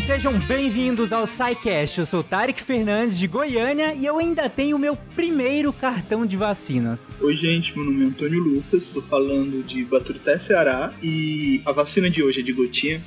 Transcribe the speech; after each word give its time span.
sejam 0.00 0.38
bem-vindos 0.38 1.12
ao 1.12 1.26
SciCast. 1.26 1.98
Eu 1.98 2.06
sou 2.06 2.24
Tarek 2.24 2.62
Fernandes 2.62 3.18
de 3.18 3.26
Goiânia 3.26 3.92
e 3.94 4.06
eu 4.06 4.18
ainda 4.18 4.48
tenho 4.48 4.76
o 4.76 4.78
meu 4.78 4.96
primeiro 4.96 5.74
cartão 5.74 6.24
de 6.24 6.38
vacinas. 6.38 7.14
Oi, 7.20 7.36
gente, 7.36 7.76
meu 7.76 7.84
nome 7.84 8.04
é 8.04 8.06
Antônio 8.06 8.42
Lucas, 8.42 8.84
estou 8.84 9.02
falando 9.02 9.62
de 9.62 9.84
Baturité, 9.84 10.38
Ceará 10.38 10.94
e 11.02 11.60
a 11.66 11.72
vacina 11.72 12.08
de 12.08 12.22
hoje 12.22 12.40
é 12.40 12.42
de 12.42 12.52
gotinha. 12.52 13.02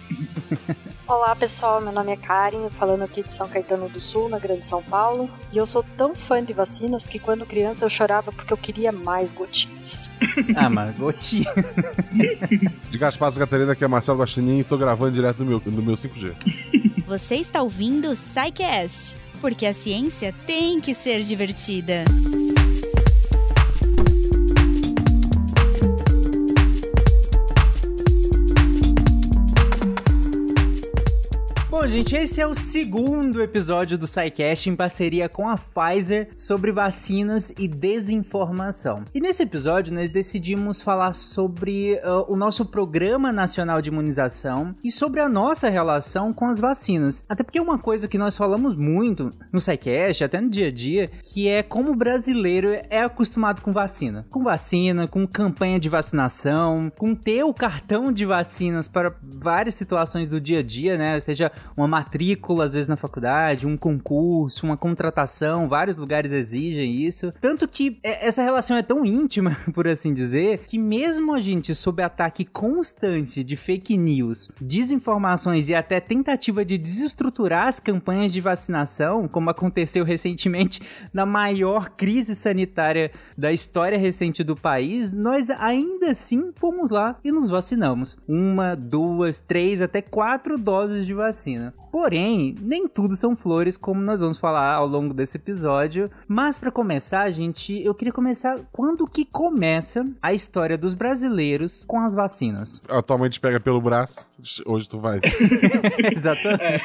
Olá 1.13 1.35
pessoal, 1.35 1.79
meu 1.79 1.91
nome 1.91 2.11
é 2.11 2.17
Karen, 2.17 2.71
falando 2.71 3.03
aqui 3.03 3.21
de 3.21 3.31
São 3.31 3.47
Caetano 3.47 3.87
do 3.87 3.99
Sul, 3.99 4.27
na 4.29 4.39
Grande 4.39 4.65
São 4.65 4.81
Paulo. 4.81 5.29
E 5.51 5.57
eu 5.57 5.65
sou 5.67 5.85
tão 5.95 6.15
fã 6.15 6.43
de 6.43 6.53
vacinas 6.53 7.05
que 7.05 7.19
quando 7.19 7.45
criança 7.45 7.85
eu 7.85 7.89
chorava 7.89 8.31
porque 8.31 8.51
eu 8.51 8.57
queria 8.57 8.91
mais 8.91 9.31
gotinhas. 9.31 10.09
ah, 10.57 10.71
mas 10.71 10.97
gotinha. 10.97 11.45
de 12.89 12.97
Gaspar 12.97 13.31
Catarina, 13.31 13.73
aqui 13.73 13.83
é 13.83 13.87
Marcelo 13.87 14.21
Guaxinim 14.21 14.57
e 14.57 14.63
tô 14.63 14.75
gravando 14.75 15.11
direto 15.11 15.37
do 15.37 15.45
meu, 15.45 15.59
do 15.59 15.83
meu 15.83 15.93
5G. 15.93 16.33
Você 17.05 17.35
está 17.35 17.61
ouvindo 17.61 18.09
o 18.09 18.15
SciCast, 18.15 19.15
porque 19.39 19.67
a 19.67 19.73
ciência 19.73 20.33
tem 20.47 20.79
que 20.79 20.95
ser 20.95 21.21
divertida. 21.21 22.05
Bom, 31.83 31.89
gente, 31.89 32.15
esse 32.15 32.39
é 32.39 32.47
o 32.47 32.55
segundo 32.55 33.43
episódio 33.43 33.97
do 33.97 34.07
SciCast 34.07 34.69
em 34.69 34.75
parceria 34.75 35.27
com 35.27 35.49
a 35.49 35.57
Pfizer 35.57 36.29
sobre 36.33 36.71
vacinas 36.71 37.49
e 37.59 37.67
desinformação. 37.67 39.03
E 39.13 39.19
nesse 39.19 39.43
episódio 39.43 39.93
nós 39.93 40.09
decidimos 40.09 40.81
falar 40.81 41.13
sobre 41.13 41.95
uh, 41.95 42.31
o 42.31 42.37
nosso 42.37 42.65
Programa 42.65 43.33
Nacional 43.33 43.81
de 43.81 43.89
Imunização 43.89 44.73
e 44.81 44.89
sobre 44.89 45.19
a 45.19 45.27
nossa 45.27 45.67
relação 45.67 46.31
com 46.31 46.45
as 46.45 46.57
vacinas. 46.57 47.25
Até 47.27 47.43
porque 47.43 47.59
é 47.59 47.61
uma 47.61 47.77
coisa 47.77 48.07
que 48.07 48.17
nós 48.17 48.37
falamos 48.37 48.77
muito 48.77 49.29
no 49.51 49.59
SciCast, 49.59 50.23
até 50.23 50.39
no 50.39 50.49
dia 50.49 50.69
a 50.69 50.71
dia, 50.71 51.09
que 51.21 51.49
é 51.49 51.61
como 51.61 51.91
o 51.91 51.97
brasileiro 51.97 52.69
é 52.89 53.01
acostumado 53.01 53.61
com 53.61 53.73
vacina. 53.73 54.25
Com 54.29 54.41
vacina, 54.41 55.05
com 55.05 55.27
campanha 55.27 55.81
de 55.81 55.89
vacinação, 55.89 56.89
com 56.97 57.13
ter 57.13 57.43
o 57.43 57.53
cartão 57.53 58.09
de 58.09 58.25
vacinas 58.25 58.87
para 58.87 59.13
várias 59.21 59.75
situações 59.75 60.29
do 60.29 60.39
dia 60.39 60.59
a 60.59 60.63
dia, 60.63 60.97
né? 60.97 61.19
Seja 61.19 61.51
uma 61.75 61.87
matrícula, 61.87 62.65
às 62.65 62.73
vezes 62.73 62.87
na 62.87 62.95
faculdade, 62.95 63.67
um 63.67 63.77
concurso, 63.77 64.65
uma 64.65 64.77
contratação, 64.77 65.67
vários 65.67 65.97
lugares 65.97 66.31
exigem 66.31 67.01
isso. 67.03 67.33
Tanto 67.41 67.67
que 67.67 67.99
é, 68.03 68.27
essa 68.27 68.43
relação 68.43 68.77
é 68.77 68.83
tão 68.83 69.05
íntima, 69.05 69.57
por 69.73 69.87
assim 69.87 70.13
dizer, 70.13 70.59
que 70.65 70.77
mesmo 70.77 71.33
a 71.33 71.41
gente 71.41 71.73
sob 71.75 72.01
ataque 72.01 72.45
constante 72.45 73.43
de 73.43 73.55
fake 73.55 73.97
news, 73.97 74.49
desinformações 74.61 75.69
e 75.69 75.75
até 75.75 75.99
tentativa 75.99 76.63
de 76.63 76.77
desestruturar 76.77 77.67
as 77.67 77.79
campanhas 77.79 78.31
de 78.31 78.41
vacinação, 78.41 79.27
como 79.27 79.49
aconteceu 79.49 80.03
recentemente 80.03 80.81
na 81.13 81.25
maior 81.25 81.89
crise 81.91 82.35
sanitária 82.35 83.11
da 83.37 83.51
história 83.51 83.97
recente 83.97 84.43
do 84.43 84.55
país, 84.55 85.11
nós 85.11 85.49
ainda 85.49 86.11
assim 86.11 86.51
fomos 86.55 86.89
lá 86.89 87.17
e 87.23 87.31
nos 87.31 87.49
vacinamos. 87.49 88.17
Uma, 88.27 88.75
duas, 88.75 89.39
três, 89.39 89.81
até 89.81 90.01
quatro 90.01 90.57
doses 90.57 91.05
de 91.05 91.13
vacina 91.13 91.62
vacina. 91.63 91.73
Porém, 91.91 92.55
nem 92.59 92.87
tudo 92.87 93.15
são 93.15 93.35
flores, 93.35 93.77
como 93.77 94.01
nós 94.01 94.19
vamos 94.19 94.39
falar 94.39 94.73
ao 94.73 94.87
longo 94.87 95.13
desse 95.13 95.37
episódio. 95.37 96.09
Mas 96.27 96.57
para 96.57 96.71
começar, 96.71 97.29
gente, 97.31 97.81
eu 97.83 97.93
queria 97.93 98.11
começar 98.11 98.59
quando 98.71 99.07
que 99.07 99.23
começa 99.23 100.03
a 100.19 100.33
história 100.33 100.75
dos 100.75 100.95
brasileiros 100.95 101.83
com 101.85 101.99
as 101.99 102.15
vacinas. 102.15 102.81
Atualmente 102.89 103.39
pega 103.39 103.59
pelo 103.59 103.79
braço, 103.79 104.27
hoje 104.65 104.89
tu 104.89 104.99
vai. 104.99 105.19
Exatamente. 106.17 106.63
É. 106.63 106.79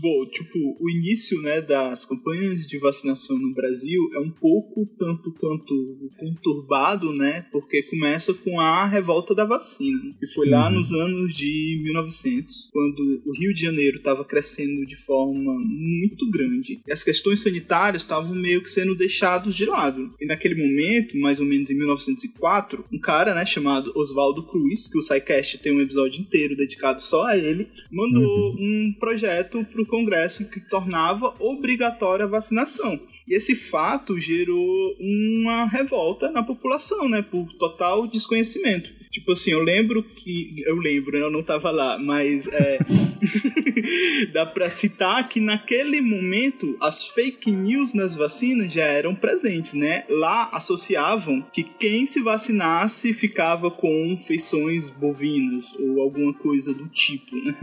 Bom, 0.00 0.26
tipo, 0.30 0.76
o 0.78 0.90
início, 0.90 1.40
né, 1.40 1.62
das 1.62 2.04
campanhas 2.04 2.66
de 2.66 2.78
vacinação 2.78 3.38
no 3.38 3.54
Brasil 3.54 4.02
é 4.14 4.20
um 4.20 4.30
pouco 4.30 4.86
tanto 4.98 5.32
quanto 5.32 6.10
conturbado, 6.18 7.10
né, 7.14 7.46
porque 7.50 7.82
começa 7.84 8.34
com 8.34 8.60
a 8.60 8.86
revolta 8.86 9.34
da 9.34 9.46
vacina, 9.46 10.14
que 10.20 10.26
foi 10.26 10.48
lá 10.48 10.68
uhum. 10.68 10.74
nos 10.74 10.92
anos 10.92 11.34
de 11.34 11.80
1900, 11.84 12.68
quando 12.70 13.22
o 13.32 13.38
Rio 13.38 13.54
de 13.54 13.62
Janeiro 13.62 13.96
estava 13.96 14.24
crescendo 14.24 14.84
de 14.84 14.96
forma 14.96 15.54
muito 15.58 16.30
grande 16.30 16.82
e 16.86 16.92
as 16.92 17.02
questões 17.02 17.40
sanitárias 17.40 18.02
estavam 18.02 18.34
meio 18.34 18.62
que 18.62 18.70
sendo 18.70 18.94
deixados 18.94 19.56
de 19.56 19.64
lado. 19.64 20.14
E 20.20 20.26
naquele 20.26 20.54
momento, 20.54 21.18
mais 21.18 21.40
ou 21.40 21.46
menos 21.46 21.70
em 21.70 21.74
1904, 21.74 22.84
um 22.92 22.98
cara, 22.98 23.34
né, 23.34 23.46
chamado 23.46 23.92
Oswaldo 23.96 24.42
Cruz, 24.44 24.88
que 24.88 24.98
o 24.98 25.02
SciCast 25.02 25.58
tem 25.58 25.72
um 25.72 25.80
episódio 25.80 26.20
inteiro 26.20 26.56
dedicado 26.56 27.00
só 27.00 27.26
a 27.26 27.36
ele, 27.36 27.68
mandou 27.90 28.54
uhum. 28.54 28.56
um 28.60 28.94
projeto 28.98 29.64
para 29.64 29.82
o 29.82 29.86
Congresso 29.86 30.48
que 30.50 30.60
tornava 30.60 31.34
obrigatória 31.40 32.26
a 32.26 32.28
vacinação. 32.28 33.00
E 33.26 33.34
esse 33.34 33.54
fato 33.54 34.18
gerou 34.18 34.96
uma 35.00 35.66
revolta 35.66 36.30
na 36.30 36.42
população, 36.42 37.08
né, 37.08 37.22
por 37.22 37.50
total 37.54 38.06
desconhecimento. 38.06 39.01
Tipo 39.12 39.32
assim, 39.32 39.50
eu 39.50 39.62
lembro 39.62 40.02
que. 40.02 40.62
Eu 40.66 40.76
lembro, 40.78 41.18
eu 41.18 41.30
não 41.30 41.42
tava 41.42 41.70
lá, 41.70 41.98
mas 41.98 42.48
é, 42.48 42.78
dá 44.32 44.46
pra 44.46 44.70
citar 44.70 45.28
que 45.28 45.38
naquele 45.38 46.00
momento 46.00 46.76
as 46.80 47.06
fake 47.06 47.52
news 47.52 47.92
nas 47.92 48.16
vacinas 48.16 48.72
já 48.72 48.84
eram 48.84 49.14
presentes, 49.14 49.74
né? 49.74 50.04
Lá 50.08 50.48
associavam 50.52 51.42
que 51.52 51.62
quem 51.62 52.06
se 52.06 52.22
vacinasse 52.22 53.12
ficava 53.12 53.70
com 53.70 54.16
feições 54.26 54.88
bovinas 54.88 55.74
ou 55.78 56.00
alguma 56.00 56.32
coisa 56.32 56.72
do 56.72 56.88
tipo, 56.88 57.36
né? 57.36 57.54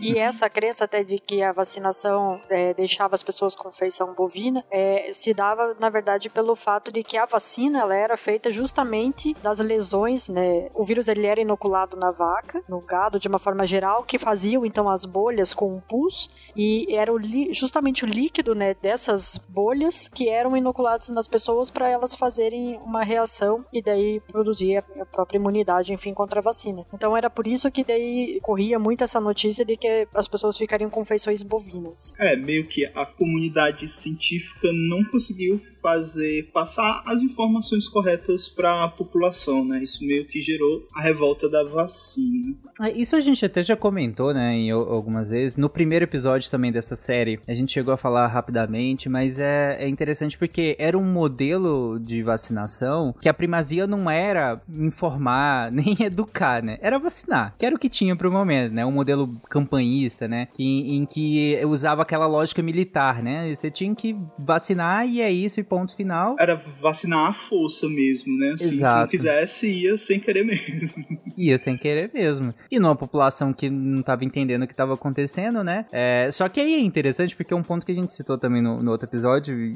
E 0.00 0.16
essa 0.18 0.48
crença 0.48 0.84
até 0.84 1.02
de 1.02 1.18
que 1.18 1.42
a 1.42 1.50
vacinação 1.50 2.40
é, 2.48 2.74
deixava 2.74 3.16
as 3.16 3.24
pessoas 3.24 3.56
com 3.56 3.72
feição 3.72 4.14
bovina 4.14 4.64
é, 4.70 5.10
se 5.12 5.34
dava, 5.34 5.76
na 5.80 5.90
verdade, 5.90 6.28
pelo 6.28 6.54
fato 6.54 6.92
de 6.92 7.02
que 7.02 7.16
a 7.16 7.26
vacina 7.26 7.80
ela 7.80 7.94
era 7.94 8.16
feita 8.16 8.52
justamente 8.52 9.34
das 9.42 9.58
lesões, 9.58 10.28
né? 10.28 10.68
O 10.74 10.84
vírus 10.92 11.08
ele 11.08 11.26
era 11.26 11.40
inoculado 11.40 11.96
na 11.96 12.10
vaca, 12.10 12.62
no 12.68 12.78
gado 12.80 13.18
de 13.18 13.26
uma 13.26 13.38
forma 13.38 13.66
geral, 13.66 14.04
que 14.04 14.18
faziam 14.18 14.66
então 14.66 14.90
as 14.90 15.06
bolhas 15.06 15.54
com 15.54 15.74
um 15.74 15.80
pus 15.80 16.28
e 16.54 16.94
era 16.94 17.10
o 17.10 17.18
justamente 17.52 18.04
o 18.04 18.06
líquido, 18.06 18.54
né, 18.54 18.74
dessas 18.74 19.38
bolhas 19.48 20.06
que 20.08 20.28
eram 20.28 20.54
inoculados 20.54 21.08
nas 21.08 21.26
pessoas 21.26 21.70
para 21.70 21.88
elas 21.88 22.14
fazerem 22.14 22.78
uma 22.84 23.02
reação 23.02 23.64
e 23.72 23.80
daí 23.80 24.20
produzir 24.20 24.76
a 24.76 25.06
própria 25.06 25.38
imunidade, 25.38 25.94
enfim, 25.94 26.12
contra 26.12 26.40
a 26.40 26.42
vacina. 26.42 26.84
Então 26.92 27.16
era 27.16 27.30
por 27.30 27.46
isso 27.46 27.70
que 27.70 27.82
daí 27.82 28.38
corria 28.42 28.78
muito 28.78 29.02
essa 29.02 29.20
notícia 29.20 29.64
de 29.64 29.76
que 29.76 30.06
as 30.14 30.28
pessoas 30.28 30.58
ficariam 30.58 30.90
com 30.90 31.04
feições 31.06 31.42
bovinas. 31.42 32.12
É, 32.18 32.36
meio 32.36 32.66
que 32.66 32.84
a 32.84 33.06
comunidade 33.06 33.88
científica 33.88 34.68
não 34.72 35.02
conseguiu 35.04 35.58
fazer 35.82 36.50
passar 36.52 37.02
as 37.04 37.20
informações 37.20 37.88
corretas 37.88 38.48
para 38.48 38.84
a 38.84 38.88
população, 38.88 39.64
né? 39.64 39.82
Isso 39.82 40.04
meio 40.06 40.24
que 40.26 40.40
gerou 40.40 40.86
a 40.94 41.02
revolta 41.02 41.48
da 41.48 41.64
vacina. 41.64 42.54
Ah, 42.78 42.88
isso 42.88 43.16
a 43.16 43.20
gente 43.20 43.44
até 43.44 43.62
já 43.62 43.76
comentou, 43.76 44.32
né, 44.32 44.54
em 44.54 44.70
algumas 44.70 45.30
vezes. 45.30 45.56
No 45.56 45.68
primeiro 45.68 46.04
episódio 46.04 46.50
também 46.50 46.70
dessa 46.70 46.94
série, 46.94 47.40
a 47.48 47.54
gente 47.54 47.72
chegou 47.72 47.92
a 47.92 47.96
falar 47.96 48.28
rapidamente, 48.28 49.08
mas 49.08 49.38
é, 49.38 49.76
é 49.80 49.88
interessante 49.88 50.38
porque 50.38 50.76
era 50.78 50.96
um 50.96 51.04
modelo 51.04 51.98
de 51.98 52.22
vacinação 52.22 53.14
que 53.20 53.28
a 53.28 53.34
primazia 53.34 53.86
não 53.86 54.08
era 54.08 54.60
informar 54.78 55.70
nem 55.72 55.96
educar, 56.00 56.62
né? 56.62 56.78
Era 56.80 56.98
vacinar, 56.98 57.54
que 57.58 57.66
era 57.66 57.74
o 57.74 57.78
que 57.78 57.88
tinha 57.88 58.14
pro 58.14 58.30
momento, 58.30 58.72
né? 58.72 58.86
Um 58.86 58.92
modelo 58.92 59.28
campanhista, 59.50 60.28
né? 60.28 60.48
Em, 60.58 60.96
em 60.96 61.06
que 61.06 61.60
usava 61.66 62.02
aquela 62.02 62.26
lógica 62.26 62.62
militar, 62.62 63.22
né? 63.22 63.52
Você 63.54 63.70
tinha 63.70 63.94
que 63.94 64.16
vacinar 64.38 65.06
e 65.06 65.20
é 65.20 65.30
isso 65.30 65.58
e 65.58 65.64
ponto 65.72 65.96
final. 65.96 66.36
Era 66.38 66.54
vacinar 66.54 67.30
à 67.30 67.32
força 67.32 67.88
mesmo, 67.88 68.36
né? 68.36 68.52
Assim, 68.52 68.68
se 68.68 68.76
não 68.76 69.06
quisesse, 69.06 69.66
ia 69.68 69.96
sem 69.96 70.20
querer 70.20 70.44
mesmo. 70.44 71.02
Ia 71.34 71.56
sem 71.56 71.78
querer 71.78 72.10
mesmo. 72.12 72.52
E 72.70 72.78
numa 72.78 72.94
população 72.94 73.54
que 73.54 73.70
não 73.70 74.00
estava 74.00 74.22
entendendo 74.22 74.64
o 74.64 74.66
que 74.66 74.74
estava 74.74 74.92
acontecendo, 74.92 75.64
né? 75.64 75.86
É, 75.90 76.30
só 76.30 76.46
que 76.46 76.60
aí 76.60 76.74
é 76.74 76.80
interessante 76.80 77.34
porque 77.34 77.54
é 77.54 77.56
um 77.56 77.62
ponto 77.62 77.86
que 77.86 77.92
a 77.92 77.94
gente 77.94 78.14
citou 78.14 78.36
também 78.36 78.60
no, 78.60 78.82
no 78.82 78.90
outro 78.90 79.06
episódio 79.06 79.58
e, 79.58 79.72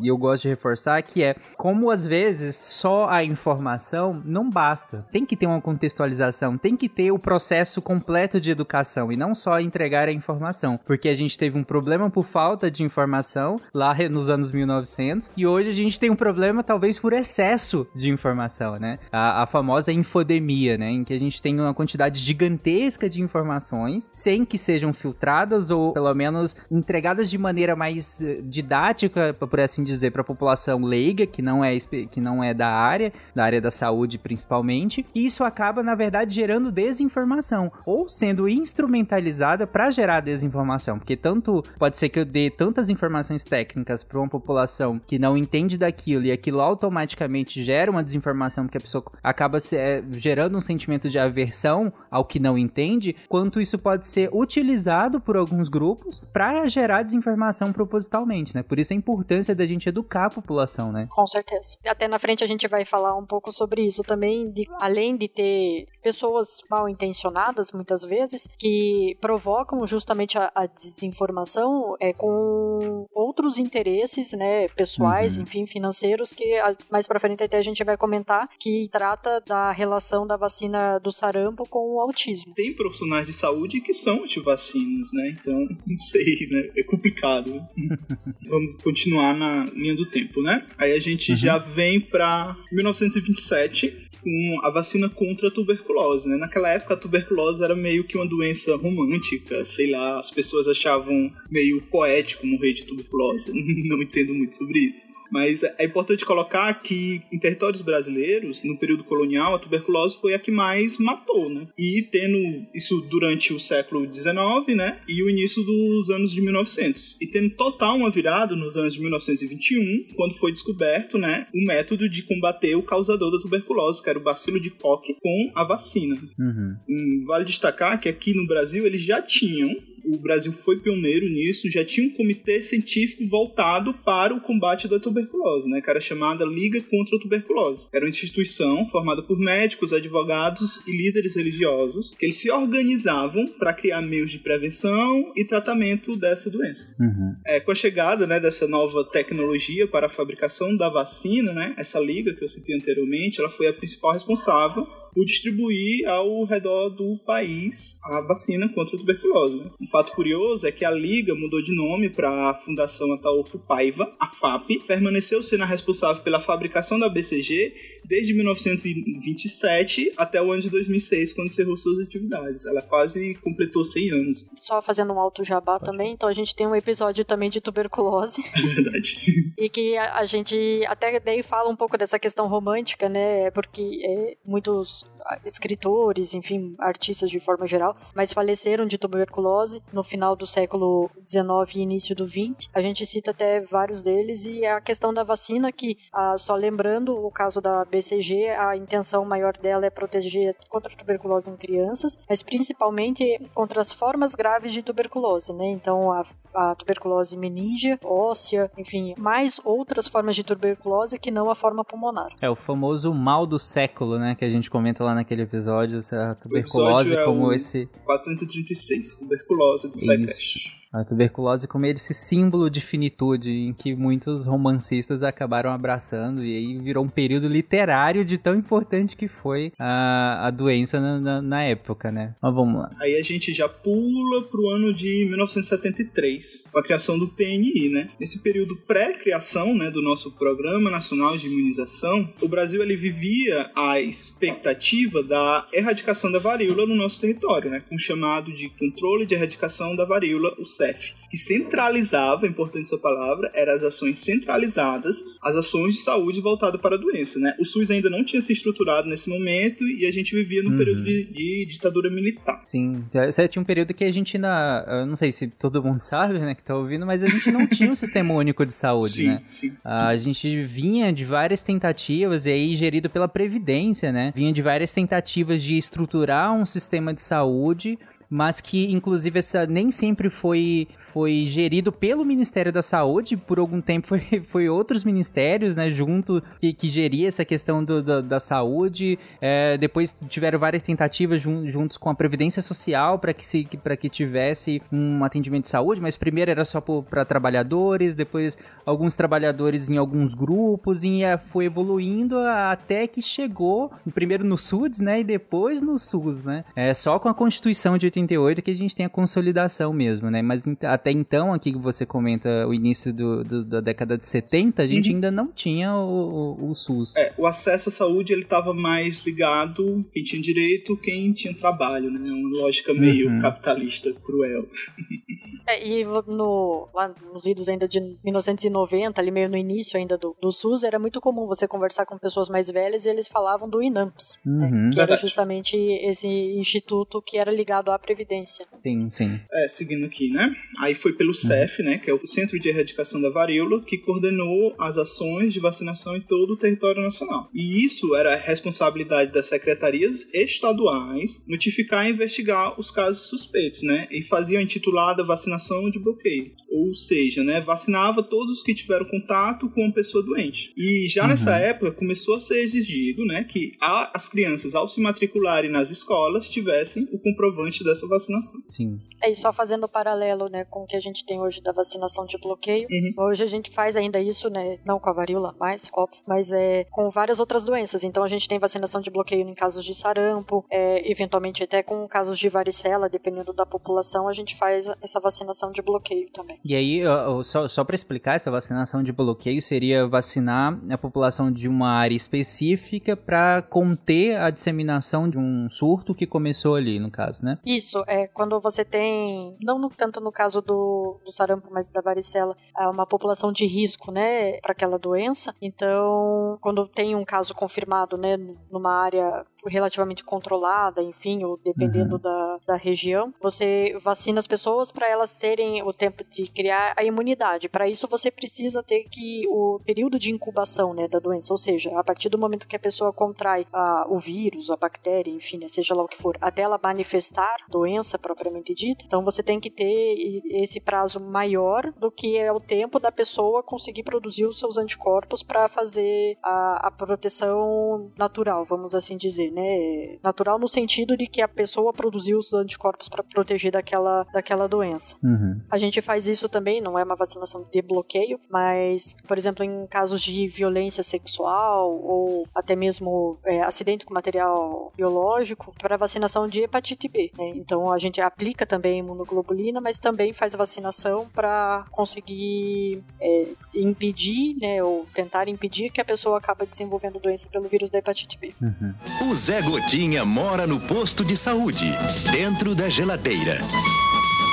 e, 0.00 0.06
eu 0.06 0.16
gosto 0.16 0.44
de 0.44 0.50
reforçar 0.50 1.02
que 1.02 1.24
é 1.24 1.34
como 1.56 1.90
às 1.90 2.06
vezes 2.06 2.54
só 2.54 3.08
a 3.08 3.24
informação 3.24 4.22
não 4.24 4.48
basta. 4.48 5.04
Tem 5.10 5.26
que 5.26 5.36
ter 5.36 5.46
uma 5.46 5.60
contextualização, 5.60 6.56
tem 6.56 6.76
que 6.76 6.88
ter 6.88 7.10
o 7.10 7.18
processo 7.18 7.82
completo 7.82 8.40
de 8.40 8.52
educação 8.52 9.10
e 9.10 9.16
não 9.16 9.34
só 9.34 9.58
entregar 9.58 10.08
a 10.08 10.12
informação. 10.12 10.78
Porque 10.86 11.08
a 11.08 11.16
gente 11.16 11.36
teve 11.36 11.58
um 11.58 11.64
problema 11.64 12.08
por 12.08 12.24
falta 12.24 12.70
de 12.70 12.84
informação 12.84 13.56
lá 13.74 13.96
nos 14.08 14.28
anos 14.28 14.52
1900 14.52 15.28
E 15.40 15.46
hoje 15.46 15.70
a 15.70 15.72
gente 15.72 15.98
tem 15.98 16.10
um 16.10 16.16
problema, 16.16 16.62
talvez, 16.62 16.98
por 16.98 17.14
excesso 17.14 17.86
de 17.94 18.10
informação, 18.10 18.78
né? 18.78 18.98
A, 19.10 19.44
a 19.44 19.46
famosa 19.46 19.90
infodemia, 19.90 20.76
né? 20.76 20.90
Em 20.90 21.02
que 21.02 21.14
a 21.14 21.18
gente 21.18 21.40
tem 21.40 21.58
uma 21.58 21.72
quantidade 21.72 22.20
gigantesca 22.20 23.08
de 23.08 23.22
informações, 23.22 24.06
sem 24.12 24.44
que 24.44 24.58
sejam 24.58 24.92
filtradas 24.92 25.70
ou, 25.70 25.94
pelo 25.94 26.12
menos, 26.12 26.54
entregadas 26.70 27.30
de 27.30 27.38
maneira 27.38 27.74
mais 27.74 28.20
eh, 28.20 28.42
didática, 28.42 29.32
por 29.32 29.60
assim 29.60 29.82
dizer, 29.82 30.10
para 30.10 30.20
a 30.20 30.24
população 30.24 30.82
leiga, 30.82 31.26
que 31.26 31.40
não, 31.40 31.64
é, 31.64 31.74
que 31.78 32.20
não 32.20 32.44
é 32.44 32.52
da 32.52 32.68
área, 32.68 33.10
da 33.34 33.42
área 33.42 33.62
da 33.62 33.70
saúde 33.70 34.18
principalmente. 34.18 35.06
E 35.14 35.24
isso 35.24 35.42
acaba, 35.42 35.82
na 35.82 35.94
verdade, 35.94 36.34
gerando 36.34 36.70
desinformação 36.70 37.72
ou 37.86 38.10
sendo 38.10 38.46
instrumentalizada 38.46 39.66
para 39.66 39.90
gerar 39.90 40.20
desinformação, 40.20 40.98
porque 40.98 41.16
tanto 41.16 41.64
pode 41.78 41.98
ser 41.98 42.10
que 42.10 42.20
eu 42.20 42.26
dê 42.26 42.50
tantas 42.50 42.90
informações 42.90 43.42
técnicas 43.42 44.04
para 44.04 44.18
uma 44.18 44.28
população 44.28 45.00
que 45.06 45.18
não 45.18 45.29
entende 45.36 45.76
daquilo 45.76 46.24
e 46.24 46.32
aquilo 46.32 46.60
automaticamente 46.60 47.62
gera 47.62 47.90
uma 47.90 48.02
desinformação 48.02 48.64
porque 48.64 48.78
a 48.78 48.80
pessoa 48.80 49.04
acaba 49.22 49.60
se, 49.60 49.76
é, 49.76 50.02
gerando 50.12 50.56
um 50.56 50.62
sentimento 50.62 51.08
de 51.08 51.18
aversão 51.18 51.92
ao 52.10 52.24
que 52.24 52.38
não 52.38 52.56
entende, 52.56 53.14
quanto 53.28 53.60
isso 53.60 53.78
pode 53.78 54.08
ser 54.08 54.30
utilizado 54.32 55.20
por 55.20 55.36
alguns 55.36 55.68
grupos 55.68 56.22
para 56.32 56.66
gerar 56.68 57.02
desinformação 57.02 57.72
propositalmente, 57.72 58.54
né? 58.54 58.62
Por 58.62 58.78
isso 58.78 58.92
a 58.92 58.96
importância 58.96 59.54
da 59.54 59.66
gente 59.66 59.88
educar 59.88 60.26
a 60.26 60.30
população, 60.30 60.92
né? 60.92 61.06
Com 61.10 61.26
certeza. 61.26 61.76
Até 61.86 62.08
na 62.08 62.18
frente 62.18 62.44
a 62.44 62.46
gente 62.46 62.66
vai 62.68 62.84
falar 62.84 63.16
um 63.16 63.26
pouco 63.26 63.52
sobre 63.52 63.82
isso 63.82 64.02
também, 64.02 64.50
de, 64.50 64.66
além 64.80 65.16
de 65.16 65.28
ter 65.28 65.86
pessoas 66.02 66.60
mal 66.70 66.88
intencionadas 66.88 67.72
muitas 67.72 68.04
vezes 68.04 68.48
que 68.58 69.16
provocam 69.20 69.86
justamente 69.86 70.38
a, 70.38 70.50
a 70.54 70.66
desinformação 70.66 71.96
é, 72.00 72.12
com 72.12 73.06
outros 73.12 73.58
interesses, 73.58 74.32
né, 74.32 74.68
pessoais, 74.68 75.19
uhum. 75.28 75.42
enfim, 75.42 75.66
financeiros, 75.66 76.32
que 76.32 76.44
mais 76.90 77.06
pra 77.06 77.20
frente 77.20 77.42
até 77.42 77.58
a 77.58 77.62
gente 77.62 77.82
vai 77.84 77.96
comentar, 77.96 78.48
que 78.58 78.88
trata 78.90 79.40
da 79.46 79.70
relação 79.72 80.26
da 80.26 80.36
vacina 80.36 80.98
do 80.98 81.12
sarampo 81.12 81.66
com 81.68 81.94
o 81.94 82.00
autismo. 82.00 82.54
Tem 82.54 82.74
profissionais 82.74 83.26
de 83.26 83.32
saúde 83.32 83.80
que 83.80 83.92
são 83.92 84.24
anti-vacinas, 84.24 85.08
né? 85.12 85.36
Então, 85.40 85.66
não 85.86 85.98
sei, 85.98 86.48
né? 86.50 86.70
É 86.76 86.82
complicado. 86.82 87.60
Vamos 88.48 88.82
continuar 88.82 89.34
na 89.34 89.64
linha 89.64 89.94
do 89.94 90.06
tempo, 90.06 90.42
né? 90.42 90.66
Aí 90.78 90.92
a 90.92 91.00
gente 91.00 91.32
uhum. 91.32 91.36
já 91.36 91.58
vem 91.58 92.00
pra 92.00 92.56
1927, 92.72 94.10
com 94.22 94.60
a 94.62 94.70
vacina 94.70 95.08
contra 95.08 95.48
a 95.48 95.50
tuberculose, 95.50 96.28
né? 96.28 96.36
Naquela 96.36 96.70
época 96.70 96.94
a 96.94 96.96
tuberculose 96.96 97.62
era 97.62 97.74
meio 97.74 98.04
que 98.04 98.16
uma 98.16 98.26
doença 98.26 98.76
romântica, 98.76 99.64
sei 99.64 99.90
lá, 99.90 100.18
as 100.18 100.30
pessoas 100.30 100.68
achavam 100.68 101.32
meio 101.50 101.80
poético 101.82 102.46
morrer 102.46 102.74
de 102.74 102.84
tuberculose. 102.84 103.52
Não 103.88 104.02
entendo 104.02 104.34
muito 104.34 104.56
sobre 104.56 104.78
isso. 104.80 105.09
Mas 105.30 105.62
é 105.62 105.84
importante 105.84 106.24
colocar 106.24 106.72
que 106.74 107.22
em 107.32 107.38
territórios 107.38 107.82
brasileiros, 107.82 108.62
no 108.62 108.78
período 108.78 109.04
colonial, 109.04 109.54
a 109.54 109.58
tuberculose 109.58 110.18
foi 110.20 110.34
a 110.34 110.38
que 110.38 110.50
mais 110.50 110.98
matou, 110.98 111.48
né? 111.48 111.68
E 111.78 112.02
tendo 112.10 112.66
isso 112.74 113.00
durante 113.02 113.52
o 113.52 113.60
século 113.60 114.02
XIX, 114.12 114.76
né? 114.76 115.00
E 115.08 115.22
o 115.22 115.30
início 115.30 115.62
dos 115.62 116.10
anos 116.10 116.32
de 116.32 116.40
1900. 116.40 117.16
E 117.20 117.26
tendo 117.26 117.50
total 117.50 117.96
uma 117.96 118.10
virada 118.10 118.56
nos 118.56 118.76
anos 118.76 118.94
de 118.94 119.00
1921, 119.00 120.06
quando 120.14 120.34
foi 120.34 120.52
descoberto, 120.52 121.18
né? 121.18 121.46
O 121.54 121.64
método 121.64 122.08
de 122.08 122.22
combater 122.22 122.74
o 122.74 122.82
causador 122.82 123.30
da 123.30 123.38
tuberculose, 123.38 124.02
que 124.02 124.10
era 124.10 124.18
o 124.18 124.22
bacilo 124.22 124.60
de 124.60 124.70
Koch, 124.70 125.14
com 125.20 125.52
a 125.54 125.64
vacina. 125.64 126.16
Uhum. 126.38 126.76
Um, 126.88 127.24
vale 127.26 127.44
destacar 127.44 128.00
que 128.00 128.08
aqui 128.08 128.34
no 128.34 128.46
Brasil 128.46 128.86
eles 128.86 129.02
já 129.02 129.22
tinham 129.22 129.70
o 130.04 130.18
Brasil 130.18 130.52
foi 130.52 130.78
pioneiro 130.78 131.28
nisso, 131.28 131.70
já 131.70 131.84
tinha 131.84 132.06
um 132.06 132.10
comitê 132.10 132.62
científico 132.62 133.26
voltado 133.26 133.94
para 133.94 134.34
o 134.34 134.40
combate 134.40 134.88
da 134.88 134.98
tuberculose, 134.98 135.68
né, 135.68 135.80
que 135.80 135.90
era 135.90 136.00
chamada 136.00 136.44
Liga 136.44 136.80
contra 136.82 137.16
a 137.16 137.20
Tuberculose. 137.20 137.88
Era 137.92 138.04
uma 138.04 138.10
instituição 138.10 138.86
formada 138.86 139.22
por 139.22 139.38
médicos, 139.38 139.92
advogados 139.92 140.80
e 140.86 140.96
líderes 140.96 141.36
religiosos, 141.36 142.10
que 142.10 142.26
eles 142.26 142.36
se 142.36 142.50
organizavam 142.50 143.46
para 143.58 143.72
criar 143.72 144.02
meios 144.02 144.30
de 144.30 144.38
prevenção 144.38 145.32
e 145.36 145.44
tratamento 145.44 146.16
dessa 146.16 146.50
doença. 146.50 146.94
Uhum. 146.98 147.34
É, 147.46 147.60
com 147.60 147.72
a 147.72 147.74
chegada 147.74 148.26
né, 148.26 148.40
dessa 148.40 148.66
nova 148.66 149.04
tecnologia 149.04 149.86
para 149.86 150.06
a 150.06 150.10
fabricação 150.10 150.76
da 150.76 150.88
vacina, 150.88 151.52
né, 151.52 151.74
essa 151.76 152.00
liga 152.00 152.34
que 152.34 152.42
eu 152.42 152.48
citei 152.48 152.74
anteriormente, 152.74 153.40
ela 153.40 153.50
foi 153.50 153.66
a 153.66 153.72
principal 153.72 154.12
responsável 154.12 154.86
por 155.14 155.24
distribuir 155.24 156.08
ao 156.08 156.44
redor 156.44 156.90
do 156.90 157.18
país 157.24 157.98
a 158.04 158.20
vacina 158.20 158.68
contra 158.68 158.96
a 158.96 158.98
tuberculose. 158.98 159.56
Né? 159.56 159.70
Um 159.80 159.86
fato 159.86 160.12
curioso 160.12 160.66
é 160.66 160.72
que 160.72 160.84
a 160.84 160.90
Liga 160.90 161.34
mudou 161.34 161.62
de 161.62 161.74
nome 161.74 162.10
para 162.10 162.50
a 162.50 162.54
Fundação 162.54 163.12
Ataúfo 163.12 163.58
Paiva, 163.58 164.10
a 164.18 164.28
FAP, 164.28 164.86
permaneceu 164.86 165.42
sendo 165.42 165.64
a 165.64 165.66
responsável 165.66 166.22
pela 166.22 166.40
fabricação 166.40 166.98
da 166.98 167.08
BCG 167.08 168.00
desde 168.04 168.34
1927 168.34 170.12
até 170.16 170.42
o 170.42 170.50
ano 170.50 170.62
de 170.62 170.70
2006, 170.70 171.32
quando 171.32 171.48
encerrou 171.48 171.76
suas 171.76 172.00
atividades. 172.00 172.66
Ela 172.66 172.82
quase 172.82 173.34
completou 173.36 173.84
100 173.84 174.10
anos. 174.10 174.50
Só 174.60 174.80
fazendo 174.82 175.12
um 175.12 175.20
alto 175.20 175.44
jabá 175.44 175.78
também, 175.78 176.12
então 176.12 176.28
a 176.28 176.32
gente 176.32 176.54
tem 176.54 176.66
um 176.66 176.74
episódio 176.74 177.24
também 177.24 177.50
de 177.50 177.60
tuberculose. 177.60 178.42
É 178.60 178.74
verdade. 178.74 179.52
e 179.56 179.68
que 179.68 179.96
a, 179.96 180.18
a, 180.18 180.24
gente 180.24 180.84
até 180.86 181.18
daí 181.18 181.42
fala 181.42 181.70
um 181.70 181.76
pouco 181.76 181.96
dessa 181.96 182.18
questão 182.18 182.46
romântica, 182.46 183.08
né? 183.08 183.50
Porque 183.52 184.02
é, 184.04 184.36
muitos 184.44 184.99
podcast. 185.02 185.19
Escritores, 185.44 186.34
enfim, 186.34 186.74
artistas 186.78 187.30
de 187.30 187.40
forma 187.40 187.66
geral, 187.66 187.96
mas 188.14 188.32
faleceram 188.32 188.86
de 188.86 188.98
tuberculose 188.98 189.82
no 189.92 190.02
final 190.02 190.34
do 190.36 190.46
século 190.46 191.10
XIX 191.26 191.74
e 191.74 191.80
início 191.80 192.14
do 192.14 192.26
XX. 192.26 192.68
A 192.74 192.80
gente 192.80 193.04
cita 193.06 193.30
até 193.30 193.60
vários 193.60 194.02
deles 194.02 194.44
e 194.46 194.64
a 194.64 194.80
questão 194.80 195.12
da 195.12 195.22
vacina 195.22 195.72
que, 195.72 195.98
ah, 196.12 196.36
só 196.38 196.54
lembrando 196.54 197.14
o 197.14 197.30
caso 197.30 197.60
da 197.60 197.84
BCG, 197.84 198.50
a 198.50 198.76
intenção 198.76 199.24
maior 199.24 199.56
dela 199.56 199.86
é 199.86 199.90
proteger 199.90 200.56
contra 200.68 200.92
a 200.92 200.96
tuberculose 200.96 201.50
em 201.50 201.56
crianças, 201.56 202.18
mas 202.28 202.42
principalmente 202.42 203.40
contra 203.54 203.80
as 203.80 203.92
formas 203.92 204.34
graves 204.34 204.72
de 204.72 204.82
tuberculose, 204.82 205.52
né? 205.52 205.66
Então 205.70 206.12
a, 206.12 206.24
a 206.54 206.74
tuberculose 206.74 207.36
meníngea, 207.36 207.98
óssea, 208.04 208.70
enfim, 208.76 209.14
mais 209.18 209.60
outras 209.64 210.08
formas 210.08 210.36
de 210.36 210.44
tuberculose 210.44 211.18
que 211.18 211.30
não 211.30 211.50
a 211.50 211.54
forma 211.54 211.84
pulmonar. 211.84 212.28
É 212.40 212.48
o 212.48 212.56
famoso 212.56 213.12
mal 213.12 213.46
do 213.46 213.58
século, 213.58 214.18
né, 214.18 214.34
que 214.34 214.44
a 214.44 214.50
gente 214.50 214.70
comenta 214.70 215.04
lá 215.04 215.09
naquele 215.14 215.42
episódio, 215.42 216.00
a 216.12 216.34
tuberculose 216.34 217.14
é 217.14 217.24
como 217.24 217.52
esse 217.52 217.88
436, 218.04 219.16
tuberculose 219.16 219.88
do 219.88 219.98
SciCast. 219.98 220.79
A 220.92 221.04
tuberculose 221.04 221.68
como 221.68 221.86
esse 221.86 222.12
símbolo 222.12 222.68
de 222.68 222.80
finitude 222.80 223.48
em 223.48 223.72
que 223.72 223.94
muitos 223.94 224.44
romancistas 224.44 225.22
acabaram 225.22 225.70
abraçando 225.70 226.44
e 226.44 226.56
aí 226.56 226.78
virou 226.78 227.04
um 227.04 227.08
período 227.08 227.46
literário 227.46 228.24
de 228.24 228.36
tão 228.36 228.56
importante 228.56 229.16
que 229.16 229.28
foi 229.28 229.72
a, 229.78 230.48
a 230.48 230.50
doença 230.50 230.98
na, 230.98 231.20
na, 231.20 231.42
na 231.42 231.62
época, 231.62 232.10
né? 232.10 232.34
Mas 232.42 232.54
vamos 232.54 232.82
lá. 232.82 232.90
Aí 233.00 233.16
a 233.16 233.22
gente 233.22 233.52
já 233.52 233.68
pula 233.68 234.42
pro 234.50 234.68
ano 234.68 234.92
de 234.92 235.26
1973, 235.28 236.64
com 236.72 236.78
a 236.78 236.82
criação 236.82 237.16
do 237.16 237.28
PNI, 237.28 237.88
né? 237.88 238.08
Nesse 238.18 238.42
período 238.42 238.74
pré-criação, 238.74 239.76
né, 239.76 239.90
do 239.90 240.02
nosso 240.02 240.32
Programa 240.32 240.90
Nacional 240.90 241.36
de 241.36 241.46
Imunização, 241.46 242.28
o 242.40 242.48
Brasil 242.48 242.82
ele 242.82 242.96
vivia 242.96 243.70
a 243.76 244.00
expectativa 244.00 245.22
da 245.22 245.68
erradicação 245.72 246.32
da 246.32 246.40
varíola 246.40 246.84
no 246.84 246.96
nosso 246.96 247.20
território, 247.20 247.70
né? 247.70 247.84
Com 247.88 247.94
o 247.94 248.00
chamado 248.00 248.52
de 248.52 248.68
Controle 248.70 249.24
de 249.24 249.34
Erradicação 249.34 249.94
da 249.94 250.04
Varíola, 250.04 250.52
o 250.58 250.66
CEF, 250.80 251.12
que 251.30 251.36
centralizava, 251.36 252.44
é 252.44 252.48
importante 252.48 252.86
essa 252.86 252.98
palavra, 252.98 253.50
eram 253.54 253.72
as 253.72 253.84
ações 253.84 254.18
centralizadas, 254.18 255.22
as 255.40 255.54
ações 255.54 255.94
de 255.94 256.00
saúde 256.00 256.40
voltadas 256.40 256.80
para 256.80 256.96
a 256.96 256.98
doença, 256.98 257.38
né? 257.38 257.54
O 257.58 257.64
SUS 257.64 257.90
ainda 257.90 258.10
não 258.10 258.24
tinha 258.24 258.42
se 258.42 258.52
estruturado 258.52 259.08
nesse 259.08 259.30
momento 259.30 259.86
e 259.86 260.06
a 260.06 260.10
gente 260.10 260.34
vivia 260.34 260.62
num 260.62 260.72
uhum. 260.72 260.78
período 260.78 261.04
de, 261.04 261.24
de, 261.32 261.66
ditadura 261.70 262.10
militar. 262.10 262.60
Sim, 262.64 263.04
esse 263.14 263.46
tinha 263.46 263.62
um 263.62 263.64
período 263.64 263.94
que 263.94 264.02
a 264.02 264.10
gente 264.10 264.36
ainda, 264.36 265.06
não 265.06 265.14
sei 265.14 265.30
se 265.30 265.46
todo 265.48 265.82
mundo 265.82 266.00
sabe, 266.02 266.38
né, 266.38 266.54
que 266.54 266.64
tá 266.64 266.74
ouvindo, 266.74 267.06
mas 267.06 267.22
a 267.22 267.28
gente 267.28 267.52
não 267.52 267.66
tinha 267.66 267.90
um 267.90 267.94
sistema 267.94 268.34
único 268.34 268.66
de 268.66 268.74
saúde, 268.74 269.14
sim, 269.14 269.26
né? 269.28 269.42
Sim. 269.46 269.72
A 269.84 270.16
gente 270.16 270.64
vinha 270.64 271.12
de 271.12 271.24
várias 271.24 271.62
tentativas 271.62 272.46
e 272.46 272.50
aí 272.50 272.76
gerido 272.76 273.08
pela 273.08 273.28
Previdência, 273.28 274.10
né? 274.10 274.32
Vinha 274.34 274.52
de 274.52 274.62
várias 274.62 274.92
tentativas 274.92 275.62
de 275.62 275.76
estruturar 275.76 276.52
um 276.52 276.66
sistema 276.66 277.14
de 277.14 277.22
saúde 277.22 277.96
mas 278.30 278.60
que 278.60 278.92
inclusive 278.92 279.40
essa 279.40 279.66
nem 279.66 279.90
sempre 279.90 280.30
foi 280.30 280.86
foi 281.12 281.46
gerido 281.46 281.92
pelo 281.92 282.24
Ministério 282.24 282.72
da 282.72 282.82
Saúde, 282.82 283.36
por 283.36 283.58
algum 283.58 283.80
tempo 283.80 284.08
foi, 284.08 284.20
foi 284.48 284.68
outros 284.68 285.04
ministérios, 285.04 285.76
né, 285.76 285.90
junto, 285.90 286.42
que, 286.58 286.72
que 286.72 286.88
geria 286.88 287.28
essa 287.28 287.44
questão 287.44 287.84
do, 287.84 288.02
do 288.02 288.22
da 288.22 288.38
saúde, 288.38 289.18
é, 289.40 289.76
depois 289.78 290.14
tiveram 290.28 290.58
várias 290.58 290.82
tentativas 290.82 291.40
jun, 291.40 291.68
juntos 291.70 291.96
com 291.96 292.10
a 292.10 292.14
Previdência 292.14 292.62
Social 292.62 293.18
para 293.18 293.32
que, 293.32 293.46
se, 293.46 293.64
que 293.64 294.08
tivesse 294.08 294.82
um 294.92 295.24
atendimento 295.24 295.64
de 295.64 295.70
saúde, 295.70 296.00
mas 296.00 296.16
primeiro 296.16 296.50
era 296.50 296.64
só 296.64 296.80
para 296.80 297.24
trabalhadores, 297.24 298.14
depois 298.14 298.56
alguns 298.84 299.16
trabalhadores 299.16 299.88
em 299.88 299.96
alguns 299.96 300.34
grupos, 300.34 301.04
e 301.04 301.20
foi 301.46 301.66
evoluindo 301.66 302.38
até 302.38 303.06
que 303.06 303.22
chegou, 303.22 303.90
primeiro 304.14 304.44
no 304.44 304.56
SUDS, 304.56 305.00
né, 305.00 305.20
e 305.20 305.24
depois 305.24 305.82
no 305.82 305.98
SUS, 305.98 306.44
né, 306.44 306.64
é 306.76 306.94
só 306.94 307.18
com 307.18 307.28
a 307.28 307.34
Constituição 307.34 307.98
de 307.98 308.06
88 308.06 308.62
que 308.62 308.70
a 308.70 308.76
gente 308.76 308.94
tem 308.94 309.06
a 309.06 309.10
consolidação 309.10 309.92
mesmo, 309.92 310.30
né, 310.30 310.42
mas 310.42 310.62
a 310.82 310.98
até 311.00 311.10
então, 311.10 311.54
aqui 311.54 311.72
que 311.72 311.78
você 311.78 312.04
comenta 312.04 312.66
o 312.66 312.74
início 312.74 313.12
do, 313.12 313.42
do, 313.42 313.64
da 313.64 313.80
década 313.80 314.18
de 314.18 314.28
70, 314.28 314.82
a 314.82 314.86
gente 314.86 315.08
uhum. 315.08 315.14
ainda 315.14 315.30
não 315.30 315.50
tinha 315.50 315.94
o, 315.94 316.58
o, 316.60 316.70
o 316.70 316.74
SUS. 316.76 317.16
É, 317.16 317.32
o 317.38 317.46
acesso 317.46 317.88
à 317.88 317.92
saúde 317.92 318.34
ele 318.34 318.42
estava 318.42 318.74
mais 318.74 319.24
ligado 319.24 320.04
quem 320.12 320.22
tinha 320.22 320.42
direito, 320.42 320.94
quem 320.98 321.32
tinha 321.32 321.54
trabalho, 321.54 322.10
né? 322.10 322.30
Uma 322.30 322.60
lógica 322.60 322.92
meio 322.92 323.30
uhum. 323.30 323.40
capitalista, 323.40 324.12
cruel. 324.12 324.68
É, 325.66 325.86
e 325.86 326.04
no, 326.04 326.88
lá 326.92 327.14
nos 327.32 327.46
idos 327.46 327.68
ainda 327.68 327.86
de 327.86 328.00
1990, 328.24 329.20
ali 329.20 329.30
meio 329.30 329.48
no 329.48 329.56
início 329.56 329.96
ainda 329.96 330.18
do, 330.18 330.36
do 330.40 330.50
SUS, 330.50 330.82
era 330.82 330.98
muito 330.98 331.20
comum 331.20 331.46
você 331.46 331.68
conversar 331.68 332.06
com 332.06 332.18
pessoas 332.18 332.48
mais 332.48 332.68
velhas 332.68 333.06
e 333.06 333.08
eles 333.08 333.28
falavam 333.28 333.68
do 333.68 333.80
INAMPS, 333.80 334.40
né? 334.44 334.66
uhum. 334.66 334.70
né? 334.70 334.90
que 334.92 335.00
era 335.00 335.16
justamente 335.16 335.76
esse 335.76 336.26
instituto 336.26 337.22
que 337.22 337.38
era 337.38 337.52
ligado 337.52 337.92
à 337.92 337.98
Previdência. 338.00 338.64
Sim, 338.82 339.10
sim. 339.14 339.40
É, 339.52 339.68
seguindo 339.68 340.06
aqui, 340.06 340.32
né? 340.32 340.52
Aí 340.90 340.94
foi 340.94 341.12
pelo 341.12 341.32
CEF, 341.32 341.82
né? 341.84 341.98
Que 341.98 342.10
é 342.10 342.14
o 342.14 342.26
Centro 342.26 342.58
de 342.58 342.68
Erradicação 342.68 343.22
da 343.22 343.30
Varíola, 343.30 343.80
que 343.84 343.96
coordenou 343.96 344.74
as 344.76 344.98
ações 344.98 345.54
de 345.54 345.60
vacinação 345.60 346.16
em 346.16 346.20
todo 346.20 346.54
o 346.54 346.56
território 346.56 347.00
nacional. 347.00 347.48
E 347.54 347.84
isso 347.84 348.16
era 348.16 348.34
a 348.34 348.36
responsabilidade 348.36 349.32
das 349.32 349.46
secretarias 349.46 350.28
estaduais 350.34 351.44
notificar 351.46 352.06
e 352.06 352.10
investigar 352.10 352.78
os 352.78 352.90
casos 352.90 353.28
suspeitos, 353.28 353.82
né? 353.82 354.08
E 354.10 354.22
faziam 354.22 354.58
a 354.58 354.62
intitulada 354.64 355.22
vacinação 355.22 355.88
de 355.88 356.00
bloqueio. 356.00 356.50
Ou 356.68 356.92
seja, 356.92 357.44
né? 357.44 357.60
Vacinava 357.60 358.20
todos 358.20 358.58
os 358.58 358.62
que 358.64 358.74
tiveram 358.74 359.04
contato 359.04 359.70
com 359.70 359.82
uma 359.82 359.94
pessoa 359.94 360.24
doente. 360.24 360.72
E 360.76 361.08
já 361.08 361.22
uhum. 361.22 361.28
nessa 361.28 361.56
época 361.56 361.92
começou 361.92 362.34
a 362.34 362.40
ser 362.40 362.62
exigido, 362.62 363.24
né? 363.24 363.44
Que 363.44 363.72
as 363.80 364.28
crianças, 364.28 364.74
ao 364.74 364.88
se 364.88 365.00
matricularem 365.00 365.70
nas 365.70 365.88
escolas, 365.88 366.48
tivessem 366.48 367.08
o 367.12 367.18
comprovante 367.18 367.84
dessa 367.84 368.08
vacinação. 368.08 368.60
Sim. 368.68 368.98
É, 369.22 369.30
e 369.30 369.36
só 369.36 369.52
fazendo 369.52 369.86
paralelo, 369.86 370.48
né, 370.48 370.64
com 370.64 370.79
o 370.82 370.86
que 370.86 370.96
a 370.96 371.00
gente 371.00 371.24
tem 371.24 371.40
hoje 371.40 371.60
da 371.60 371.72
vacinação 371.72 372.24
de 372.24 372.38
bloqueio. 372.38 372.86
Uhum. 372.90 373.24
Hoje 373.24 373.44
a 373.44 373.46
gente 373.46 373.70
faz 373.70 373.96
ainda 373.96 374.20
isso, 374.20 374.48
né, 374.50 374.78
não 374.84 374.98
com 374.98 375.10
a 375.10 375.12
varíola, 375.12 375.54
mais, 375.58 375.90
óbvio, 375.92 376.20
mas 376.26 376.52
é 376.52 376.84
com 376.90 377.10
várias 377.10 377.40
outras 377.40 377.64
doenças. 377.64 378.04
Então 378.04 378.22
a 378.22 378.28
gente 378.28 378.48
tem 378.48 378.58
vacinação 378.58 379.00
de 379.00 379.10
bloqueio 379.10 379.48
em 379.48 379.54
casos 379.54 379.84
de 379.84 379.94
sarampo, 379.94 380.64
é, 380.70 381.10
eventualmente 381.10 381.62
até 381.62 381.82
com 381.82 382.06
casos 382.08 382.38
de 382.38 382.48
varicela, 382.48 383.08
dependendo 383.08 383.52
da 383.52 383.66
população, 383.66 384.28
a 384.28 384.32
gente 384.32 384.56
faz 384.56 384.86
essa 385.02 385.20
vacinação 385.20 385.70
de 385.72 385.82
bloqueio 385.82 386.30
também. 386.32 386.58
E 386.64 386.74
aí, 386.74 387.02
só, 387.44 387.68
só 387.68 387.84
para 387.84 387.94
explicar, 387.94 388.34
essa 388.34 388.50
vacinação 388.50 389.02
de 389.02 389.12
bloqueio 389.12 389.60
seria 389.62 390.06
vacinar 390.06 390.78
a 390.90 390.98
população 390.98 391.50
de 391.52 391.68
uma 391.68 391.90
área 391.90 392.14
específica 392.14 393.16
para 393.16 393.62
conter 393.62 394.36
a 394.36 394.50
disseminação 394.50 395.28
de 395.28 395.38
um 395.38 395.68
surto 395.70 396.14
que 396.14 396.26
começou 396.26 396.74
ali, 396.74 396.98
no 396.98 397.10
caso, 397.10 397.44
né? 397.44 397.58
Isso, 397.64 398.02
é 398.06 398.26
quando 398.26 398.60
você 398.60 398.84
tem, 398.84 399.56
não 399.60 399.78
no, 399.78 399.88
tanto 399.90 400.20
no 400.20 400.32
caso 400.32 400.60
do, 400.60 400.69
do 400.70 401.30
sarampo, 401.30 401.68
mas 401.70 401.88
da 401.88 402.00
varicela, 402.00 402.56
é 402.78 402.86
uma 402.88 403.06
população 403.06 403.52
de 403.52 403.66
risco, 403.66 404.10
né, 404.10 404.58
para 404.60 404.72
aquela 404.72 404.98
doença. 404.98 405.54
Então, 405.60 406.58
quando 406.60 406.86
tem 406.86 407.14
um 407.14 407.24
caso 407.24 407.54
confirmado, 407.54 408.16
né, 408.16 408.36
numa 408.70 408.94
área 408.94 409.44
relativamente 409.66 410.24
controlada, 410.24 411.02
enfim, 411.02 411.44
ou 411.44 411.56
dependendo 411.56 412.16
uhum. 412.16 412.20
da, 412.20 412.58
da 412.66 412.76
região, 412.76 413.32
você 413.40 413.98
vacina 414.02 414.38
as 414.38 414.46
pessoas 414.46 414.92
para 414.92 415.08
elas 415.08 415.36
terem 415.36 415.82
o 415.82 415.92
tempo 415.92 416.24
de 416.24 416.46
criar 416.46 416.94
a 416.96 417.04
imunidade. 417.04 417.68
Para 417.68 417.88
isso, 417.88 418.08
você 418.08 418.30
precisa 418.30 418.82
ter 418.82 419.04
que 419.04 419.46
o 419.48 419.80
período 419.84 420.18
de 420.18 420.32
incubação 420.32 420.94
né, 420.94 421.08
da 421.08 421.18
doença, 421.18 421.52
ou 421.52 421.58
seja, 421.58 421.98
a 421.98 422.04
partir 422.04 422.28
do 422.28 422.38
momento 422.38 422.66
que 422.66 422.76
a 422.76 422.80
pessoa 422.80 423.12
contrai 423.12 423.66
a, 423.72 424.06
o 424.08 424.18
vírus, 424.18 424.70
a 424.70 424.76
bactéria, 424.76 425.30
enfim, 425.30 425.58
né, 425.58 425.68
seja 425.68 425.94
lá 425.94 426.02
o 426.02 426.08
que 426.08 426.16
for, 426.16 426.36
até 426.40 426.62
ela 426.62 426.78
manifestar 426.82 427.56
doença 427.68 428.18
propriamente 428.18 428.74
dita, 428.74 429.04
então 429.06 429.24
você 429.24 429.42
tem 429.42 429.60
que 429.60 429.70
ter 429.70 430.42
esse 430.50 430.80
prazo 430.80 431.20
maior 431.20 431.92
do 431.92 432.10
que 432.10 432.36
é 432.36 432.52
o 432.52 432.60
tempo 432.60 432.98
da 432.98 433.12
pessoa 433.12 433.62
conseguir 433.62 434.02
produzir 434.02 434.46
os 434.46 434.58
seus 434.58 434.76
anticorpos 434.76 435.42
para 435.42 435.68
fazer 435.68 436.36
a, 436.42 436.88
a 436.88 436.90
proteção 436.90 438.10
natural, 438.16 438.64
vamos 438.64 438.94
assim 438.94 439.16
dizer 439.16 439.49
né? 439.50 440.18
Natural 440.22 440.58
no 440.58 440.68
sentido 440.68 441.16
de 441.16 441.26
que 441.26 441.42
a 441.42 441.48
pessoa 441.48 441.92
produziu 441.92 442.38
os 442.38 442.52
anticorpos 442.52 443.08
para 443.08 443.22
proteger 443.22 443.72
daquela, 443.72 444.24
daquela 444.32 444.68
doença. 444.68 445.16
Uhum. 445.22 445.60
A 445.70 445.78
gente 445.78 446.00
faz 446.00 446.26
isso 446.28 446.48
também, 446.48 446.80
não 446.80 446.98
é 446.98 447.04
uma 447.04 447.16
vacinação 447.16 447.66
de 447.70 447.82
bloqueio, 447.82 448.38
mas, 448.50 449.16
por 449.26 449.36
exemplo, 449.36 449.64
em 449.64 449.86
casos 449.86 450.22
de 450.22 450.46
violência 450.48 451.02
sexual 451.02 451.90
ou 451.90 452.46
até 452.54 452.74
mesmo 452.74 453.38
é, 453.44 453.60
acidente 453.62 454.04
com 454.04 454.14
material 454.14 454.92
biológico, 454.96 455.74
para 455.78 455.96
vacinação 455.96 456.46
de 456.46 456.62
hepatite 456.62 457.08
B. 457.08 457.30
Né? 457.36 457.50
Então 457.54 457.92
a 457.92 457.98
gente 457.98 458.20
aplica 458.20 458.66
também 458.66 458.98
imunoglobulina, 458.98 459.80
mas 459.80 459.98
também 459.98 460.32
faz 460.32 460.54
vacinação 460.54 461.28
para 461.28 461.84
conseguir 461.90 463.02
é, 463.20 463.44
impedir, 463.74 464.56
né, 464.56 464.82
ou 464.82 465.06
tentar 465.14 465.48
impedir 465.48 465.90
que 465.90 466.00
a 466.00 466.04
pessoa 466.04 466.38
acabe 466.38 466.66
desenvolvendo 466.66 467.18
doença 467.18 467.48
pelo 467.48 467.68
vírus 467.68 467.90
da 467.90 467.98
hepatite 467.98 468.38
B. 468.38 468.52
Uhum. 468.60 468.94
Zé 469.40 469.62
Gotinha 469.62 470.22
mora 470.22 470.66
no 470.66 470.78
posto 470.78 471.24
de 471.24 471.34
saúde, 471.34 471.86
dentro 472.30 472.74
da 472.74 472.90
geladeira. 472.90 473.58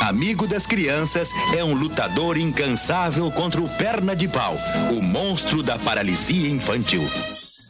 Amigo 0.04 0.48
das 0.48 0.66
crianças, 0.66 1.30
é 1.54 1.62
um 1.62 1.74
lutador 1.74 2.38
incansável 2.38 3.30
contra 3.30 3.60
o 3.60 3.68
perna 3.68 4.16
de 4.16 4.30
pau, 4.30 4.56
o 4.98 5.04
monstro 5.04 5.62
da 5.62 5.78
paralisia 5.78 6.50
infantil 6.50 7.04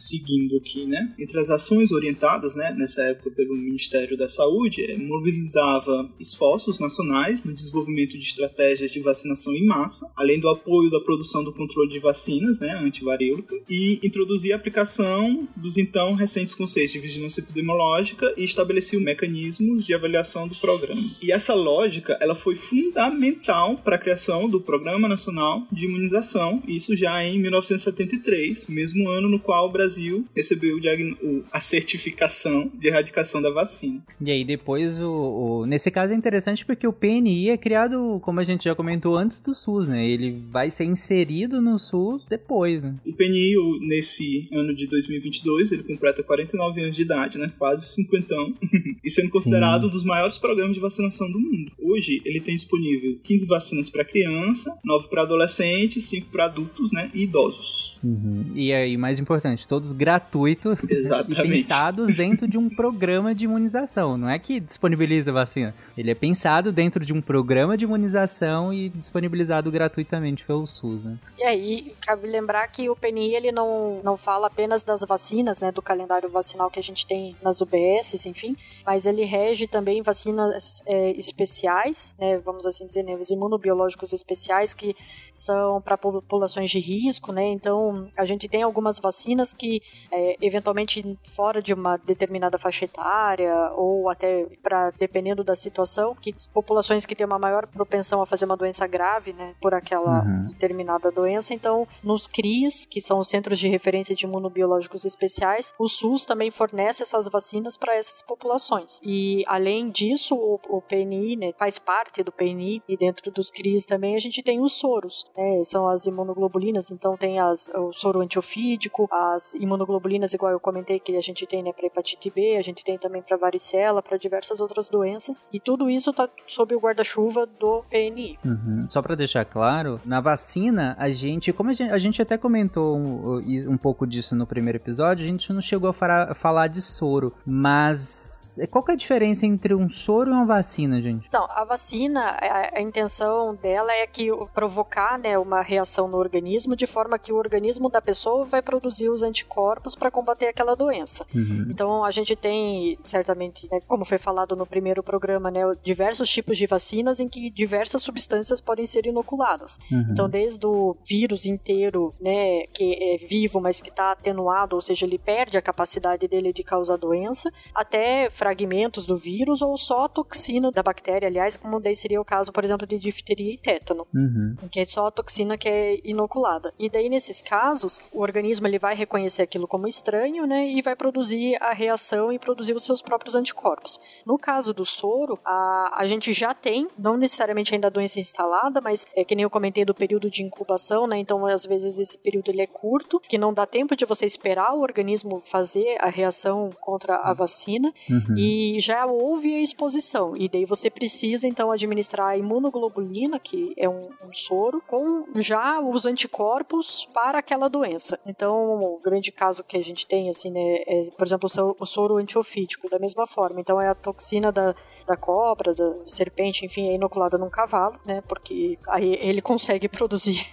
seguindo 0.08 0.56
aqui, 0.56 0.86
né? 0.86 1.14
Entre 1.18 1.38
as 1.38 1.50
ações 1.50 1.92
orientadas, 1.92 2.54
né, 2.54 2.74
nessa 2.76 3.02
época 3.02 3.30
pelo 3.30 3.54
Ministério 3.54 4.16
da 4.16 4.28
Saúde, 4.28 4.82
é, 4.82 4.96
mobilizava 4.96 6.10
esforços 6.18 6.78
nacionais 6.78 7.44
no 7.44 7.52
desenvolvimento 7.52 8.18
de 8.18 8.24
estratégias 8.24 8.90
de 8.90 9.00
vacinação 9.00 9.54
em 9.54 9.66
massa, 9.66 10.10
além 10.16 10.40
do 10.40 10.48
apoio 10.48 10.90
da 10.90 11.00
produção 11.00 11.44
do 11.44 11.52
controle 11.52 11.90
de 11.90 11.98
vacinas, 11.98 12.58
né, 12.58 12.70
antivaríolica, 12.82 13.54
e 13.68 14.00
introduzia 14.02 14.54
a 14.54 14.58
aplicação 14.58 15.46
dos 15.54 15.76
então 15.76 16.14
recentes 16.14 16.54
conceitos 16.54 16.92
de 16.92 16.98
vigilância 16.98 17.40
epidemiológica 17.40 18.32
e 18.36 18.44
estabelecia 18.44 18.98
mecanismos 18.98 19.84
de 19.84 19.92
avaliação 19.92 20.48
do 20.48 20.54
programa. 20.56 21.02
E 21.20 21.30
essa 21.30 21.54
lógica, 21.54 22.16
ela 22.20 22.34
foi 22.34 22.56
fundamental 22.56 23.76
para 23.78 23.96
a 23.96 23.98
criação 23.98 24.48
do 24.48 24.60
Programa 24.60 25.08
Nacional 25.08 25.66
de 25.70 25.86
Imunização, 25.86 26.62
isso 26.66 26.96
já 26.96 27.22
em 27.22 27.38
1973, 27.38 28.66
mesmo 28.68 29.08
ano 29.08 29.28
no 29.28 29.38
qual 29.38 29.68
o 29.68 29.72
Brasil 29.72 29.97
Brasil 29.98 30.24
recebeu 30.34 30.78
o, 30.78 31.42
a 31.52 31.60
certificação 31.60 32.70
de 32.74 32.86
erradicação 32.86 33.42
da 33.42 33.50
vacina. 33.50 34.02
E 34.20 34.30
aí 34.30 34.44
depois, 34.44 34.98
o, 34.98 35.10
o, 35.10 35.66
nesse 35.66 35.90
caso 35.90 36.12
é 36.12 36.16
interessante 36.16 36.64
porque 36.64 36.86
o 36.86 36.92
PNI 36.92 37.50
é 37.50 37.56
criado, 37.56 38.20
como 38.22 38.38
a 38.38 38.44
gente 38.44 38.64
já 38.64 38.74
comentou, 38.74 39.16
antes 39.16 39.40
do 39.40 39.54
SUS, 39.54 39.88
né? 39.88 40.08
Ele 40.08 40.40
vai 40.50 40.70
ser 40.70 40.84
inserido 40.84 41.60
no 41.60 41.78
SUS 41.78 42.24
depois, 42.28 42.84
né? 42.84 42.94
O 43.04 43.12
PNI, 43.12 43.54
nesse 43.80 44.48
ano 44.52 44.74
de 44.74 44.86
2022, 44.86 45.72
ele 45.72 45.82
completa 45.82 46.22
49 46.22 46.80
anos 46.80 46.96
de 46.96 47.02
idade, 47.02 47.38
né? 47.38 47.50
Quase 47.58 47.86
50 47.94 48.34
e 49.02 49.10
sendo 49.10 49.30
considerado 49.30 49.82
Sim. 49.82 49.86
um 49.88 49.90
dos 49.90 50.04
maiores 50.04 50.38
programas 50.38 50.74
de 50.74 50.80
vacinação 50.80 51.30
do 51.30 51.40
mundo. 51.40 51.72
Hoje, 51.78 52.22
ele 52.24 52.40
tem 52.40 52.54
disponível 52.54 53.18
15 53.24 53.46
vacinas 53.46 53.90
para 53.90 54.04
criança, 54.04 54.76
9 54.84 55.08
para 55.08 55.22
adolescentes, 55.22 56.04
5 56.04 56.28
para 56.30 56.44
adultos, 56.44 56.92
né? 56.92 57.10
E 57.12 57.24
idosos. 57.24 57.98
Uhum. 58.02 58.52
E 58.54 58.72
aí, 58.72 58.96
mais 58.96 59.18
importante, 59.18 59.66
todos 59.66 59.87
gratuitos 59.92 60.82
Exatamente. 60.88 61.40
e 61.40 61.50
pensados 61.50 62.16
dentro 62.16 62.46
de 62.46 62.58
um 62.58 62.68
programa 62.68 63.34
de 63.34 63.44
imunização. 63.44 64.16
Não 64.16 64.28
é 64.28 64.38
que 64.38 64.60
disponibiliza 64.60 65.30
a 65.30 65.34
vacina. 65.34 65.74
Ele 65.96 66.10
é 66.10 66.14
pensado 66.14 66.72
dentro 66.72 67.04
de 67.04 67.12
um 67.12 67.20
programa 67.20 67.76
de 67.76 67.84
imunização 67.84 68.72
e 68.72 68.88
disponibilizado 68.88 69.70
gratuitamente 69.70 70.44
pelo 70.44 70.66
SUS. 70.66 71.04
Né? 71.04 71.18
E 71.38 71.42
aí, 71.42 71.92
cabe 72.00 72.26
lembrar 72.26 72.66
que 72.68 72.88
o 72.88 72.96
PNI 72.96 73.34
ele 73.34 73.52
não, 73.52 74.00
não 74.02 74.16
fala 74.16 74.46
apenas 74.46 74.82
das 74.82 75.00
vacinas, 75.00 75.60
né, 75.60 75.72
do 75.72 75.82
calendário 75.82 76.28
vacinal 76.28 76.70
que 76.70 76.78
a 76.78 76.82
gente 76.82 77.06
tem 77.06 77.34
nas 77.42 77.60
UBSs, 77.60 78.28
enfim, 78.28 78.56
mas 78.84 79.06
ele 79.06 79.24
rege 79.24 79.66
também 79.66 80.02
vacinas 80.02 80.82
é, 80.86 81.10
especiais, 81.12 82.14
né, 82.18 82.38
vamos 82.38 82.66
assim 82.66 82.86
dizer, 82.86 83.02
né, 83.02 83.14
os 83.14 83.30
imunobiológicos 83.30 84.12
especiais 84.12 84.74
que 84.74 84.96
são 85.38 85.80
para 85.80 85.96
populações 85.96 86.70
de 86.70 86.78
risco, 86.78 87.32
né? 87.32 87.46
Então 87.48 88.10
a 88.16 88.24
gente 88.24 88.48
tem 88.48 88.62
algumas 88.62 88.98
vacinas 88.98 89.54
que 89.54 89.80
é, 90.10 90.36
eventualmente 90.40 91.18
fora 91.34 91.62
de 91.62 91.72
uma 91.72 91.96
determinada 91.96 92.58
faixa 92.58 92.84
etária 92.84 93.54
ou 93.76 94.08
até 94.10 94.46
para 94.62 94.90
dependendo 94.90 95.44
da 95.44 95.54
situação, 95.54 96.14
que 96.14 96.34
populações 96.52 97.06
que 97.06 97.14
têm 97.14 97.26
uma 97.26 97.38
maior 97.38 97.66
propensão 97.66 98.20
a 98.20 98.26
fazer 98.26 98.44
uma 98.44 98.56
doença 98.56 98.86
grave, 98.86 99.32
né, 99.32 99.54
por 99.60 99.74
aquela 99.74 100.24
uhum. 100.24 100.46
determinada 100.46 101.10
doença. 101.10 101.54
Então 101.54 101.86
nos 102.02 102.26
CRIs, 102.26 102.84
que 102.84 103.00
são 103.00 103.18
os 103.18 103.28
Centros 103.28 103.58
de 103.58 103.68
Referência 103.68 104.14
de 104.14 104.24
Imunobiológicos 104.26 105.04
Especiais, 105.04 105.72
o 105.78 105.88
SUS 105.88 106.26
também 106.26 106.50
fornece 106.50 107.02
essas 107.02 107.28
vacinas 107.28 107.76
para 107.76 107.94
essas 107.94 108.22
populações. 108.22 109.00
E 109.04 109.44
além 109.46 109.90
disso, 109.90 110.34
o, 110.34 110.60
o 110.68 110.82
PNI, 110.82 111.36
né, 111.36 111.52
faz 111.52 111.78
parte 111.78 112.22
do 112.22 112.32
PNI 112.32 112.82
e 112.88 112.96
dentro 112.96 113.30
dos 113.30 113.50
CRIs 113.50 113.86
também 113.86 114.16
a 114.16 114.18
gente 114.18 114.42
tem 114.42 114.60
os 114.60 114.72
soros, 114.72 115.26
né, 115.36 115.62
são 115.64 115.88
as 115.88 116.06
imunoglobulinas, 116.06 116.90
então 116.90 117.16
tem 117.16 117.38
as, 117.38 117.70
o 117.74 117.92
soro 117.92 118.20
antiofídico, 118.20 119.08
as 119.10 119.54
imunoglobulinas, 119.54 120.34
igual 120.34 120.52
eu 120.52 120.60
comentei 120.60 120.98
que 120.98 121.16
a 121.16 121.20
gente 121.20 121.46
tem 121.46 121.62
né, 121.62 121.72
para 121.72 121.86
hepatite 121.86 122.30
B, 122.30 122.56
a 122.56 122.62
gente 122.62 122.84
tem 122.84 122.98
também 122.98 123.22
para 123.22 123.36
varicela, 123.36 124.02
para 124.02 124.16
diversas 124.16 124.60
outras 124.60 124.90
doenças, 124.90 125.44
e 125.52 125.60
tudo 125.60 125.88
isso 125.88 126.10
está 126.10 126.28
sob 126.46 126.74
o 126.74 126.80
guarda-chuva 126.80 127.46
do 127.58 127.82
PNI. 127.90 128.38
Uhum. 128.44 128.86
Só 128.88 129.00
para 129.00 129.14
deixar 129.14 129.44
claro, 129.44 130.00
na 130.04 130.20
vacina, 130.20 130.96
a 130.98 131.10
gente, 131.10 131.52
como 131.52 131.70
a 131.70 131.72
gente, 131.72 131.92
a 131.92 131.98
gente 131.98 132.20
até 132.20 132.36
comentou 132.36 132.96
um, 132.96 133.38
um, 133.70 133.76
pouco 133.76 134.06
disso 134.06 134.34
no 134.34 134.46
primeiro 134.46 134.78
episódio, 134.78 135.24
a 135.24 135.28
gente 135.28 135.52
não 135.52 135.62
chegou 135.62 135.90
a 135.90 136.34
falar 136.34 136.68
de 136.68 136.80
soro, 136.80 137.32
mas 137.46 138.58
qual 138.70 138.84
que 138.84 138.90
é 138.90 138.94
a 138.94 138.96
diferença 138.96 139.46
entre 139.46 139.74
um 139.74 139.88
soro 139.88 140.30
e 140.30 140.32
uma 140.32 140.44
vacina, 140.44 141.00
gente? 141.00 141.26
Então, 141.28 141.46
a 141.50 141.64
vacina, 141.64 142.20
a, 142.20 142.78
a 142.78 142.80
intenção 142.80 143.54
dela 143.54 143.92
é 143.92 144.06
que 144.06 144.28
provocar 144.52 145.07
né, 145.16 145.38
uma 145.38 145.62
reação 145.62 146.08
no 146.08 146.18
organismo 146.18 146.74
de 146.74 146.86
forma 146.86 147.18
que 147.18 147.32
o 147.32 147.36
organismo 147.36 147.88
da 147.88 148.02
pessoa 148.02 148.44
vai 148.44 148.60
produzir 148.60 149.08
os 149.08 149.22
anticorpos 149.22 149.94
para 149.94 150.10
combater 150.10 150.48
aquela 150.48 150.74
doença. 150.74 151.24
Uhum. 151.34 151.68
Então, 151.70 152.04
a 152.04 152.10
gente 152.10 152.34
tem, 152.34 152.98
certamente, 153.04 153.68
né, 153.70 153.78
como 153.86 154.04
foi 154.04 154.18
falado 154.18 154.56
no 154.56 154.66
primeiro 154.66 155.02
programa, 155.02 155.50
né, 155.50 155.60
diversos 155.82 156.28
tipos 156.28 156.58
de 156.58 156.66
vacinas 156.66 157.20
em 157.20 157.28
que 157.28 157.48
diversas 157.48 158.02
substâncias 158.02 158.60
podem 158.60 158.84
ser 158.86 159.06
inoculadas. 159.06 159.78
Uhum. 159.90 160.08
Então, 160.10 160.28
desde 160.28 160.66
o 160.66 160.96
vírus 161.04 161.46
inteiro, 161.46 162.12
né, 162.20 162.62
que 162.72 162.94
é 163.00 163.16
vivo, 163.16 163.60
mas 163.60 163.80
que 163.80 163.90
está 163.90 164.12
atenuado, 164.12 164.74
ou 164.74 164.82
seja, 164.82 165.06
ele 165.06 165.18
perde 165.18 165.56
a 165.56 165.62
capacidade 165.62 166.26
dele 166.26 166.52
de 166.52 166.62
causar 166.62 166.96
doença, 166.96 167.50
até 167.74 168.28
fragmentos 168.30 169.06
do 169.06 169.16
vírus 169.16 169.62
ou 169.62 169.76
só 169.76 170.04
a 170.04 170.08
toxina 170.08 170.70
da 170.70 170.82
bactéria, 170.82 171.28
aliás, 171.28 171.56
como 171.56 171.80
daí 171.80 171.94
seria 171.94 172.20
o 172.20 172.24
caso, 172.24 172.52
por 172.52 172.64
exemplo, 172.64 172.86
de 172.86 172.98
difteria 172.98 173.54
e 173.54 173.58
tétano, 173.58 174.06
uhum. 174.14 174.56
que 174.70 174.80
é 174.80 174.84
só 174.98 175.06
a 175.06 175.10
toxina 175.12 175.56
que 175.56 175.68
é 175.68 176.00
inoculada. 176.02 176.74
E 176.76 176.90
daí, 176.90 177.08
nesses 177.08 177.40
casos, 177.40 178.00
o 178.12 178.20
organismo 178.20 178.66
ele 178.66 178.80
vai 178.80 178.96
reconhecer 178.96 179.42
aquilo 179.42 179.68
como 179.68 179.86
estranho, 179.86 180.44
né, 180.44 180.66
e 180.66 180.82
vai 180.82 180.96
produzir 180.96 181.56
a 181.62 181.72
reação 181.72 182.32
e 182.32 182.38
produzir 182.38 182.74
os 182.74 182.84
seus 182.84 183.00
próprios 183.00 183.36
anticorpos. 183.36 184.00
No 184.26 184.36
caso 184.36 184.74
do 184.74 184.84
soro, 184.84 185.38
a, 185.44 186.00
a 186.00 186.04
gente 186.04 186.32
já 186.32 186.52
tem, 186.52 186.88
não 186.98 187.16
necessariamente 187.16 187.72
ainda 187.72 187.86
a 187.86 187.90
doença 187.90 188.18
instalada, 188.18 188.80
mas 188.82 189.06
é 189.14 189.22
que 189.24 189.36
nem 189.36 189.44
eu 189.44 189.50
comentei 189.50 189.84
do 189.84 189.94
período 189.94 190.28
de 190.28 190.42
incubação, 190.42 191.06
né, 191.06 191.16
então 191.16 191.46
às 191.46 191.64
vezes 191.64 192.00
esse 192.00 192.18
período 192.18 192.50
ele 192.50 192.62
é 192.62 192.66
curto, 192.66 193.20
que 193.20 193.38
não 193.38 193.54
dá 193.54 193.66
tempo 193.66 193.94
de 193.94 194.04
você 194.04 194.26
esperar 194.26 194.74
o 194.74 194.80
organismo 194.80 195.40
fazer 195.46 195.96
a 196.00 196.10
reação 196.10 196.70
contra 196.80 197.18
a 197.18 197.32
vacina, 197.32 197.94
uhum. 198.10 198.36
e 198.36 198.80
já 198.80 199.06
houve 199.06 199.54
a 199.54 199.60
exposição, 199.60 200.32
e 200.36 200.48
daí 200.48 200.64
você 200.64 200.90
precisa 200.90 201.46
então 201.46 201.70
administrar 201.70 202.30
a 202.30 202.36
imunoglobulina, 202.36 203.38
que 203.38 203.72
é 203.76 203.88
um, 203.88 204.10
um 204.24 204.32
soro, 204.32 204.82
com 204.88 205.26
já 205.36 205.78
os 205.80 206.06
anticorpos 206.06 207.06
para 207.12 207.38
aquela 207.38 207.68
doença. 207.68 208.18
Então, 208.26 208.80
o 208.80 208.98
grande 209.04 209.30
caso 209.30 209.62
que 209.62 209.76
a 209.76 209.84
gente 209.84 210.06
tem, 210.06 210.30
assim, 210.30 210.50
né, 210.50 210.82
é, 210.86 211.10
por 211.16 211.26
exemplo, 211.26 211.48
o 211.78 211.86
soro 211.86 212.16
antiofídico, 212.16 212.88
da 212.88 212.98
mesma 212.98 213.26
forma. 213.26 213.60
Então, 213.60 213.80
é 213.80 213.88
a 213.88 213.94
toxina 213.94 214.50
da 214.50 214.74
da 215.08 215.16
cobra, 215.16 215.72
da 215.74 215.94
serpente, 216.06 216.64
enfim, 216.64 216.88
é 216.88 216.94
inoculada 216.94 217.38
num 217.38 217.48
cavalo, 217.48 217.98
né? 218.04 218.22
Porque 218.28 218.78
aí 218.86 219.18
ele 219.20 219.40
consegue 219.40 219.88
produzir 219.88 220.46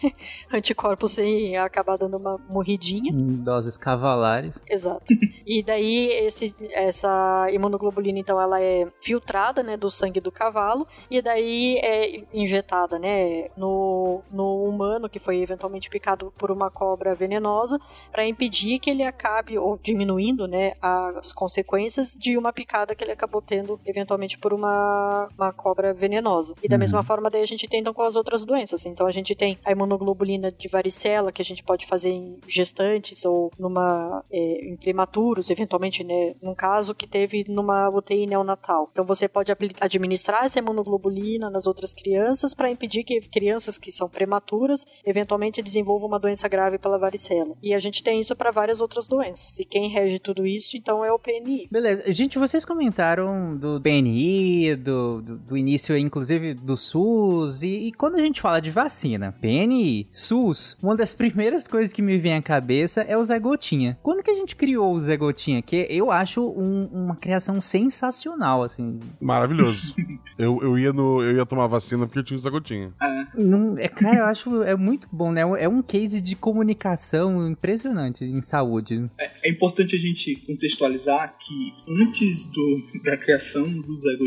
anticorpos 0.52 1.12
sem 1.12 1.58
acabar 1.58 1.98
dando 1.98 2.18
uma 2.18 2.40
morridinha. 2.50 3.12
Em 3.12 3.44
doses 3.44 3.78
cavalares. 3.78 4.54
Exato. 4.68 5.06
e 5.46 5.62
daí 5.62 6.10
esse, 6.12 6.56
essa 6.72 7.48
imunoglobulina, 7.52 8.18
então, 8.18 8.40
ela 8.40 8.62
é 8.62 8.88
filtrada, 9.00 9.62
né, 9.62 9.76
do 9.76 9.92
sangue 9.92 10.22
do 10.22 10.32
cavalo 10.32 10.88
e 11.12 11.22
daí 11.22 11.78
é 11.80 12.24
injetada, 12.34 12.98
né, 12.98 13.50
no, 13.58 14.22
no 14.32 14.64
humano 14.64 15.10
que 15.10 15.20
foi 15.20 15.42
eventualmente 15.42 15.90
picado 15.90 16.32
por 16.40 16.50
uma 16.50 16.72
cobra 16.72 17.14
venenosa 17.14 17.78
para 18.12 18.26
impedir 18.26 18.80
que 18.80 18.90
ele 18.90 19.04
acabe 19.04 19.58
ou 19.58 19.78
diminuindo, 19.78 20.48
né, 20.48 20.74
as 20.82 21.34
consequências 21.34 22.16
de 22.18 22.38
uma 22.38 22.54
picada 22.54 22.96
que 22.96 23.04
ele 23.04 23.12
acabou 23.12 23.42
tendo 23.42 23.80
eventualmente 23.86 24.38
por 24.46 24.54
uma, 24.54 25.28
uma 25.36 25.52
cobra 25.52 25.92
venenosa. 25.92 26.54
E 26.62 26.68
da 26.68 26.76
uhum. 26.76 26.80
mesma 26.82 27.02
forma, 27.02 27.32
daí 27.32 27.42
a 27.42 27.48
gente 27.48 27.68
tem 27.68 27.80
então 27.80 27.96
com 27.96 28.04
as 28.04 28.16
outras 28.16 28.46
doenças. 28.46 28.86
Então 28.86 29.08
a 29.08 29.12
gente 29.12 29.34
tem 29.34 29.58
a 29.66 29.72
imunoglobulina 29.72 30.52
de 30.52 30.68
varicela, 30.68 31.32
que 31.32 31.42
a 31.42 31.46
gente 31.46 31.64
pode 31.64 31.88
fazer 31.88 32.12
em 32.12 32.38
gestantes 32.48 33.26
ou 33.26 33.52
numa, 33.58 34.24
é, 34.32 34.68
em 34.68 34.76
prematuros, 34.76 35.50
eventualmente, 35.50 36.04
né, 36.04 36.36
num 36.40 36.54
caso 36.54 36.94
que 36.94 37.08
teve 37.08 37.44
numa 37.50 37.90
UTI 37.90 38.28
neonatal. 38.28 38.88
Então 38.92 39.04
você 39.04 39.28
pode 39.28 39.52
administrar 39.82 40.46
essa 40.46 40.60
imunoglobulina 40.60 41.50
nas 41.50 41.66
outras 41.66 41.92
crianças 41.92 42.54
para 42.54 42.70
impedir 42.70 43.04
que 43.04 43.22
crianças 43.22 43.80
que 43.80 43.92
são 43.92 44.08
prematuras 44.08 44.86
eventualmente 45.04 45.64
desenvolvam 45.64 46.08
uma 46.08 46.20
doença 46.20 46.48
grave 46.48 46.78
pela 46.78 47.00
varicela. 47.00 47.56
E 47.64 47.74
a 47.74 47.80
gente 47.80 48.04
tem 48.04 48.20
isso 48.20 48.36
para 48.36 48.52
várias 48.52 48.80
outras 48.80 49.08
doenças. 49.08 49.58
E 49.58 49.66
quem 49.66 49.90
rege 49.90 50.20
tudo 50.20 50.46
isso, 50.46 50.78
então, 50.78 51.04
é 51.04 51.12
o 51.12 51.18
PNI. 51.18 51.68
Beleza. 51.72 52.04
Gente, 52.12 52.38
vocês 52.38 52.64
comentaram 52.64 53.58
do 53.58 53.82
PNI 53.82 54.35
do, 54.76 55.22
do, 55.22 55.38
do, 55.38 55.58
início, 55.58 55.98
inclusive, 55.98 56.54
do 56.54 56.76
SUS. 56.76 57.64
E, 57.64 57.88
e, 57.88 57.92
quando 57.92 58.16
a 58.16 58.24
gente 58.24 58.42
fala 58.42 58.60
de 58.60 58.72
vacina, 58.72 59.32
PNI, 59.42 60.08
SUS, 60.12 60.78
uma 60.82 60.96
das 60.96 61.14
primeiras 61.14 61.68
coisas 61.68 61.94
que 61.94 62.02
me 62.02 62.18
vem 62.18 62.36
à 62.36 62.42
cabeça 62.42 63.02
é 63.02 63.18
o 63.18 63.24
Zé 63.24 63.40
Gotinha. 63.40 63.98
Quando 64.02 64.24
que 64.24 64.32
a 64.32 64.36
gente 64.36 64.56
criou 64.56 64.94
o 64.94 65.00
Zé 65.00 65.18
Gotinha? 65.18 65.62
Que 65.62 65.88
eu 65.90 66.12
acho 66.12 66.42
um, 66.42 66.86
uma 66.92 67.16
criação 67.16 67.60
sensacional, 67.62 68.64
assim. 68.64 69.00
Maravilhoso. 69.20 69.96
eu, 70.38 70.60
eu, 70.62 70.80
ia 70.80 70.94
no, 70.94 71.24
eu 71.24 71.38
ia 71.38 71.46
tomar 71.46 71.68
vacina 71.68 72.06
porque 72.06 72.20
eu 72.20 72.24
tinha 72.24 72.38
o 72.38 72.42
Zé 72.42 72.50
Gotinha. 72.50 72.94
É. 73.02 73.26
Não, 73.38 73.78
é, 73.78 73.88
cara, 73.88 74.20
eu 74.20 74.26
acho 74.26 74.64
é 74.64 74.76
muito 74.76 75.08
bom, 75.12 75.32
né? 75.32 75.42
É 75.42 75.68
um 75.68 75.82
case 75.82 76.22
de 76.22 76.36
comunicação 76.36 77.50
impressionante 77.50 78.24
em 78.24 78.42
saúde. 78.42 79.10
É, 79.20 79.50
é 79.50 79.50
importante 79.50 79.96
a 79.96 80.00
gente 80.00 80.36
contextualizar 80.48 81.38
que 81.38 81.74
antes 82.02 82.50
do, 82.52 82.82
da 83.04 83.18
criação 83.18 83.68
do 83.82 83.96
Zé 83.98 84.16
Gotinha, 84.16 84.25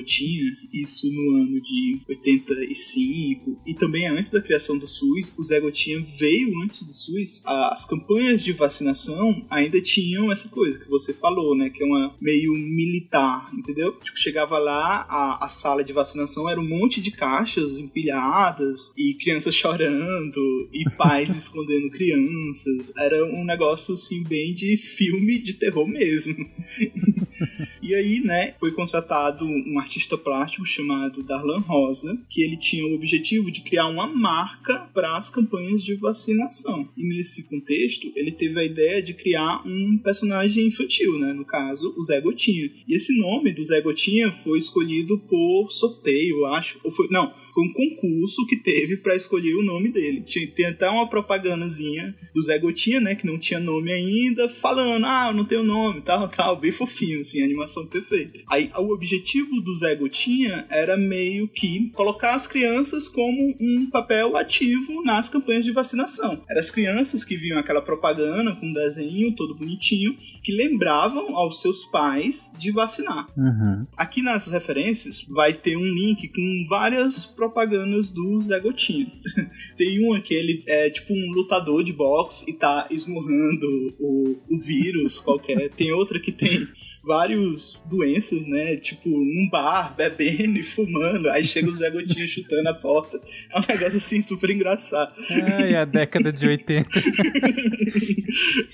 isso 0.72 1.10
no 1.12 1.36
ano 1.36 1.60
de 1.60 2.00
85, 2.08 3.62
e 3.66 3.74
também 3.74 4.06
antes 4.06 4.30
da 4.30 4.40
criação 4.40 4.78
do 4.78 4.86
SUS, 4.86 5.32
o 5.36 5.44
Zé 5.44 5.60
Gotinha 5.60 6.04
veio 6.18 6.60
antes 6.62 6.82
do 6.82 6.94
SUS, 6.94 7.42
as 7.44 7.84
campanhas 7.84 8.42
de 8.42 8.52
vacinação 8.52 9.44
ainda 9.50 9.80
tinham 9.80 10.30
essa 10.32 10.48
coisa 10.48 10.78
que 10.78 10.88
você 10.88 11.12
falou, 11.12 11.56
né, 11.56 11.70
que 11.70 11.82
é 11.82 11.86
uma 11.86 12.14
meio 12.20 12.52
militar, 12.52 13.50
entendeu? 13.54 13.92
Tipo, 13.98 14.18
chegava 14.18 14.58
lá, 14.58 15.06
a, 15.08 15.44
a 15.44 15.48
sala 15.48 15.84
de 15.84 15.92
vacinação 15.92 16.48
era 16.48 16.60
um 16.60 16.68
monte 16.68 17.00
de 17.00 17.10
caixas 17.10 17.78
empilhadas, 17.78 18.92
e 18.96 19.14
crianças 19.14 19.54
chorando, 19.54 20.68
e 20.72 20.84
pais 20.96 21.30
escondendo 21.36 21.90
crianças, 21.90 22.92
era 22.96 23.24
um 23.24 23.44
negócio, 23.44 23.94
assim, 23.94 24.22
bem 24.22 24.54
de 24.54 24.76
filme 24.76 25.38
de 25.38 25.54
terror 25.54 25.86
mesmo. 25.86 26.34
e 27.88 27.94
aí, 27.94 28.20
né, 28.20 28.54
foi 28.60 28.70
contratado 28.72 29.46
um 29.46 29.78
artista 29.78 30.18
plástico 30.18 30.66
chamado 30.66 31.22
Darlan 31.22 31.60
Rosa, 31.60 32.20
que 32.28 32.42
ele 32.42 32.58
tinha 32.58 32.86
o 32.86 32.94
objetivo 32.94 33.50
de 33.50 33.62
criar 33.62 33.86
uma 33.86 34.06
marca 34.06 34.90
para 34.92 35.16
as 35.16 35.30
campanhas 35.30 35.82
de 35.82 35.94
vacinação. 35.94 36.86
E 36.94 37.02
nesse 37.02 37.48
contexto, 37.48 38.12
ele 38.14 38.32
teve 38.32 38.60
a 38.60 38.64
ideia 38.64 39.02
de 39.02 39.14
criar 39.14 39.62
um 39.66 39.96
personagem 39.96 40.66
infantil, 40.66 41.18
né? 41.18 41.32
No 41.32 41.46
caso, 41.46 41.94
o 41.96 42.04
Zé 42.04 42.20
Gotinha. 42.20 42.70
E 42.86 42.94
esse 42.94 43.18
nome 43.18 43.52
do 43.52 43.64
Zé 43.64 43.80
Gotinha 43.80 44.32
foi 44.44 44.58
escolhido 44.58 45.18
por 45.20 45.70
sorteio, 45.70 46.44
acho. 46.44 46.78
Ou 46.84 46.90
foi, 46.90 47.08
não, 47.10 47.32
foi 47.58 47.64
um 47.64 47.72
concurso 47.72 48.46
que 48.46 48.56
teve 48.56 48.98
para 48.98 49.16
escolher 49.16 49.52
o 49.54 49.64
nome 49.64 49.90
dele. 49.90 50.24
Tem 50.54 50.66
até 50.66 50.88
uma 50.88 51.08
propagandazinha 51.08 52.14
do 52.32 52.40
Zé 52.40 52.56
Gotinha, 52.56 53.00
né, 53.00 53.16
que 53.16 53.26
não 53.26 53.36
tinha 53.36 53.58
nome 53.58 53.90
ainda, 53.90 54.48
falando, 54.48 55.04
ah, 55.04 55.32
não 55.32 55.44
tenho 55.44 55.64
nome, 55.64 56.02
tal, 56.02 56.28
tal, 56.28 56.56
bem 56.56 56.70
fofinho, 56.70 57.20
assim, 57.20 57.42
animação 57.42 57.84
perfeita. 57.86 58.38
Aí, 58.48 58.70
o 58.76 58.92
objetivo 58.92 59.60
do 59.60 59.74
Zé 59.74 59.96
Gotinha 59.96 60.66
era 60.70 60.96
meio 60.96 61.48
que 61.48 61.90
colocar 61.90 62.34
as 62.34 62.46
crianças 62.46 63.08
como 63.08 63.56
um 63.60 63.90
papel 63.90 64.36
ativo 64.36 65.02
nas 65.02 65.28
campanhas 65.28 65.64
de 65.64 65.72
vacinação. 65.72 66.44
Eram 66.48 66.60
as 66.60 66.70
crianças 66.70 67.24
que 67.24 67.36
viam 67.36 67.58
aquela 67.58 67.82
propaganda 67.82 68.54
com 68.54 68.66
um 68.66 68.72
desenho 68.72 69.34
todo 69.34 69.56
bonitinho 69.56 70.14
que 70.48 70.52
lembravam 70.52 71.36
aos 71.36 71.60
seus 71.60 71.84
pais 71.84 72.50
de 72.58 72.72
vacinar. 72.72 73.28
Uhum. 73.36 73.86
Aqui 73.94 74.22
nas 74.22 74.46
referências 74.46 75.22
vai 75.28 75.52
ter 75.52 75.76
um 75.76 75.84
link 75.84 76.26
com 76.28 76.66
várias 76.66 77.26
propagandas 77.26 78.10
do 78.10 78.40
Zé 78.40 78.58
Gotinha. 78.58 79.12
Tem 79.76 80.02
uma 80.02 80.22
que 80.22 80.32
ele 80.32 80.64
é 80.66 80.88
tipo 80.88 81.12
um 81.12 81.32
lutador 81.32 81.84
de 81.84 81.92
boxe 81.92 82.50
e 82.50 82.54
tá 82.54 82.86
esmurrando 82.90 83.94
o, 84.00 84.38
o 84.48 84.58
vírus 84.58 85.20
qualquer. 85.20 85.68
Tem 85.68 85.92
outra 85.92 86.18
que 86.18 86.32
tem 86.32 86.66
várias 87.02 87.80
doenças, 87.86 88.46
né? 88.46 88.76
Tipo, 88.76 89.08
num 89.08 89.48
bar, 89.50 89.94
bebendo 89.96 90.58
e 90.58 90.62
fumando. 90.62 91.30
Aí 91.30 91.44
chega 91.44 91.70
o 91.70 91.74
Zé 91.74 91.90
Gotinha 91.90 92.26
chutando 92.28 92.68
a 92.68 92.74
porta. 92.74 93.20
É 93.52 93.58
um 93.58 93.64
negócio 93.68 93.98
assim 93.98 94.20
super 94.22 94.50
engraçado. 94.50 95.12
Ai, 95.30 95.74
a 95.74 95.84
década 95.84 96.32
de 96.32 96.46
80. 96.46 96.88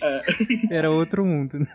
é. 0.03 0.23
Era 0.71 0.91
outro 0.91 1.25
mundo. 1.25 1.59
Né? 1.59 1.67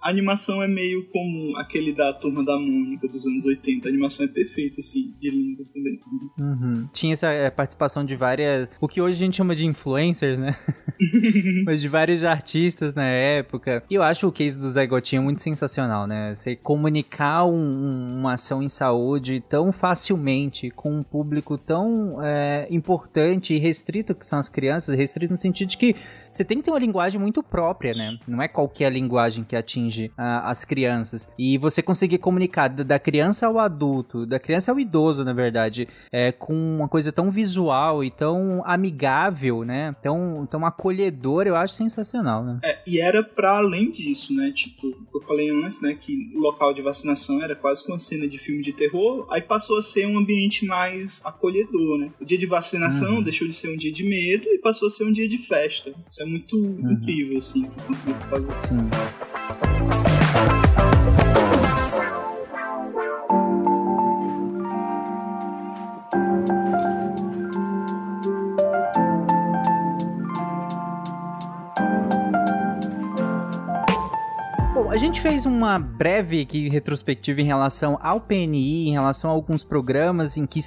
A 0.00 0.10
animação 0.10 0.62
é 0.62 0.68
meio 0.68 1.04
como 1.08 1.56
aquele 1.56 1.92
da 1.92 2.12
turma 2.12 2.44
da 2.44 2.58
Mônica 2.58 3.08
dos 3.08 3.26
anos 3.26 3.44
80. 3.44 3.88
A 3.88 3.90
animação 3.90 4.26
é 4.26 4.28
perfeita, 4.28 4.80
assim, 4.80 5.14
e 5.20 5.30
linda 5.30 5.64
também. 5.72 6.00
Uhum. 6.38 6.88
Tinha 6.92 7.12
essa 7.12 7.28
é, 7.28 7.50
participação 7.50 8.04
de 8.04 8.16
várias. 8.16 8.68
O 8.80 8.88
que 8.88 9.00
hoje 9.00 9.14
a 9.14 9.18
gente 9.18 9.36
chama 9.36 9.54
de 9.54 9.66
influencers, 9.66 10.38
né? 10.38 10.56
Mas 11.64 11.80
de 11.80 11.88
vários 11.88 12.24
artistas 12.24 12.94
na 12.94 13.06
época. 13.06 13.82
E 13.90 13.94
eu 13.94 14.02
acho 14.02 14.26
o 14.26 14.32
case 14.32 14.58
do 14.58 14.70
Zé 14.70 14.86
Gotinha 14.86 15.20
muito 15.20 15.42
sensacional, 15.42 15.95
né? 16.04 16.34
Você 16.34 16.56
comunicar 16.56 17.44
um, 17.44 18.18
uma 18.18 18.32
ação 18.32 18.60
em 18.60 18.68
saúde 18.68 19.40
tão 19.48 19.70
facilmente 19.70 20.68
com 20.70 20.90
um 20.90 21.02
público 21.04 21.56
tão 21.56 22.18
é, 22.20 22.66
importante 22.68 23.54
e 23.54 23.58
restrito 23.58 24.16
que 24.16 24.26
são 24.26 24.40
as 24.40 24.48
crianças, 24.48 24.98
restrito 24.98 25.32
no 25.32 25.38
sentido 25.38 25.68
de 25.68 25.78
que 25.78 25.94
você 26.28 26.44
tem 26.44 26.58
que 26.58 26.64
ter 26.64 26.70
uma 26.70 26.78
linguagem 26.78 27.20
muito 27.20 27.42
própria, 27.42 27.92
né? 27.92 28.18
Não 28.26 28.42
é 28.42 28.48
qualquer 28.48 28.90
linguagem 28.92 29.44
que 29.44 29.54
atinge 29.54 30.06
uh, 30.18 30.42
as 30.44 30.64
crianças. 30.64 31.28
E 31.38 31.56
você 31.58 31.82
conseguir 31.82 32.18
comunicar 32.18 32.68
da 32.68 32.98
criança 32.98 33.46
ao 33.46 33.58
adulto, 33.58 34.26
da 34.26 34.40
criança 34.40 34.72
ao 34.72 34.80
idoso, 34.80 35.24
na 35.24 35.32
verdade, 35.32 35.88
é, 36.10 36.32
com 36.32 36.54
uma 36.54 36.88
coisa 36.88 37.12
tão 37.12 37.30
visual 37.30 38.02
e 38.02 38.10
tão 38.10 38.62
amigável, 38.66 39.64
né? 39.64 39.94
Tão, 40.02 40.46
tão 40.50 40.66
acolhedora, 40.66 41.48
eu 41.48 41.56
acho 41.56 41.74
sensacional, 41.74 42.44
né? 42.44 42.58
É, 42.64 42.78
e 42.86 43.00
era 43.00 43.22
para 43.22 43.58
além 43.58 43.92
disso, 43.92 44.34
né? 44.34 44.50
Tipo, 44.54 44.88
eu 45.14 45.20
falei 45.22 45.50
antes, 45.50 45.80
né, 45.80 45.85
que 45.94 46.30
o 46.34 46.38
local 46.38 46.72
de 46.74 46.82
vacinação 46.82 47.42
era 47.42 47.54
quase 47.54 47.84
uma 47.86 47.98
cena 47.98 48.26
de 48.26 48.38
filme 48.38 48.62
de 48.62 48.72
terror, 48.72 49.26
aí 49.30 49.40
passou 49.40 49.78
a 49.78 49.82
ser 49.82 50.06
um 50.06 50.18
ambiente 50.18 50.64
mais 50.64 51.20
acolhedor, 51.24 51.98
né? 51.98 52.10
O 52.20 52.24
dia 52.24 52.38
de 52.38 52.46
vacinação 52.46 53.16
uhum. 53.16 53.22
deixou 53.22 53.46
de 53.46 53.54
ser 53.54 53.68
um 53.68 53.76
dia 53.76 53.92
de 53.92 54.04
medo 54.04 54.48
e 54.48 54.58
passou 54.58 54.88
a 54.88 54.90
ser 54.90 55.04
um 55.04 55.12
dia 55.12 55.28
de 55.28 55.38
festa. 55.38 55.94
Isso 56.10 56.22
é 56.22 56.26
muito 56.26 56.56
uhum. 56.56 56.92
incrível, 56.92 57.38
assim, 57.38 57.62
que 57.62 57.82
conseguiu 57.82 58.16
fazer. 58.28 58.46
Sim. 58.68 60.65
A 74.90 74.98
gente 74.98 75.20
fez 75.20 75.44
uma 75.46 75.78
breve 75.78 76.40
aqui, 76.40 76.68
retrospectiva 76.68 77.40
em 77.40 77.44
relação 77.44 77.98
ao 78.00 78.20
PNI, 78.20 78.88
em 78.88 78.92
relação 78.92 79.30
a 79.30 79.32
alguns 79.32 79.64
programas 79.64 80.36
em 80.36 80.46
que 80.46 80.60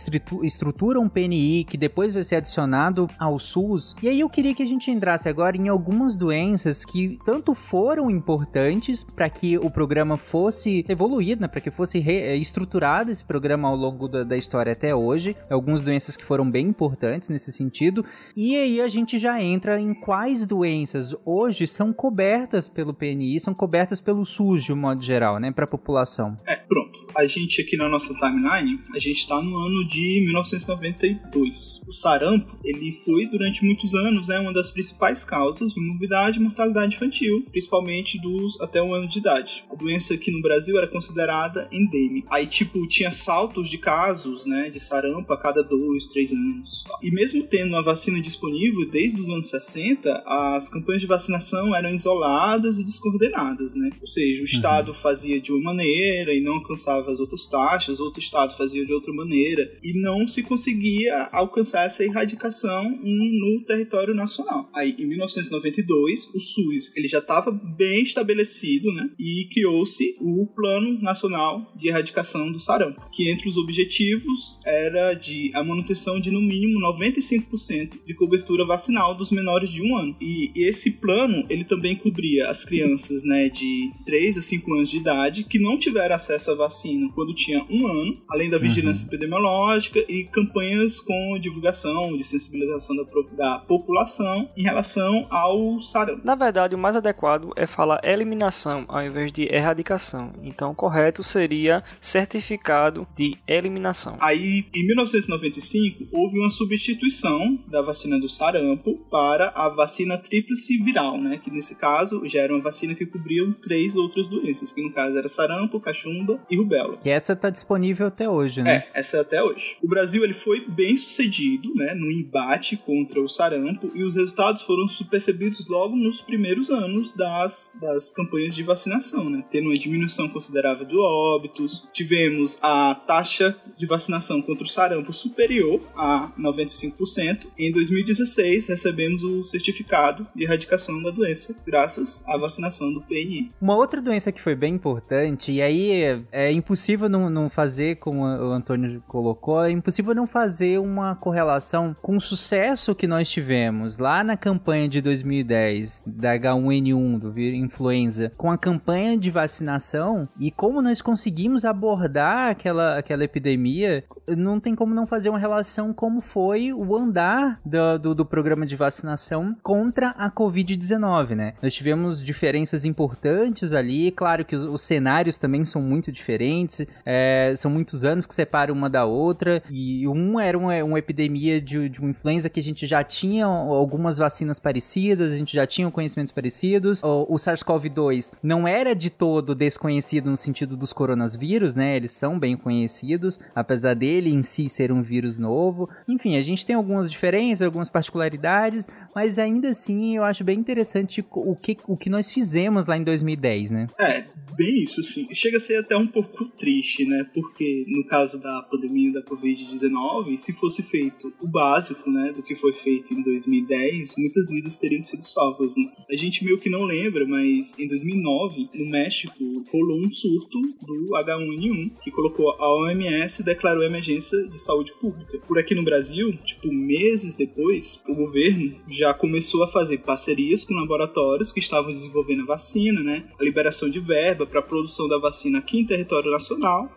estruturam 0.44 1.06
o 1.06 1.10
PNI, 1.10 1.64
que 1.64 1.78
depois 1.78 2.14
vai 2.14 2.24
ser 2.24 2.36
adicionado 2.36 3.08
ao 3.18 3.40
SUS. 3.40 3.96
E 4.02 4.10
aí 4.10 4.20
eu 4.20 4.30
queria 4.30 4.54
que 4.54 4.62
a 4.62 4.66
gente 4.66 4.92
entrasse 4.92 5.30
agora 5.30 5.56
em 5.56 5.70
algumas 5.70 6.18
doenças 6.18 6.84
que 6.84 7.18
tanto 7.24 7.54
foram 7.54 8.12
importantes 8.12 9.04
para 9.04 9.30
que 9.30 9.58
o 9.58 9.72
programa 9.72 10.18
fosse 10.18 10.86
evoluído, 10.90 11.42
né, 11.42 11.48
para 11.48 11.62
que 11.62 11.72
fosse 11.72 12.00
estruturado 12.40 13.12
esse 13.12 13.24
programa 13.24 13.70
ao 13.70 13.76
longo 13.76 14.08
da, 14.08 14.24
da 14.24 14.36
história 14.36 14.74
até 14.74 14.94
hoje. 14.94 15.36
Algumas 15.50 15.82
doenças 15.82 16.18
que 16.18 16.26
foram 16.26 16.50
bem 16.50 16.68
importantes 16.68 17.30
nesse 17.30 17.52
sentido. 17.52 18.04
E 18.36 18.56
aí 18.56 18.82
a 18.82 18.88
gente 18.88 19.18
já 19.18 19.42
entra 19.42 19.80
em 19.80 19.94
quais 19.94 20.46
doenças 20.46 21.16
hoje 21.26 21.66
são 21.68 21.94
cobertas 21.94 22.68
pelo 22.68 22.94
PNI, 22.94 23.40
são 23.40 23.54
cobertas 23.54 24.02
pelo 24.10 24.26
SUS 24.26 24.64
de 24.64 24.74
um 24.74 24.76
modo 24.76 25.04
geral, 25.04 25.40
né, 25.40 25.52
para 25.52 25.66
a 25.66 25.68
população. 25.68 26.36
É, 26.48 26.56
pronto. 26.56 27.00
A 27.20 27.28
gente 27.28 27.62
aqui 27.62 27.76
na 27.76 27.90
nossa 27.90 28.14
timeline, 28.14 28.80
a 28.96 28.98
gente 28.98 29.18
está 29.18 29.42
no 29.42 29.58
ano 29.58 29.86
de 29.86 30.22
1992. 30.24 31.82
O 31.86 31.92
sarampo, 31.92 32.58
ele 32.64 32.94
foi 33.04 33.26
durante 33.26 33.62
muitos 33.66 33.94
anos, 33.94 34.26
né, 34.28 34.40
uma 34.40 34.54
das 34.54 34.72
principais 34.72 35.26
causas 35.26 35.74
de 35.74 35.82
morbidade 35.82 36.40
e 36.40 36.42
mortalidade 36.42 36.96
infantil, 36.96 37.46
principalmente 37.52 38.18
dos 38.22 38.62
até 38.62 38.82
um 38.82 38.94
ano 38.94 39.06
de 39.06 39.20
idade. 39.20 39.66
A 39.70 39.76
doença 39.76 40.14
aqui 40.14 40.32
no 40.32 40.42
Brasil 40.42 40.78
era 40.78 40.88
considerada 40.88 41.68
endêmica. 41.74 42.30
Aí, 42.32 42.48
tipo, 42.48 42.88
tinha 42.88 43.12
saltos 43.12 43.70
de 43.70 43.78
casos, 43.78 44.46
né, 44.46 44.70
de 44.70 44.80
sarampo 44.80 45.34
a 45.34 45.38
cada 45.38 45.62
dois, 45.62 46.08
três 46.08 46.32
anos. 46.32 46.86
E 47.04 47.12
mesmo 47.12 47.44
tendo 47.44 47.74
uma 47.74 47.84
vacina 47.84 48.22
disponível 48.22 48.90
desde 48.90 49.20
os 49.20 49.28
anos 49.28 49.50
60, 49.50 50.24
as 50.26 50.70
campanhas 50.70 51.02
de 51.02 51.08
vacinação 51.08 51.76
eram 51.76 51.94
isoladas 51.94 52.80
e 52.80 52.84
descoordenadas, 52.86 53.76
né? 53.76 53.90
Ou 54.00 54.08
seja, 54.08 54.42
o 54.42 54.46
Estado 54.46 54.92
uhum. 54.92 54.94
fazia 54.94 55.42
de 55.42 55.52
uma 55.52 55.74
maneira 55.74 56.34
e 56.34 56.40
não 56.40 56.54
alcançava 56.54 57.09
as 57.10 57.20
outras 57.20 57.48
taxas, 57.48 58.00
outro 58.00 58.20
Estado 58.20 58.56
fazia 58.56 58.86
de 58.86 58.94
outra 58.94 59.14
maneira, 59.14 59.70
e 59.84 59.94
não 60.00 60.28
se 60.28 60.44
conseguia 60.44 61.30
alcançar 61.32 61.86
essa 61.86 62.04
erradicação 62.04 62.90
no 63.02 63.64
território 63.66 64.14
nacional. 64.14 64.70
Aí, 64.74 64.96
em 64.98 65.06
1992, 65.06 66.30
o 66.34 66.40
SUS 66.40 66.96
ele 66.96 67.08
já 67.08 67.20
estava 67.20 67.52
bem 67.52 68.04
estabelecido, 68.04 68.92
né? 68.94 69.10
E 69.20 69.48
criou-se 69.52 70.16
o 70.20 70.48
Plano 70.48 71.02
Nacional 71.02 71.74
de 71.76 71.88
Erradicação 71.90 72.52
do 72.52 72.60
Sarampo, 72.60 73.02
que 73.12 73.30
entre 73.30 73.48
os 73.48 73.58
objetivos 73.58 74.60
era 74.66 75.14
de 75.14 75.52
a 75.54 75.64
manutenção 75.64 76.20
de 76.20 76.32
no 76.32 76.42
mínimo 76.42 76.80
95% 76.80 78.00
de 78.06 78.14
cobertura 78.14 78.66
vacinal 78.66 79.16
dos 79.16 79.32
menores 79.32 79.72
de 79.72 79.82
um 79.82 79.96
ano. 79.98 80.16
E 80.22 80.52
esse 80.56 80.92
plano 80.92 81.46
ele 81.50 81.64
também 81.64 81.96
cobria 81.96 82.50
as 82.50 82.66
crianças, 82.66 83.24
né, 83.24 83.50
de 83.50 83.92
3 84.06 84.38
a 84.38 84.42
5 84.42 84.74
anos 84.74 84.90
de 84.90 84.98
idade 84.98 85.44
que 85.44 85.60
não 85.60 85.78
tiveram 85.78 86.16
acesso 86.16 86.52
à 86.52 86.56
vacina 86.56 86.99
quando 87.10 87.34
tinha 87.34 87.66
um 87.70 87.88
ano, 87.88 88.22
além 88.30 88.50
da 88.50 88.58
uhum. 88.58 88.64
vigilância 88.64 89.04
uhum. 89.04 89.08
epidemiológica 89.08 90.00
e 90.08 90.24
campanhas 90.26 91.00
com 91.00 91.38
divulgação 91.40 92.16
de 92.16 92.24
sensibilização 92.24 92.96
da, 92.96 93.04
da 93.36 93.60
população 93.60 94.50
em 94.56 94.64
relação 94.64 95.28
ao 95.30 95.82
sarampo. 95.82 96.22
Na 96.24 96.36
verdade, 96.36 96.76
o 96.76 96.78
mais 96.78 96.96
adequado 96.96 97.52
é 97.56 97.66
falar 97.66 98.00
eliminação 98.04 98.86
ao 98.88 99.04
invés 99.04 99.32
de 99.32 99.44
erradicação. 99.44 100.34
Então, 100.44 100.72
o 100.72 100.76
correto 100.76 101.24
seria 101.24 101.84
certificado 102.00 103.08
de 103.16 103.36
eliminação. 103.48 104.18
Aí, 104.20 104.66
em 104.74 104.86
1995, 104.86 106.08
houve 106.12 106.40
uma 106.40 106.50
substituição 106.50 107.60
da 107.68 107.82
vacina 107.82 108.20
do 108.20 108.30
sarampo 108.30 108.98
para 109.10 109.50
a 109.56 109.70
vacina 109.70 110.18
tríplice 110.18 110.78
viral, 110.78 111.18
né? 111.18 111.40
Que 111.44 111.52
nesse 111.52 111.76
caso 111.76 112.22
já 112.26 112.42
era 112.42 112.54
uma 112.54 112.62
vacina 112.62 112.96
que 112.96 113.06
cobria 113.06 113.44
três 113.62 113.80
três 113.80 113.96
outras 113.96 114.28
doenças, 114.28 114.74
que 114.74 114.84
no 114.84 114.92
caso 114.92 115.18
era 115.18 115.30
sarampo, 115.30 115.80
cachumba 115.80 116.40
e 116.50 116.58
rubéola. 116.58 116.89
E 117.04 117.10
essa 117.10 117.36
tá 117.36 117.50
disponível 117.50 118.08
até 118.08 118.30
hoje, 118.30 118.62
né? 118.62 118.86
É, 118.94 119.00
essa 119.00 119.18
é 119.18 119.20
até 119.20 119.44
hoje. 119.44 119.78
O 119.82 119.88
Brasil 119.88 120.24
ele 120.24 120.34
foi 120.34 120.66
bem 120.68 120.98
sucedido, 120.98 121.74
né, 121.76 121.94
no 121.94 122.12
embate 122.12 122.78
contra 122.78 123.22
o 123.22 123.30
sarampo 123.30 123.92
e 123.94 124.04
os 124.04 124.16
resultados 124.16 124.64
foram 124.64 124.88
percebidos 125.10 125.68
logo 125.68 125.96
nos 125.96 126.22
primeiros 126.22 126.70
anos 126.70 127.12
das, 127.16 127.72
das 127.80 128.12
campanhas 128.12 128.56
de 128.56 128.64
vacinação, 128.64 129.30
né, 129.30 129.44
tendo 129.52 129.70
uma 129.70 129.78
diminuição 129.78 130.28
considerável 130.30 130.86
de 130.86 130.98
óbitos, 130.98 131.88
tivemos 131.94 132.58
a 132.62 132.96
taxa 132.96 133.56
de 133.78 133.86
vacinação 133.86 134.42
contra 134.42 134.66
o 134.66 134.70
sarampo 134.70 135.14
superior 135.14 135.80
a 135.96 136.32
95%. 136.40 137.48
Em 137.58 137.72
2016 137.72 138.68
recebemos 138.68 139.24
o 139.24 139.44
certificado 139.44 140.28
de 140.36 140.44
erradicação 140.44 141.02
da 141.02 141.12
doença 141.12 141.56
graças 141.66 142.24
à 142.28 142.38
vacinação 142.38 142.92
do 142.94 143.02
PNI. 143.02 143.50
Uma 143.62 143.76
outra 143.76 144.02
doença 144.02 144.32
que 144.32 144.42
foi 144.42 144.56
bem 144.56 144.74
importante, 144.74 145.52
e 145.52 145.62
aí 145.62 145.92
é, 145.92 146.18
é 146.32 146.52
impossível 146.70 147.10
não, 147.10 147.32
não 147.32 147.50
fazer, 147.50 147.96
como 147.96 148.22
o 148.22 148.52
Antônio 148.52 149.02
colocou, 149.08 149.66
é 149.66 149.72
impossível 149.72 150.14
não 150.14 150.28
fazer 150.28 150.80
uma 150.80 151.16
correlação 151.16 151.96
com 152.00 152.16
o 152.16 152.22
sucesso 152.22 152.94
que 152.94 153.08
nós 153.08 153.28
tivemos 153.28 153.98
lá 153.98 154.24
na 154.24 154.38
campanha 154.38 154.88
de 154.88 155.02
2010 155.02 156.04
da 156.06 156.38
H1N1, 156.38 157.18
do 157.18 157.32
vírus 157.32 157.58
influenza, 157.58 158.32
com 158.38 158.52
a 158.52 158.58
campanha 158.58 159.18
de 159.18 159.32
vacinação 159.32 160.30
e 160.40 160.52
como 160.52 160.80
nós 160.80 161.02
conseguimos 161.02 161.66
abordar 161.66 162.52
aquela, 162.52 163.00
aquela 163.00 163.24
epidemia, 163.24 164.04
não 164.28 164.60
tem 164.60 164.76
como 164.76 164.94
não 164.94 165.08
fazer 165.08 165.30
uma 165.30 165.40
relação 165.40 165.92
como 165.92 166.22
foi 166.22 166.72
o 166.72 166.96
andar 166.96 167.60
do, 167.66 167.98
do, 167.98 168.16
do 168.16 168.26
programa 168.26 168.64
de 168.64 168.76
vacinação 168.76 169.56
contra 169.64 170.10
a 170.10 170.30
Covid-19, 170.30 171.36
né? 171.36 171.54
Nós 171.64 171.74
tivemos 171.74 172.24
diferenças 172.24 172.86
importantes 172.86 173.74
ali. 173.74 174.12
Claro 174.12 174.46
que 174.46 174.56
os 174.56 174.84
cenários 174.84 175.38
também 175.38 175.66
são 175.66 175.82
muito 175.82 176.12
diferentes. 176.12 176.59
Diferentes, 176.60 176.88
é, 177.06 177.54
são 177.56 177.72
muitos 177.72 178.04
anos 178.04 178.26
que 178.26 178.34
separam 178.34 178.74
uma 178.74 178.90
da 178.90 179.06
outra, 179.06 179.62
e 179.70 180.08
um 180.08 180.40
era 180.40 180.58
uma, 180.58 180.84
uma 180.84 181.00
epidemia 181.00 181.62
de, 181.62 181.90
de 181.90 182.00
uma 182.00 182.10
influenza 182.10 182.50
que 182.50 182.60
a 182.60 182.64
gente 182.64 182.86
já 182.86 183.04
tinha 183.04 183.46
algumas 183.46 184.18
vacinas 184.18 184.60
parecidas, 184.60 185.34
a 185.34 185.38
gente 185.38 185.54
já 185.54 185.66
tinha 185.66 185.90
conhecimentos 185.92 186.32
parecidos. 186.32 187.02
O, 187.04 187.26
o 187.30 187.36
SARS-CoV-2 187.36 188.32
não 188.42 188.68
era 188.68 188.94
de 188.94 189.10
todo 189.10 189.56
desconhecido 189.56 190.30
no 190.30 190.38
sentido 190.38 190.76
dos 190.76 190.94
coronavírus, 190.94 191.76
né? 191.76 191.96
Eles 191.96 192.12
são 192.12 192.38
bem 192.38 192.56
conhecidos, 192.56 193.40
apesar 193.56 193.96
dele 193.96 194.30
em 194.30 194.42
si 194.42 194.70
ser 194.70 194.92
um 194.92 195.02
vírus 195.02 195.38
novo. 195.38 195.90
Enfim, 196.08 196.38
a 196.38 196.42
gente 196.42 196.66
tem 196.66 196.76
algumas 196.76 197.10
diferenças, 197.10 197.66
algumas 197.66 197.90
particularidades, 197.90 198.88
mas 199.16 199.38
ainda 199.40 199.70
assim 199.70 200.18
eu 200.18 200.24
acho 200.24 200.44
bem 200.44 200.60
interessante 200.60 201.24
o 201.32 201.56
que, 201.56 201.78
o 201.88 201.96
que 201.96 202.10
nós 202.10 202.32
fizemos 202.32 202.86
lá 202.86 202.98
em 202.98 203.04
2010, 203.04 203.72
né? 203.72 203.88
É, 203.98 204.24
bem 204.56 204.84
isso, 204.84 205.02
sim. 205.04 205.28
Chega 205.34 205.58
a 205.58 205.60
ser 205.60 205.80
até 205.80 205.96
um 205.96 206.08
pouco 206.08 206.49
triste, 206.58 207.06
né? 207.06 207.26
Porque 207.34 207.86
no 207.88 208.06
caso 208.06 208.38
da 208.38 208.62
pandemia 208.64 209.12
da 209.14 209.24
Covid-19, 209.24 210.38
se 210.38 210.54
fosse 210.54 210.84
feito 210.84 211.34
o 211.42 211.48
básico, 211.48 212.10
né, 212.10 212.32
do 212.36 212.44
que 212.44 212.56
foi 212.56 212.74
feito 212.74 213.14
em 213.14 213.22
2010, 213.22 214.16
muitas 214.18 214.50
vidas 214.50 214.78
teriam 214.78 215.04
sido 215.04 215.22
salvas, 215.22 215.76
né? 215.76 215.92
A 216.10 216.16
gente 216.16 216.44
meio 216.44 216.58
que 216.58 216.70
não 216.70 216.84
lembra, 216.84 217.26
mas 217.28 217.78
em 217.78 217.88
2009, 217.88 218.70
no 218.74 218.90
México, 218.90 219.38
rolou 219.72 220.00
um 220.00 220.12
surto 220.12 220.60
do 220.60 221.16
H1N1, 221.16 222.00
que 222.02 222.12
colocou 222.12 222.52
a 222.52 222.76
OMS 222.76 223.44
declarou 223.44 223.84
emergência 223.84 224.48
de 224.48 224.60
saúde 224.60 224.94
pública. 225.00 225.40
Por 225.48 225.58
aqui 225.60 225.76
no 225.76 225.84
Brasil, 225.84 226.36
tipo, 226.44 226.72
meses 226.72 227.36
depois, 227.36 228.02
o 228.08 228.16
governo 228.16 228.76
já 228.90 229.14
começou 229.14 229.64
a 229.64 229.68
fazer 229.68 230.00
parcerias 230.00 230.64
com 230.64 230.74
laboratórios 230.74 231.52
que 231.52 231.60
estavam 231.60 231.92
desenvolvendo 231.92 232.44
a 232.44 232.46
vacina, 232.46 233.02
né? 233.02 233.30
A 233.40 233.44
liberação 233.44 233.90
de 233.90 234.00
verba 234.00 234.46
para 234.46 234.60
a 234.60 234.64
produção 234.64 235.08
da 235.08 235.18
vacina 235.18 235.60
aqui 235.60 235.80
em 235.80 235.86
território 235.86 236.32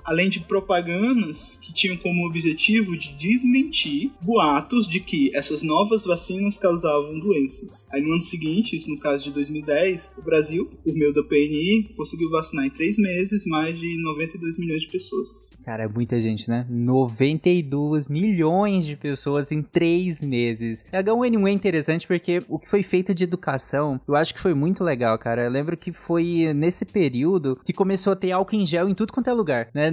além 0.05 0.29
de 0.29 0.41
propagandas 0.41 1.59
que 1.63 1.73
tinham 1.73 1.97
como 1.97 2.27
objetivo 2.27 2.97
de 2.97 3.13
desmentir 3.15 4.11
boatos 4.23 4.89
de 4.89 5.01
que 5.01 5.35
essas 5.35 5.63
novas 5.63 6.05
vacinas 6.05 6.59
causavam 6.59 7.19
doenças. 7.19 7.87
Aí 7.93 8.03
no 8.03 8.13
ano 8.13 8.23
seguinte, 8.23 8.77
isso 8.77 8.91
no 8.91 8.99
caso 8.99 9.25
de 9.25 9.31
2010, 9.33 10.15
o 10.19 10.23
Brasil, 10.23 10.71
por 10.85 10.95
meio 10.95 11.13
da 11.13 11.23
PNI, 11.23 11.95
conseguiu 11.97 12.31
vacinar 12.31 12.67
em 12.67 12.71
três 12.71 12.97
meses 12.97 13.45
mais 13.47 13.79
de 13.79 14.03
92 14.03 14.59
milhões 14.59 14.83
de 14.83 14.89
pessoas. 14.89 15.59
Cara, 15.65 15.85
é 15.85 15.89
muita 15.89 16.21
gente, 16.21 16.49
né? 16.49 16.67
92 16.69 18.09
milhões 18.09 18.87
de 18.87 18.97
pessoas 18.97 19.51
em 19.53 19.63
três 19.63 20.23
meses. 20.23 20.85
H1N1 20.93 21.49
é 21.49 21.53
interessante 21.53 22.07
porque 22.07 22.39
o 22.49 22.59
que 22.59 22.69
foi 22.69 22.83
feito 22.83 23.15
de 23.15 23.25
educação, 23.25 24.01
eu 24.07 24.15
acho 24.15 24.35
que 24.35 24.41
foi 24.41 24.55
muito 24.55 24.85
legal, 24.85 25.19
cara. 25.19 25.45
Eu 25.45 25.51
lembro 25.51 25.77
que 25.77 25.93
foi 25.93 26.53
nesse 26.55 26.85
período 26.85 27.57
que 27.65 27.73
começou 27.73 28.13
a 28.13 28.17
ter 28.17 28.33
álcool 28.33 28.57
em 28.57 28.67
gel 28.67 28.89
em 28.89 28.95
tudo 28.95 29.13
quanto 29.13 29.29
é 29.29 29.32
lugar, 29.35 29.69
né? 29.75 29.91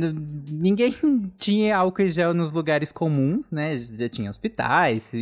Ninguém 0.49 0.93
tinha 1.38 1.78
álcool 1.78 2.04
em 2.04 2.10
gel 2.10 2.34
nos 2.34 2.52
lugares 2.52 2.91
comuns, 2.91 3.49
né? 3.52 3.78
Já 3.78 4.10
tinha 4.10 4.30
hospitais, 4.30 5.13
e, 5.13 5.17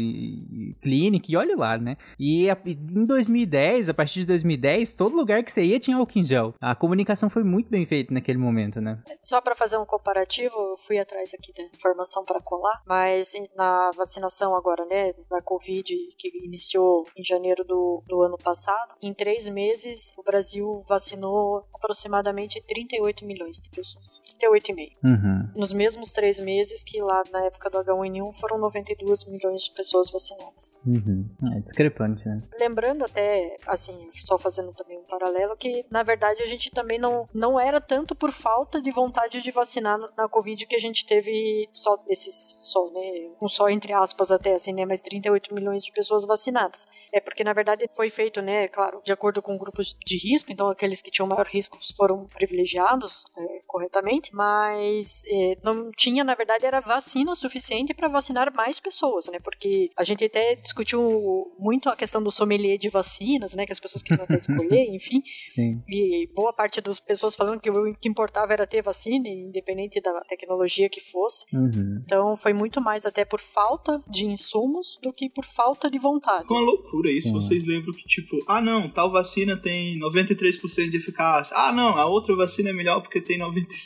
e 0.51 0.75
clínica, 0.82 1.27
e 1.30 1.36
olha 1.36 1.56
lá, 1.56 1.77
né? 1.77 1.97
E 2.19 2.49
a, 2.49 2.58
em 2.65 3.06
2010, 3.06 3.89
a 3.89 3.93
partir 3.93 4.21
de 4.21 4.27
2010, 4.27 4.93
todo 4.93 5.15
lugar 5.15 5.43
que 5.43 5.51
você 5.51 5.63
ia 5.63 5.80
tinha 5.80 5.97
álcool 5.97 6.19
em 6.19 6.23
gel. 6.23 6.53
A 6.62 6.75
comunicação 6.75 7.30
foi 7.30 7.43
muito 7.43 7.69
bem 7.69 7.86
feita 7.86 8.13
naquele 8.13 8.38
momento, 8.38 8.82
né? 8.82 8.99
Só 9.21 9.41
para 9.41 9.56
fazer 9.56 9.77
um 9.77 9.86
comparativo, 9.86 10.56
eu 10.56 10.77
fui 10.77 10.97
atrás 10.99 11.34
aqui 11.34 11.53
da 11.53 11.63
informação 11.63 12.23
para 12.23 12.41
colar, 12.41 12.82
mas 12.86 13.32
na 13.56 13.91
vacinação 13.95 14.56
agora, 14.56 14.86
né, 14.86 15.13
da 15.30 15.41
Covid, 15.41 15.93
que 16.17 16.45
iniciou 16.45 17.06
em 17.15 17.23
janeiro 17.23 17.63
do, 17.63 18.03
do 18.08 18.21
ano 18.21 18.38
passado, 18.38 18.95
em 19.01 19.13
três 19.13 19.47
meses 19.47 20.12
o 20.17 20.23
Brasil 20.23 20.84
vacinou 20.88 21.65
aproximadamente 21.73 22.62
38 22.62 23.25
milhões 23.25 23.60
de 23.60 23.69
pessoas. 23.69 24.06
38,5. 24.41 24.97
Uhum. 25.03 25.49
Nos 25.55 25.73
mesmos 25.73 26.11
três 26.11 26.39
meses 26.39 26.83
que 26.83 27.01
lá 27.01 27.23
na 27.31 27.45
época 27.45 27.69
do 27.69 27.79
H1N1 27.79 28.33
foram 28.33 28.57
92 28.57 29.25
milhões 29.25 29.63
de 29.63 29.73
pessoas 29.73 30.09
vacinadas. 30.09 30.79
Uhum. 30.85 31.25
É 31.55 31.59
discrepante, 31.59 32.27
né? 32.27 32.37
Lembrando 32.59 33.03
até, 33.03 33.57
assim, 33.65 34.09
só 34.13 34.37
fazendo 34.37 34.71
também 34.71 34.97
um 34.97 35.03
paralelo, 35.03 35.55
que 35.57 35.85
na 35.89 36.03
verdade 36.03 36.43
a 36.43 36.47
gente 36.47 36.71
também 36.71 36.99
não, 36.99 37.27
não 37.33 37.59
era 37.59 37.81
tanto 37.81 38.15
por 38.15 38.31
falta 38.31 38.81
de 38.81 38.91
vontade 38.91 39.41
de 39.41 39.51
vacinar 39.51 39.99
na 40.17 40.27
Covid 40.27 40.65
que 40.65 40.75
a 40.75 40.79
gente 40.79 41.05
teve 41.05 41.69
só 41.73 42.01
esses, 42.07 42.57
só, 42.61 42.89
né, 42.91 43.31
um 43.41 43.47
só 43.47 43.69
entre 43.69 43.93
aspas 43.93 44.31
até, 44.31 44.53
assim, 44.53 44.73
né, 44.73 44.85
mas 44.85 45.01
38 45.01 45.53
milhões 45.53 45.83
de 45.83 45.91
pessoas 45.91 46.25
vacinadas. 46.25 46.85
É 47.13 47.19
porque 47.19 47.43
na 47.43 47.53
verdade 47.53 47.87
foi 47.95 48.09
feito, 48.09 48.41
né, 48.41 48.67
claro, 48.67 49.01
de 49.03 49.11
acordo 49.11 49.41
com 49.41 49.57
grupos 49.57 49.95
de 50.05 50.17
risco, 50.17 50.51
então 50.51 50.69
aqueles 50.69 51.01
que 51.01 51.11
tinham 51.11 51.27
maior 51.27 51.45
risco 51.47 51.77
foram 51.95 52.25
privilegiados 52.27 53.23
é, 53.37 53.61
corretamente, 53.65 53.96
mas 54.33 55.23
é, 55.25 55.57
não 55.63 55.91
tinha, 55.91 56.23
na 56.23 56.36
verdade, 56.36 56.65
era 56.65 56.79
vacina 56.79 57.36
suficiente 57.36 57.93
para 57.93 58.07
vacinar 58.07 58.53
mais 58.53 58.79
pessoas, 58.79 59.27
né, 59.27 59.39
porque 59.39 59.89
a 59.97 60.03
gente 60.03 60.23
até 60.23 60.55
discutiu 60.55 61.53
muito 61.60 61.89
a 61.89 61.95
questão 61.95 62.21
do 62.21 62.31
sommelier 62.31 62.77
de 62.77 62.89
vacinas, 62.89 63.53
né, 63.53 63.65
que 63.65 63.71
as 63.71 63.79
pessoas 63.79 64.03
queriam 64.03 64.23
até 64.23 64.36
escolher, 64.36 64.88
enfim, 64.93 65.21
Sim. 65.55 65.81
e 65.88 66.29
boa 66.36 66.53
parte 66.53 66.81
das 66.81 66.99
pessoas 66.99 67.36
falando 67.36 67.60
que 67.60 67.69
o 67.69 67.95
que 67.95 68.10
importava 68.10 68.53
era 68.53 68.67
ter 68.67 68.81
vacina, 68.81 69.27
independente 69.27 70.01
da 70.01 70.21
tecnologia 70.21 70.89
que 70.89 71.01
fosse. 71.01 71.45
Uhum. 71.53 72.01
Então 72.05 72.38
foi 72.38 72.53
muito 72.53 72.81
mais 72.81 73.05
até 73.05 73.25
por 73.25 73.39
falta 73.39 74.01
de 74.07 74.25
insumos 74.25 74.99
do 75.01 75.13
que 75.13 75.29
por 75.29 75.45
falta 75.45 75.89
de 75.89 75.97
vontade. 75.97 76.47
Foi 76.47 76.57
uma 76.57 76.65
loucura 76.65 77.12
isso. 77.12 77.27
Sim. 77.27 77.33
Vocês 77.33 77.65
lembram 77.65 77.93
que, 77.93 78.05
tipo, 78.05 78.38
ah 78.47 78.62
não, 78.62 78.89
tal 78.91 79.12
vacina 79.12 79.57
tem 79.57 79.99
93% 79.99 80.89
de 80.89 80.97
eficácia. 80.97 81.55
Ah 81.55 81.71
não, 81.71 81.97
a 81.97 82.05
outra 82.05 82.36
vacina 82.36 82.69
é 82.69 82.73
melhor 82.73 83.01
porque 83.01 83.21
tem 83.21 83.38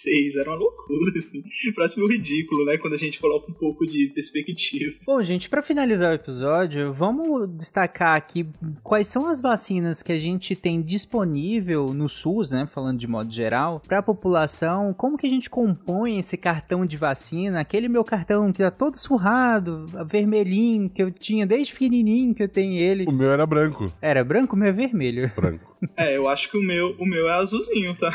96%. 0.05 0.39
Era 0.39 0.49
uma 0.49 0.57
loucura, 0.57 1.11
assim. 1.17 1.43
Parece 1.75 1.97
meio 1.97 2.11
ridículo, 2.11 2.65
né? 2.65 2.77
Quando 2.77 2.93
a 2.93 2.97
gente 2.97 3.19
coloca 3.19 3.51
um 3.51 3.53
pouco 3.53 3.85
de 3.85 4.11
perspectiva. 4.13 4.93
Bom, 5.05 5.21
gente, 5.21 5.49
para 5.49 5.61
finalizar 5.61 6.11
o 6.11 6.15
episódio, 6.15 6.93
vamos 6.93 7.49
destacar 7.55 8.15
aqui 8.15 8.47
quais 8.83 9.07
são 9.07 9.27
as 9.27 9.41
vacinas 9.41 10.01
que 10.01 10.11
a 10.11 10.19
gente 10.19 10.55
tem 10.55 10.81
disponível 10.81 11.93
no 11.93 12.07
SUS, 12.07 12.49
né, 12.49 12.67
falando 12.73 12.99
de 12.99 13.07
modo 13.07 13.31
geral, 13.31 13.81
para 13.87 13.99
a 13.99 14.03
população, 14.03 14.93
como 14.93 15.17
que 15.17 15.27
a 15.27 15.29
gente 15.29 15.49
compõe 15.49 16.17
esse 16.17 16.37
cartão 16.37 16.85
de 16.85 16.97
vacina, 16.97 17.59
aquele 17.59 17.87
meu 17.87 18.03
cartão 18.03 18.51
que 18.51 18.59
tá 18.59 18.71
todo 18.71 18.97
surrado, 18.97 19.85
vermelhinho, 20.07 20.89
que 20.89 21.01
eu 21.01 21.11
tinha 21.11 21.45
desde 21.45 21.73
pequenininho 21.73 22.33
que 22.33 22.43
eu 22.43 22.49
tenho 22.49 22.73
ele. 22.73 23.05
O 23.07 23.11
meu 23.11 23.31
era 23.31 23.45
branco. 23.45 23.91
Era 24.01 24.23
branco, 24.23 24.55
o 24.55 24.59
meu 24.59 24.69
é 24.69 24.71
vermelho. 24.71 25.31
Branco. 25.35 25.70
É, 25.97 26.15
eu 26.15 26.27
acho 26.27 26.49
que 26.51 26.57
o 26.57 26.61
meu, 26.61 26.95
o 26.99 27.05
meu 27.05 27.27
é 27.29 27.33
azulzinho, 27.33 27.95
tá? 27.95 28.11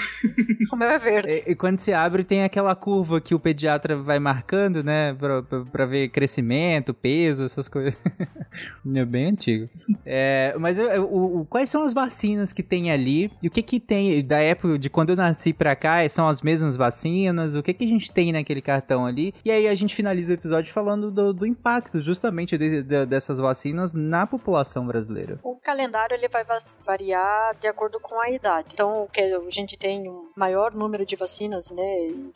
O 0.72 0.76
meu 0.76 0.88
é 0.88 0.98
verde. 0.98 1.42
E, 1.46 1.50
e 1.52 1.55
quando 1.55 1.81
se 1.81 1.92
abre, 1.92 2.22
tem 2.24 2.44
aquela 2.44 2.74
curva 2.74 3.20
que 3.20 3.35
o 3.35 3.40
pediatra 3.40 3.96
vai 3.96 4.18
marcando, 4.18 4.83
né? 4.85 5.14
Pra, 5.14 5.42
pra, 5.42 5.64
pra 5.64 5.87
ver 5.87 6.09
crescimento, 6.11 6.94
peso, 6.94 7.44
essas 7.44 7.68
coisas. 7.68 7.94
é 8.94 9.05
bem 9.05 9.26
antigo. 9.26 9.68
É, 10.05 10.55
mas 10.59 10.79
eu- 10.79 10.87
eu- 10.88 11.05
o- 11.05 11.40
o- 11.40 11.46
quais 11.46 11.68
são 11.68 11.83
as 11.83 11.92
vacinas 11.92 12.52
que 12.52 12.62
tem 12.62 12.90
ali? 12.90 13.31
E 13.42 13.48
o 13.48 13.50
que 13.50 13.62
que 13.62 13.81
tem 13.81 14.24
da 14.24 14.38
época 14.40 14.79
de 14.79 14.88
quando 14.88 15.11
eu 15.11 15.16
nasci 15.16 15.52
pra 15.52 15.74
cá? 15.74 16.09
São 16.09 16.29
as 16.29 16.42
mesmas 16.42 16.76
vacinas? 16.76 17.55
O 17.57 17.62
que 17.62 17.74
que 17.74 17.85
a 17.85 17.88
gente 17.88 18.12
tem 18.12 18.33
naquele 18.33 18.62
cartão 18.62 19.05
ali? 19.07 19.35
E 19.44 19.50
aí 19.50 19.66
a 19.68 19.74
gente 19.74 19.94
finaliza 19.94 20.33
o 20.33 20.35
episódio 20.35 20.72
falando 20.72 21.11
do, 21.11 21.33
do 21.33 21.46
impacto 21.46 22.00
justamente 22.00 22.57
de- 22.57 22.83
de- 22.83 23.07
dessas 23.07 23.38
vacinas 23.38 23.92
na 23.92 24.26
população 24.26 24.87
brasileira. 24.87 25.38
O 25.42 25.57
calendário 25.57 26.14
ele 26.14 26.29
vai 26.29 26.44
va- 26.44 26.59
variar 26.85 27.55
de 27.60 27.66
acordo 27.66 28.00
com 28.00 28.20
a 28.20 28.30
idade. 28.30 28.68
Então, 28.72 29.08
que 29.12 29.20
a 29.20 29.50
gente 29.50 29.76
tem 29.76 30.08
um 30.08 30.30
maior 30.36 30.74
número 30.74 31.04
de 31.04 31.16
vacinas, 31.16 31.70
né? 31.70 31.84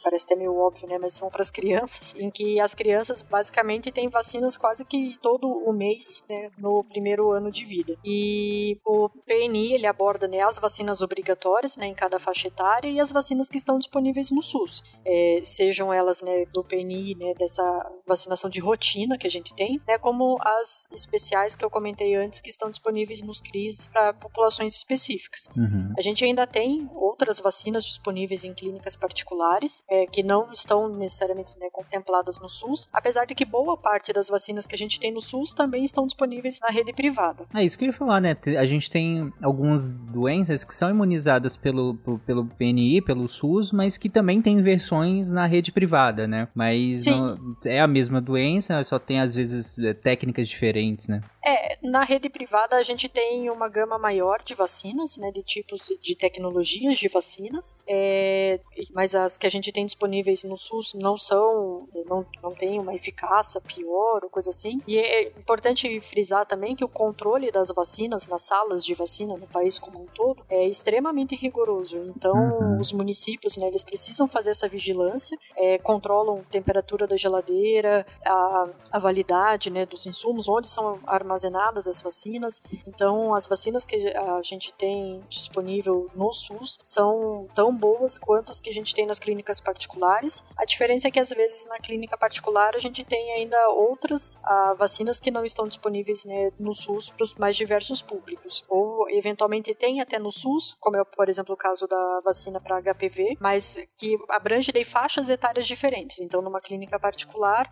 Parece 0.03 0.25
até 0.25 0.37
meio 0.37 0.57
óbvio, 0.57 0.89
né? 0.89 0.99
Mas 0.99 1.15
são 1.15 1.29
para 1.29 1.43
as 1.43 1.51
crianças, 1.51 2.15
em 2.19 2.31
que 2.31 2.61
as 2.61 2.75
crianças 2.75 3.23
basicamente 3.23 3.91
têm 3.93 4.09
vacinas 4.09 4.57
quase 4.57 4.85
que 4.85 5.19
todo 5.23 5.49
o 5.49 5.73
mês, 5.73 6.25
né? 6.29 6.51
No 6.59 6.85
primeiro 6.85 7.31
ano 7.31 7.51
de 7.51 7.65
vida. 7.65 7.97
E 8.05 8.79
o 8.85 9.09
PNI 9.27 9.75
ele 9.75 9.87
aborda 9.87 10.27
né, 10.27 10.41
as 10.41 10.59
vacinas 10.59 11.03
obrigatórias, 11.03 11.77
né? 11.77 11.87
Em 11.87 11.95
cada 11.95 12.19
faixa 12.19 12.49
etária 12.49 12.89
e 12.89 13.01
as 13.01 13.13
vacinas 13.13 13.49
que 13.49 13.59
estão 13.59 13.79
disponíveis 13.79 14.31
no 14.31 14.43
SUS. 14.43 14.83
É, 15.05 15.41
sejam 15.45 15.93
elas 15.93 16.23
né, 16.23 16.47
do 16.47 16.65
PNI, 16.65 17.15
né, 17.15 17.35
dessa 17.35 17.63
vacinação 18.07 18.49
de 18.51 18.61
rotina 18.61 19.19
que 19.19 19.27
a 19.27 19.31
gente 19.31 19.55
tem, 19.55 19.81
né, 19.87 19.99
como 19.99 20.39
as 20.41 20.87
especiais 20.93 21.55
que 21.55 21.65
eu 21.65 21.71
comentei 21.71 22.15
antes, 22.15 22.41
que 22.41 22.51
estão 22.51 22.71
disponíveis 22.71 23.23
nos 23.23 23.41
CRIs 23.41 23.87
para 23.87 24.13
populações 24.15 24.77
específicas. 24.77 25.10
Uhum. 25.57 25.93
A 25.99 26.03
gente 26.03 26.25
ainda 26.25 26.47
tem 26.47 26.89
outras 26.95 27.41
vacinas 27.41 27.85
disponíveis 27.85 28.45
em 28.45 28.53
clínicas 28.55 28.97
particulares, 28.97 29.83
é, 29.91 30.07
que 30.07 30.23
não 30.23 30.53
estão 30.53 30.89
necessariamente 30.89 31.59
né, 31.59 31.69
contempladas 31.73 32.39
no 32.41 32.49
SUS, 32.49 32.89
apesar 32.93 33.25
de 33.25 33.35
que 33.35 33.45
boa 33.45 33.77
parte 33.77 34.13
das 34.13 34.29
vacinas 34.29 34.67
que 34.67 34.75
a 34.75 34.79
gente 34.79 34.99
tem 35.01 35.13
no 35.13 35.21
SUS 35.21 35.53
também 35.55 35.85
estão 35.85 36.07
disponíveis 36.07 36.59
na 36.61 36.69
rede 36.69 36.93
privada. 36.93 37.45
É 37.55 37.65
isso 37.65 37.79
que 37.79 37.85
eu 37.85 37.89
ia 37.89 37.93
falar, 37.93 38.21
né? 38.21 38.37
A 38.59 38.65
gente 38.67 38.91
tem 38.91 39.33
algumas 39.43 39.87
doenças 39.87 40.65
que 40.65 40.75
são 40.75 40.91
imunizadas 40.91 41.57
pelo, 41.57 41.95
pelo 42.27 42.47
PNI, 42.47 43.03
pelo 43.03 43.29
SUS, 43.29 43.73
mas 43.73 43.97
que 43.97 44.09
também 44.09 44.41
tem 44.43 44.61
versões 44.63 45.31
na 45.31 45.47
rede 45.47 45.73
privada, 45.73 46.27
né? 46.27 46.49
Mas 46.55 47.07
não- 47.07 47.57
é 47.65 47.81
a 47.81 47.87
mesma 47.87 48.21
doença, 48.21 48.83
só 48.85 48.99
tem 48.99 49.21
às 49.21 49.35
vezes 49.35 49.79
é, 49.79 49.95
técnicas 49.95 50.49
diferentes, 50.49 51.07
né? 51.09 51.21
É, 51.45 51.79
na 51.83 52.05
rede 52.05 52.29
privada 52.29 52.77
a 52.77 52.83
gente 52.83 53.09
tem 53.09 53.51
uma 53.51 53.69
gama 53.69 53.99
maior 53.99 54.43
de 54.43 54.55
vacinas, 54.55 55.17
né, 55.17 55.31
de 55.31 55.43
tipos 55.43 55.91
de 56.01 56.15
tecnologias 56.15 56.99
de 56.99 57.09
vacinas, 57.09 57.75
é, 57.87 58.61
mas 58.93 59.15
as 59.15 59.37
que 59.37 59.47
a 59.47 59.51
gente 59.51 59.73
tem 59.73 59.87
disponíveis 59.87 60.45
no 60.45 60.57
SUS 60.57 60.93
não 60.95 61.17
são, 61.17 61.89
não, 62.07 62.27
não 62.43 62.53
tem 62.53 62.79
uma 62.79 62.95
eficácia 62.95 63.61
pior 63.61 64.21
ou 64.23 64.31
coisa 64.31 64.51
assim. 64.51 64.81
E 64.87 64.99
é 64.99 65.29
importante 65.29 66.01
frisar 66.01 66.45
também 66.47 66.77
que 66.77 66.85
o 66.85 66.89
controle 66.89 67.51
das 67.51 67.71
vacinas 67.71 68.27
nas 68.27 68.43
salas 68.43 68.85
de 68.85 68.95
vacina 68.95 69.37
no 69.37 69.47
país 69.47 69.79
como 69.79 70.03
um 70.03 70.07
todo 70.07 70.45
é 70.49 70.67
extremamente 70.67 71.35
rigoroso. 71.35 71.97
Então, 72.15 72.35
uhum. 72.35 72.81
os 72.81 72.93
municípios, 72.93 73.57
né, 73.57 73.67
eles 73.67 73.83
precisam 73.83 74.29
fazer 74.29 74.51
essa 74.51 74.69
vigilância, 74.69 75.39
é, 75.57 75.79
controlam 75.79 76.37
a 76.39 76.53
temperatura 76.53 77.07
da 77.07 77.17
geladeira, 77.17 78.07
a, 78.25 78.69
a 78.93 78.99
validade, 78.99 79.71
né, 79.71 79.87
dos 79.87 80.07
insumos, 80.07 80.49
onde 80.49 80.69
são 80.69 80.99
armazenadas 81.31 81.87
as 81.87 82.03
vacinas. 82.03 82.61
Então, 82.87 83.35
as 83.35 83.47
vacinas 83.47 83.87
que 83.87 83.97
a 84.17 84.43
gente 84.43 84.73
tem 84.75 85.23
disponível 85.29 86.11
no 86.15 86.33
SUS 86.33 86.79
são 86.85 87.47
tão 87.55 87.75
boas 87.75 88.19
quanto 88.19 88.51
as 88.51 88.61
que 88.61 88.69
a 88.69 88.73
gente 88.73 88.95
tem 88.95 89.07
nas 89.07 89.19
clínicas 89.19 89.61
particulares. 89.61 90.45
A 90.57 90.65
diferença 90.65 91.09
é 91.09 91.11
que 91.11 91.21
às 91.21 91.31
vezes 91.31 91.65
na 91.67 91.79
clínica 91.79 92.19
particular 92.19 92.75
a 92.75 92.81
gente 92.81 93.05
tem 93.05 93.33
ainda 93.33 93.69
outras 93.69 94.37
ah, 94.43 94.75
vacinas 94.77 95.21
que 95.21 95.31
não 95.31 95.45
estão 95.45 95.69
disponíveis 95.69 96.25
né, 96.25 96.51
no 96.59 96.75
SUS 96.75 97.11
para 97.11 97.25
os 97.25 97.35
mais 97.35 97.57
diversos 97.57 98.03
públicos. 98.03 98.65
Ou 98.69 99.09
eventualmente 99.11 99.75
tem 99.75 100.01
até 100.01 100.19
no 100.19 100.33
SUS, 100.33 100.77
como 100.81 100.97
é, 100.97 101.05
por 101.05 101.29
exemplo, 101.29 101.55
o 101.55 101.59
caso 101.59 101.87
da 101.87 102.21
vacina 102.25 102.61
para 102.61 102.81
HPV, 102.81 103.37
mas 103.41 103.79
que 103.97 104.19
abrange 104.29 104.73
de 104.73 104.85
faixas 104.85 105.29
etárias 105.29 105.67
diferentes. 105.67 106.19
Então, 106.21 106.43
numa 106.43 106.61
clínica 106.61 106.99
particular, 106.99 107.71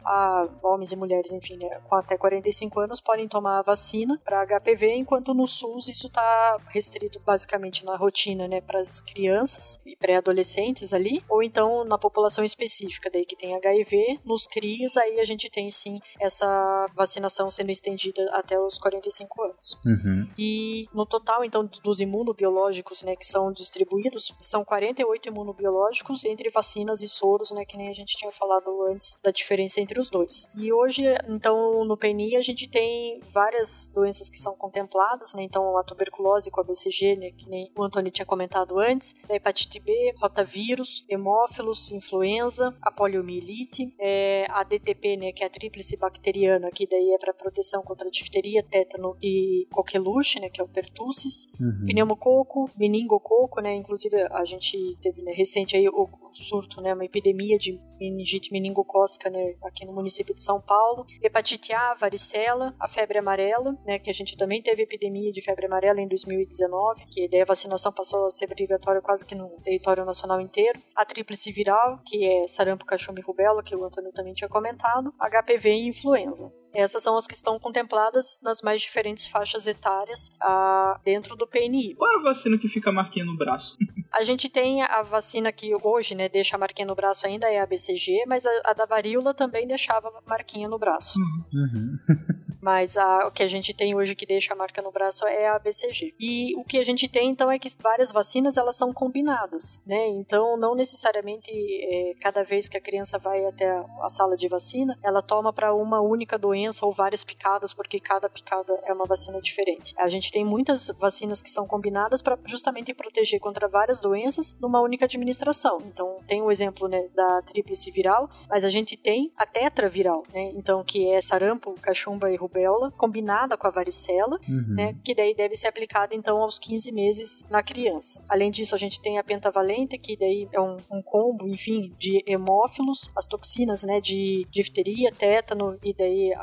homens 0.63 0.93
e 0.93 0.97
mulheres, 0.97 1.33
enfim, 1.33 1.57
né, 1.57 1.81
com 1.89 1.97
até 1.97 2.17
45 2.17 2.81
anos 2.81 3.01
podem 3.01 3.27
tomar 3.27 3.48
a 3.49 3.63
vacina 3.63 4.21
para 4.25 4.45
HPV, 4.47 4.95
enquanto 4.95 5.35
no 5.35 5.47
SUS 5.47 5.89
isso 5.89 6.07
está 6.07 6.57
restrito 6.69 7.21
basicamente 7.21 7.85
na 7.85 7.97
rotina, 7.97 8.47
né, 8.47 8.61
para 8.61 8.81
as 8.81 9.01
crianças 9.01 9.81
e 9.85 9.97
pré-adolescentes 9.97 10.93
ali, 10.93 11.25
ou 11.29 11.43
então 11.43 11.85
na 11.85 11.99
população 11.99 12.45
específica, 12.45 13.11
daí 13.11 13.25
que 13.25 13.37
tem 13.37 13.55
HIV, 13.55 14.21
nos 14.25 14.47
CRIs, 14.47 14.97
aí 14.97 15.21
a 15.21 15.25
gente 15.25 15.51
tem 15.51 15.71
sim 15.71 16.01
essa 16.21 16.87
vacinação 16.95 17.51
sendo 17.51 17.71
estendida 17.71 18.29
até 18.33 18.59
os 18.59 18.79
45 18.79 19.43
anos. 19.43 19.79
Uhum. 19.85 20.29
E 20.39 20.89
no 20.93 21.07
total, 21.07 21.45
então, 21.45 21.69
dos 21.83 22.01
imunobiológicos, 22.01 23.03
né, 23.03 23.17
que 23.17 23.27
são 23.27 23.53
distribuídos, 23.53 24.35
são 24.41 24.65
48 24.65 25.29
imunobiológicos 25.29 26.25
entre 26.25 26.51
vacinas 26.51 27.03
e 27.03 27.09
soros, 27.09 27.51
né, 27.51 27.65
que 27.65 27.77
nem 27.77 27.89
a 27.89 27.95
gente 27.95 28.17
tinha 28.17 28.31
falado 28.31 28.83
antes 28.85 29.19
da 29.23 29.31
diferença 29.31 29.81
entre 29.81 30.01
os 30.01 30.11
dois. 30.11 30.49
E 30.57 30.73
hoje, 30.73 31.05
então, 31.29 31.85
no 31.85 31.97
PNI 31.97 32.37
a 32.37 32.43
gente 32.43 32.69
tem 32.69 33.21
várias 33.39 33.89
doenças 33.95 34.29
que 34.29 34.37
são 34.37 34.53
contempladas, 34.57 35.33
né, 35.33 35.45
então 35.45 35.79
a 35.79 35.85
tuberculose 35.85 36.51
com 36.51 36.61
a 36.61 36.65
BCG, 36.65 37.15
né, 37.15 37.31
que 37.31 37.49
nem 37.49 37.71
o 37.79 37.85
Antônio 37.85 38.11
tinha 38.11 38.27
comentado 38.27 38.81
antes, 38.81 39.15
a 39.31 39.35
hepatite 39.37 39.79
B, 39.79 40.13
rotavírus, 40.21 41.05
hemófilos, 41.09 41.89
influenza, 41.93 42.77
a 42.83 42.91
poliomielite, 42.91 43.95
é, 44.01 44.45
a 44.51 44.65
DTP, 44.65 45.17
né, 45.17 45.31
que 45.31 45.45
é 45.45 45.47
a 45.47 45.51
tríplice 45.51 45.97
bacteriana, 45.97 46.69
que 46.73 46.85
daí 46.85 47.13
é 47.13 47.19
para 47.19 47.33
proteção 47.33 47.81
contra 47.85 48.11
difteria, 48.11 48.61
tétano 48.61 49.17
e 49.23 49.69
coqueluche, 49.71 50.41
né, 50.41 50.49
que 50.49 50.61
é 50.61 50.65
o 50.65 50.69
pertussis, 50.69 51.47
uhum. 51.61 51.87
pneumococo, 51.87 52.69
meningococo, 52.77 53.61
né, 53.61 53.73
inclusive 53.77 54.21
a 54.21 54.45
gente 54.45 54.99
teve 55.01 55.23
né, 55.23 55.31
recente 55.31 55.77
aí 55.77 55.89
o 55.89 56.09
surto, 56.33 56.81
né, 56.81 56.93
uma 56.93 57.05
epidemia 57.05 57.57
de 57.57 57.81
meningite 58.01 58.53
meningocócica, 58.53 59.31
né, 59.31 59.55
aqui 59.65 59.85
no 59.85 59.93
município 59.93 60.35
de 60.35 60.43
São 60.43 60.61
Paulo, 60.61 61.07
hepatite 61.23 61.73
A, 61.73 61.95
varicela, 61.95 62.75
a 62.81 62.89
febre 62.89 63.19
amarela, 63.19 63.77
né, 63.85 63.99
que 63.99 64.11
a 64.11 64.15
gente 64.15 64.37
também 64.37 64.63
teve 64.63 64.83
epidemia 64.83 65.33
de 65.33 65.43
febre 65.43 65.67
amarela 65.67 66.01
em 66.01 66.09
2019, 66.09 67.07
que 67.07 67.29
daí 67.29 67.43
a 67.43 67.47
vacinação 67.47 67.93
passou 67.93 68.27
a 68.27 68.31
ser 68.31 68.47
obrigatória 68.47 69.01
quase 69.01 69.25
que 69.25 69.35
no 69.35 69.49
território 69.63 70.05
nacional 70.05 70.41
inteiro, 70.41 70.81
a 70.95 71.05
tríplice 71.05 71.53
viral, 71.53 72.01
que 72.05 72.25
é 72.25 72.47
sarampo, 72.47 72.85
cachumba 72.85 73.21
e 73.21 73.23
rubéola, 73.23 73.63
que 73.63 73.75
o 73.75 73.85
Antônio 73.85 74.13
também 74.13 74.35
tinha 74.35 74.49
comentado, 74.49 75.13
HPV 75.19 75.71
e 75.71 75.89
influenza. 75.89 76.53
Essas 76.75 77.03
são 77.03 77.17
as 77.17 77.27
que 77.27 77.35
estão 77.35 77.59
contempladas 77.59 78.39
nas 78.43 78.63
mais 78.63 78.81
diferentes 78.81 79.27
faixas 79.27 79.67
etárias 79.67 80.31
ah, 80.41 81.01
dentro 81.05 81.37
do 81.37 81.47
PNI. 81.47 81.95
Qual 81.95 82.11
é 82.13 82.17
a 82.17 82.23
vacina 82.23 82.59
que 82.59 82.69
fica 82.69 82.91
a 82.91 82.93
marquinha 82.93 83.25
no 83.25 83.37
braço? 83.37 83.77
A 84.11 84.23
gente 84.25 84.49
tem 84.49 84.83
a 84.83 85.03
vacina 85.03 85.53
que 85.53 85.71
hoje, 85.83 86.15
né, 86.15 86.31
deixa 86.31 86.57
a 86.57 86.59
marquinha 86.59 86.87
no 86.87 86.95
braço 86.95 87.27
ainda 87.27 87.47
é 87.47 87.61
a 87.61 87.67
BCG, 87.67 88.25
mas 88.27 88.47
a, 88.47 88.51
a 88.65 88.73
da 88.73 88.87
varíola 88.87 89.35
também 89.35 89.67
deixava 89.67 90.09
a 90.09 90.23
marquinha 90.27 90.67
no 90.67 90.79
braço. 90.79 91.19
Uhum. 91.53 91.99
mas 92.61 92.97
a, 92.97 93.29
o 93.29 93.31
que 93.31 93.43
a 93.43 93.49
gente 93.49 93.73
tem 93.73 93.95
hoje 93.95 94.15
que 94.15 94.27
deixa 94.27 94.53
a 94.53 94.57
marca 94.57 94.83
no 94.83 94.91
braço 94.91 95.27
é 95.27 95.49
a 95.49 95.59
BCG. 95.59 96.15
E 96.19 96.57
o 96.57 96.65
que 96.65 96.79
a 96.79 96.85
gente 96.85 97.09
tem 97.09 97.31
então 97.31 97.51
é 97.51 97.59
que 97.59 97.69
várias 97.81 98.11
vacinas 98.11 98.57
elas 98.57 98.77
são 98.77 98.93
combinadas, 98.93 99.81
né? 99.87 100.09
Então 100.09 100.57
não 100.57 100.75
necessariamente 100.75 101.51
é, 101.51 102.15
cada 102.21 102.43
vez 102.43 102.69
que 102.69 102.77
a 102.77 102.81
criança 102.81 103.19
vai 103.19 103.45
até 103.47 103.71
a, 103.71 103.85
a 104.03 104.09
sala 104.09 104.37
de 104.37 104.49
vacina, 104.49 104.99
ela 105.03 105.23
toma 105.23 105.53
para 105.53 105.75
uma 105.75 106.01
única 106.01 106.39
doença 106.39 106.58
ou 106.83 106.93
várias 106.93 107.25
picadas, 107.25 107.73
porque 107.73 108.01
cada 108.01 108.29
picada 108.29 108.79
é 108.85 108.93
uma 108.93 109.05
vacina 109.05 109.41
diferente. 109.41 109.95
A 109.97 110.09
gente 110.09 110.33
tem 110.33 110.45
muitas 110.45 110.89
vacinas 110.99 111.41
que 111.41 111.51
são 111.51 111.67
combinadas 111.67 112.21
para 112.21 112.39
justamente 112.47 112.93
proteger 112.93 113.41
contra 113.41 113.69
várias 113.69 114.01
doenças 114.01 114.59
numa 114.61 114.81
única 114.81 115.05
administração. 115.05 115.79
Então, 115.87 116.19
tem 116.27 116.43
o 116.43 116.51
exemplo 116.51 116.89
né, 116.89 117.09
da 117.15 117.43
tríplice 117.43 117.91
viral, 117.91 118.29
mas 118.49 118.65
a 118.65 118.69
gente 118.69 118.97
tem 118.97 119.31
a 119.37 119.47
tetraviral, 119.47 120.23
né? 120.33 120.51
Então, 120.55 120.83
que 120.83 121.09
é 121.11 121.21
sarampo, 121.21 121.75
cachumba 121.81 122.31
e 122.33 122.37
rubéola, 122.37 122.91
combinada 122.93 123.57
com 123.57 123.67
a 123.67 123.71
varicela, 123.71 124.39
uhum. 124.49 124.75
né? 124.75 124.97
Que 125.05 125.15
daí 125.15 125.35
deve 125.35 125.57
ser 125.57 125.69
aplicada, 125.69 126.15
então, 126.15 126.39
aos 126.39 126.59
15 126.59 126.91
meses 126.93 127.45
na 127.51 127.63
criança. 127.63 128.23
Além 128.29 128.51
disso, 128.51 128.75
a 128.75 128.79
gente 128.79 129.01
tem 129.01 129.19
a 129.19 129.25
pentavalente, 129.25 129.99
que 129.99 130.17
daí 130.17 130.49
é 130.53 130.61
um, 130.61 130.77
um 130.91 131.03
combo, 131.03 131.47
enfim, 131.49 131.95
de 131.99 132.23
hemófilos, 132.27 133.11
as 133.17 133.27
toxinas, 133.27 133.83
né? 133.83 134.01
De 134.01 134.47
difteria, 134.51 135.13
tétano 135.13 135.79
e 135.83 135.93
daí 135.93 136.33
a, 136.35 136.39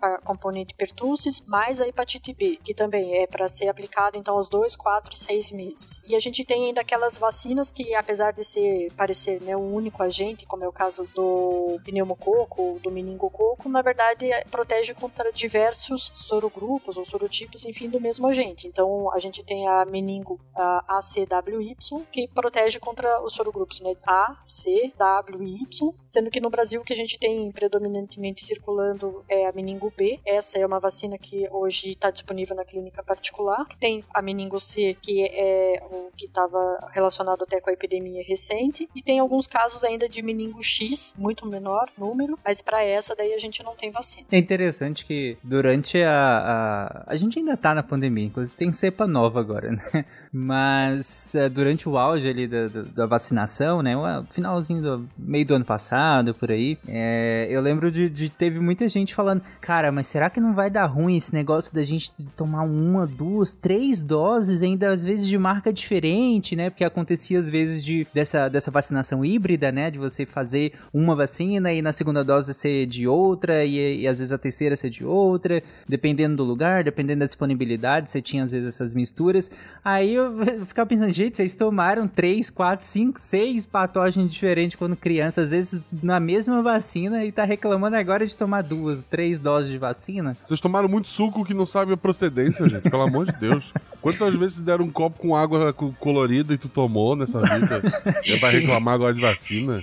a 0.00 0.18
componente 0.24 0.74
pertussis, 0.74 1.40
mais 1.46 1.80
a 1.80 1.88
hepatite 1.88 2.32
B, 2.32 2.58
que 2.62 2.72
também 2.72 3.16
é 3.16 3.26
para 3.26 3.48
ser 3.48 3.68
aplicada, 3.68 4.16
então, 4.16 4.36
aos 4.36 4.48
2, 4.48 4.76
4 4.76 5.14
e 5.14 5.18
6 5.18 5.52
meses. 5.52 6.04
E 6.06 6.14
a 6.14 6.20
gente 6.20 6.44
tem 6.44 6.66
ainda 6.66 6.80
aquela 6.80 7.00
aquelas 7.00 7.16
vacinas 7.16 7.70
que, 7.70 7.94
apesar 7.94 8.32
de 8.32 8.44
ser 8.44 8.92
parecer 8.92 9.42
né, 9.42 9.56
um 9.56 9.74
único 9.74 10.02
agente, 10.02 10.44
como 10.44 10.62
é 10.62 10.68
o 10.68 10.72
caso 10.72 11.08
do 11.14 11.80
pneumococo 11.82 12.78
do 12.82 12.90
meningococo, 12.90 13.68
na 13.68 13.80
verdade 13.80 14.30
é, 14.30 14.44
protege 14.44 14.92
contra 14.92 15.32
diversos 15.32 16.12
sorogrupos 16.14 16.96
ou 16.96 17.06
sorotipos, 17.06 17.64
enfim, 17.64 17.88
do 17.88 18.00
mesmo 18.00 18.26
agente. 18.26 18.66
Então, 18.66 19.10
a 19.12 19.18
gente 19.18 19.42
tem 19.42 19.66
a 19.66 19.84
meningo 19.86 20.38
a 20.54 20.98
ACWY, 20.98 21.76
que 22.12 22.28
protege 22.28 22.78
contra 22.78 23.22
os 23.22 23.32
sorogrupos 23.32 23.80
né, 23.80 23.96
A, 24.06 24.36
C, 24.46 24.92
W 24.98 25.42
e 25.42 25.62
Y, 25.62 25.94
sendo 26.06 26.30
que 26.30 26.40
no 26.40 26.50
Brasil 26.50 26.80
o 26.80 26.84
que 26.84 26.92
a 26.92 26.96
gente 26.96 27.18
tem 27.18 27.50
predominantemente 27.50 28.44
circulando 28.44 29.24
é 29.28 29.49
a 29.50 29.52
meningo 29.52 29.92
B. 29.96 30.18
Essa 30.24 30.58
é 30.58 30.66
uma 30.66 30.80
vacina 30.80 31.18
que 31.18 31.48
hoje 31.50 31.90
está 31.90 32.10
disponível 32.10 32.56
na 32.56 32.64
clínica 32.64 33.02
particular. 33.02 33.66
Tem 33.78 34.02
a 34.14 34.22
meningo 34.22 34.58
C, 34.58 34.96
que 35.00 35.22
é 35.24 35.82
o 35.90 36.10
que 36.16 36.26
estava 36.26 36.88
relacionado 36.92 37.42
até 37.42 37.60
com 37.60 37.70
a 37.70 37.72
epidemia 37.72 38.24
recente, 38.26 38.88
e 38.94 39.02
tem 39.02 39.18
alguns 39.18 39.46
casos 39.46 39.84
ainda 39.84 40.08
de 40.08 40.22
meningo 40.22 40.62
X, 40.62 41.14
muito 41.16 41.46
menor 41.46 41.88
número, 41.98 42.38
mas 42.44 42.62
para 42.62 42.84
essa 42.84 43.14
daí 43.14 43.34
a 43.34 43.38
gente 43.38 43.62
não 43.62 43.74
tem 43.74 43.90
vacina. 43.90 44.26
É 44.30 44.38
interessante 44.38 45.04
que 45.04 45.36
durante 45.42 46.00
a. 46.02 46.20
A, 46.20 47.04
a 47.12 47.16
gente 47.16 47.38
ainda 47.38 47.56
tá 47.56 47.74
na 47.74 47.82
pandemia, 47.82 48.26
inclusive 48.26 48.56
tem 48.56 48.72
cepa 48.72 49.06
nova 49.06 49.40
agora, 49.40 49.72
né? 49.72 50.04
Mas 50.32 51.34
eh, 51.34 51.48
durante 51.48 51.88
o 51.88 51.98
auge 51.98 52.28
ali 52.28 52.46
da, 52.46 52.68
da, 52.94 53.06
vacinação, 53.06 53.82
né? 53.82 53.96
O 53.96 54.24
finalzinho 54.26 54.80
do 54.80 55.08
meio 55.18 55.44
do 55.44 55.54
ano 55.56 55.64
passado, 55.64 56.32
por 56.34 56.52
aí, 56.52 56.78
é, 56.86 57.48
eu 57.50 57.60
lembro 57.60 57.90
de, 57.90 58.08
de 58.08 58.30
teve 58.30 58.60
muita 58.60 58.88
gente 58.88 59.12
falando, 59.12 59.39
cara, 59.60 59.92
mas 59.92 60.08
será 60.08 60.30
que 60.30 60.40
não 60.40 60.54
vai 60.54 60.70
dar 60.70 60.86
ruim 60.86 61.16
esse 61.16 61.32
negócio 61.32 61.74
da 61.74 61.82
gente 61.82 62.12
tomar 62.36 62.62
uma, 62.62 63.06
duas, 63.06 63.52
três 63.52 64.00
doses, 64.00 64.62
ainda 64.62 64.92
às 64.92 65.02
vezes 65.02 65.26
de 65.26 65.38
marca 65.38 65.72
diferente, 65.72 66.56
né? 66.56 66.70
Porque 66.70 66.84
acontecia 66.84 67.38
às 67.38 67.48
vezes 67.48 67.84
de, 67.84 68.06
dessa, 68.12 68.48
dessa 68.48 68.70
vacinação 68.70 69.24
híbrida, 69.24 69.70
né? 69.70 69.90
De 69.90 69.98
você 69.98 70.24
fazer 70.26 70.72
uma 70.92 71.14
vacina 71.14 71.72
e 71.72 71.82
na 71.82 71.92
segunda 71.92 72.24
dose 72.24 72.52
ser 72.54 72.86
de 72.86 73.06
outra, 73.06 73.64
e, 73.64 74.02
e 74.02 74.08
às 74.08 74.18
vezes 74.18 74.32
a 74.32 74.38
terceira 74.38 74.76
ser 74.76 74.90
de 74.90 75.04
outra, 75.04 75.62
dependendo 75.88 76.36
do 76.36 76.44
lugar, 76.44 76.84
dependendo 76.84 77.20
da 77.20 77.26
disponibilidade, 77.26 78.10
você 78.10 78.20
tinha 78.20 78.44
às 78.44 78.52
vezes 78.52 78.68
essas 78.68 78.94
misturas. 78.94 79.50
Aí 79.84 80.14
eu 80.14 80.32
ficava 80.66 80.88
pensando, 80.88 81.12
gente, 81.12 81.36
vocês 81.36 81.54
tomaram 81.54 82.08
3, 82.08 82.50
4, 82.50 82.86
5, 82.86 83.20
6 83.20 83.66
patógenos 83.66 84.32
diferentes 84.32 84.78
quando 84.78 84.96
criança, 84.96 85.42
às 85.42 85.50
vezes 85.50 85.84
na 86.02 86.18
mesma 86.18 86.62
vacina, 86.62 87.24
e 87.24 87.32
tá 87.32 87.44
reclamando 87.44 87.96
agora 87.96 88.26
de 88.26 88.36
tomar 88.36 88.62
duas, 88.62 89.02
três 89.04 89.29
doses 89.38 89.70
de 89.70 89.78
vacina. 89.78 90.36
Vocês 90.42 90.60
tomaram 90.60 90.88
muito 90.88 91.08
suco 91.08 91.44
que 91.44 91.54
não 91.54 91.66
sabe 91.66 91.92
a 91.92 91.96
procedência, 91.96 92.68
gente, 92.68 92.88
pelo 92.88 93.02
amor 93.02 93.26
de 93.26 93.32
Deus. 93.32 93.72
Quantas 94.00 94.34
vezes 94.34 94.60
deram 94.60 94.86
um 94.86 94.90
copo 94.90 95.18
com 95.18 95.36
água 95.36 95.72
colorida 95.72 96.54
e 96.54 96.58
tu 96.58 96.68
tomou 96.68 97.14
nessa 97.14 97.40
vida? 97.40 97.82
É 98.26 98.36
pra 98.38 98.50
reclamar 98.50 98.94
agora 98.94 99.14
de 99.14 99.20
vacina? 99.20 99.82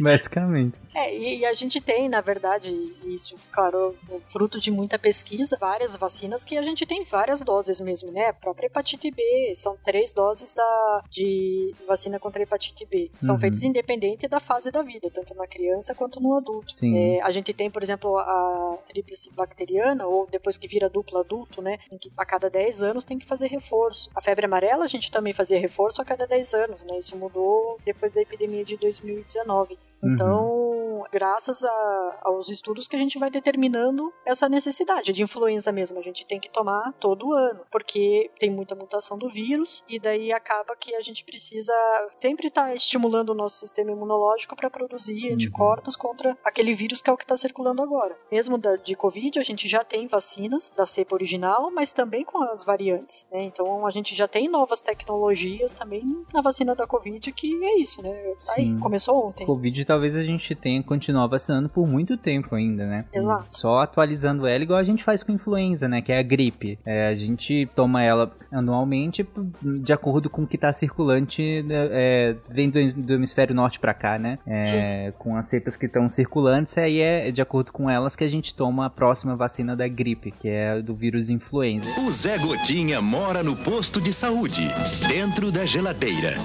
Basicamente. 0.00 0.74
É, 0.94 1.14
e, 1.16 1.38
e 1.38 1.46
a 1.46 1.52
gente 1.52 1.80
tem, 1.80 2.08
na 2.08 2.20
verdade, 2.20 2.70
isso, 3.04 3.34
claro, 3.52 3.96
fruto 4.28 4.58
de 4.58 4.70
muita 4.70 4.98
pesquisa, 4.98 5.56
várias 5.60 5.94
vacinas 5.96 6.44
que 6.44 6.56
a 6.56 6.62
gente 6.62 6.84
tem 6.86 7.04
várias 7.04 7.42
doses 7.44 7.78
mesmo, 7.80 8.10
né? 8.10 8.26
A 8.28 8.32
própria 8.32 8.66
hepatite 8.66 9.10
B, 9.10 9.52
são 9.54 9.76
três 9.84 10.12
doses 10.12 10.54
da, 10.54 11.02
de 11.10 11.74
vacina 11.86 12.18
contra 12.18 12.42
a 12.42 12.44
hepatite 12.44 12.84
B. 12.86 13.10
São 13.20 13.34
Uhum. 13.34 13.40
feitas 13.40 13.62
independente 13.62 14.26
da 14.26 14.40
fase 14.40 14.70
da 14.70 14.82
vida, 14.82 15.10
tanto 15.10 15.34
na 15.34 15.46
criança 15.46 15.94
quanto 15.94 16.20
no 16.20 16.36
adulto. 16.36 16.74
É, 16.82 17.20
a 17.22 17.30
gente 17.30 17.52
tem, 17.52 17.70
por 17.70 17.82
exemplo, 17.82 18.16
a 18.18 18.78
tríplice 18.88 19.30
bacteriana, 19.32 20.06
ou 20.06 20.26
depois 20.30 20.56
que 20.56 20.66
vira 20.66 20.88
duplo 20.88 21.18
adulto, 21.18 21.62
né? 21.62 21.78
Em 21.92 21.98
que 21.98 22.10
a 22.16 22.24
cada 22.24 22.48
10 22.50 22.82
anos 22.82 23.04
tem 23.04 23.18
que 23.18 23.26
fazer 23.26 23.48
reforço. 23.48 24.10
A 24.14 24.20
febre 24.20 24.46
amarela 24.46 24.84
a 24.84 24.88
gente 24.88 25.10
também 25.10 25.32
fazia 25.32 25.58
reforço 25.60 26.00
a 26.00 26.04
cada 26.04 26.26
10 26.26 26.54
anos, 26.54 26.82
né? 26.84 26.98
Isso 26.98 27.16
mudou 27.16 27.78
depois 27.84 28.10
da 28.12 28.20
epidemia 28.20 28.64
de 28.64 28.76
2019. 28.76 29.78
Uhum. 30.02 30.12
Então, 30.14 31.04
graças 31.12 31.64
a- 31.64 32.18
aos 32.22 32.48
estudos 32.50 32.86
que 32.86 32.96
a 32.96 32.98
gente 32.98 33.18
vai 33.18 33.30
determinando 33.30 34.12
essa 34.26 34.48
necessidade 34.48 35.12
de 35.12 35.22
influenza 35.22 35.72
mesmo, 35.72 35.98
a 35.98 36.02
gente 36.02 36.26
tem 36.26 36.38
que 36.40 36.50
tomar 36.50 36.92
todo 37.00 37.32
ano, 37.32 37.60
porque 37.70 38.30
tem 38.38 38.50
muita 38.50 38.74
mutação 38.74 39.16
do 39.16 39.28
vírus 39.28 39.82
e 39.88 39.98
daí 39.98 40.32
acaba 40.32 40.76
que 40.76 40.94
a 40.94 41.00
gente 41.00 41.24
precisa 41.24 41.72
sempre 42.14 42.48
estar 42.48 42.74
estimulando 42.74 43.30
o 43.30 43.34
nosso 43.34 43.56
sistema 43.56 43.90
imunológico 43.90 44.54
para 44.56 44.68
produzir 44.70 45.28
Uhum. 45.28 45.34
anticorpos 45.34 45.96
contra 45.96 46.36
aquele 46.44 46.74
vírus 46.74 47.00
que 47.00 47.08
é 47.10 47.12
o 47.12 47.16
que 47.16 47.24
está 47.24 47.36
circulando 47.36 47.82
agora. 47.82 48.16
Mesmo 48.30 48.58
da, 48.58 48.76
de 48.76 48.94
Covid, 48.94 49.38
a 49.38 49.42
gente 49.42 49.68
já 49.68 49.82
tem 49.84 50.06
vacinas 50.06 50.70
da 50.76 50.84
cepa 50.86 51.14
original, 51.14 51.70
mas 51.70 51.92
também 51.92 52.24
com 52.24 52.42
as 52.42 52.64
variantes. 52.64 53.26
né? 53.30 53.42
Então, 53.42 53.86
a 53.86 53.90
gente 53.90 54.14
já 54.14 54.26
tem 54.28 54.48
novas 54.48 54.80
tecnologias 54.82 55.72
também 55.74 56.02
na 56.32 56.40
vacina 56.42 56.74
da 56.74 56.86
Covid, 56.86 57.32
que 57.32 57.64
é 57.64 57.78
isso, 57.80 58.02
né? 58.02 58.34
Aí, 58.50 58.64
Sim. 58.66 58.78
começou 58.78 59.26
ontem. 59.28 59.46
Covid 59.46 59.84
talvez 59.88 60.14
a 60.14 60.22
gente 60.22 60.54
tenha 60.54 60.82
que 60.82 60.86
continuar 60.86 61.26
vacinando 61.26 61.66
por 61.66 61.88
muito 61.88 62.18
tempo 62.18 62.54
ainda, 62.54 62.86
né? 62.86 63.04
Exato. 63.10 63.46
Só 63.48 63.78
atualizando 63.78 64.46
ela 64.46 64.62
igual 64.62 64.78
a 64.78 64.84
gente 64.84 65.02
faz 65.02 65.22
com 65.22 65.32
influenza, 65.32 65.88
né? 65.88 66.02
Que 66.02 66.12
é 66.12 66.18
a 66.18 66.22
gripe. 66.22 66.78
É, 66.86 67.08
a 67.08 67.14
gente 67.14 67.66
toma 67.74 68.02
ela 68.02 68.30
anualmente 68.52 69.26
de 69.62 69.92
acordo 69.92 70.28
com 70.28 70.42
o 70.42 70.46
que 70.46 70.58
tá 70.58 70.72
circulante, 70.74 71.62
né, 71.62 71.84
é, 71.90 72.36
vem 72.50 72.68
do, 72.68 72.92
do 72.92 73.14
hemisfério 73.14 73.54
norte 73.54 73.80
pra 73.80 73.94
cá, 73.94 74.18
né? 74.18 74.38
É, 74.46 75.12
com 75.18 75.36
as 75.36 75.48
cepas 75.48 75.74
que 75.74 75.86
estão 75.86 76.06
circulantes, 76.06 76.76
aí 76.76 77.00
é 77.00 77.30
de 77.30 77.40
acordo 77.40 77.72
com 77.72 77.88
elas 77.88 78.14
que 78.14 78.24
a 78.24 78.28
gente 78.28 78.54
toma 78.54 78.86
a 78.86 78.90
próxima 78.90 79.34
vacina 79.36 79.74
da 79.74 79.88
gripe, 79.88 80.30
que 80.30 80.48
é 80.48 80.72
a 80.72 80.80
do 80.80 80.94
vírus 80.94 81.30
influenza. 81.30 81.88
O 82.00 82.10
Zé 82.10 82.36
Gotinha 82.36 83.00
mora 83.00 83.42
no 83.42 83.56
posto 83.56 84.00
de 84.00 84.12
saúde, 84.12 84.68
dentro 85.08 85.50
da 85.50 85.64
geladeira. 85.64 86.36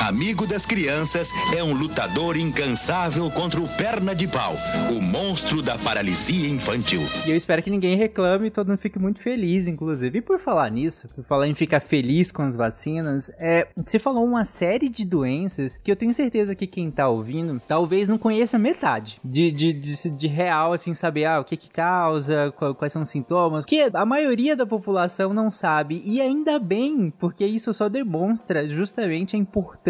Amigo 0.00 0.46
das 0.46 0.64
crianças, 0.64 1.32
é 1.54 1.62
um 1.62 1.74
lutador 1.74 2.36
incansável 2.36 3.28
contra 3.30 3.60
o 3.60 3.68
perna 3.76 4.14
de 4.14 4.28
pau, 4.28 4.54
o 4.90 5.02
monstro 5.02 5.60
da 5.60 5.76
paralisia 5.76 6.48
infantil. 6.48 7.00
E 7.26 7.30
eu 7.30 7.36
espero 7.36 7.60
que 7.62 7.70
ninguém 7.70 7.96
reclame 7.96 8.46
e 8.46 8.50
todo 8.50 8.68
mundo 8.68 8.78
fique 8.78 8.98
muito 8.98 9.20
feliz, 9.20 9.66
inclusive. 9.66 10.18
E 10.18 10.22
por 10.22 10.38
falar 10.38 10.70
nisso, 10.70 11.08
por 11.14 11.24
falar 11.24 11.48
em 11.48 11.54
ficar 11.54 11.80
feliz 11.80 12.30
com 12.30 12.42
as 12.42 12.54
vacinas, 12.54 13.28
é, 13.40 13.66
você 13.76 13.98
falou 13.98 14.24
uma 14.24 14.44
série 14.44 14.88
de 14.88 15.04
doenças 15.04 15.76
que 15.78 15.90
eu 15.90 15.96
tenho 15.96 16.14
certeza 16.14 16.54
que 16.54 16.66
quem 16.66 16.90
tá 16.92 17.08
ouvindo 17.08 17.60
talvez 17.66 18.08
não 18.08 18.16
conheça 18.16 18.56
metade 18.56 19.20
de, 19.24 19.50
de, 19.50 19.72
de, 19.72 20.10
de 20.10 20.26
real, 20.28 20.72
assim, 20.72 20.94
saber 20.94 21.24
ah, 21.24 21.40
o 21.40 21.44
que 21.44 21.56
que 21.56 21.68
causa, 21.68 22.52
quais 22.78 22.92
são 22.92 23.02
os 23.02 23.10
sintomas. 23.10 23.64
Que 23.66 23.90
a 23.92 24.06
maioria 24.06 24.54
da 24.54 24.64
população 24.64 25.34
não 25.34 25.50
sabe. 25.50 26.00
E 26.04 26.20
ainda 26.20 26.58
bem, 26.58 27.12
porque 27.18 27.44
isso 27.44 27.74
só 27.74 27.88
demonstra 27.88 28.68
justamente 28.68 29.34
a 29.34 29.38
importância 29.38 29.87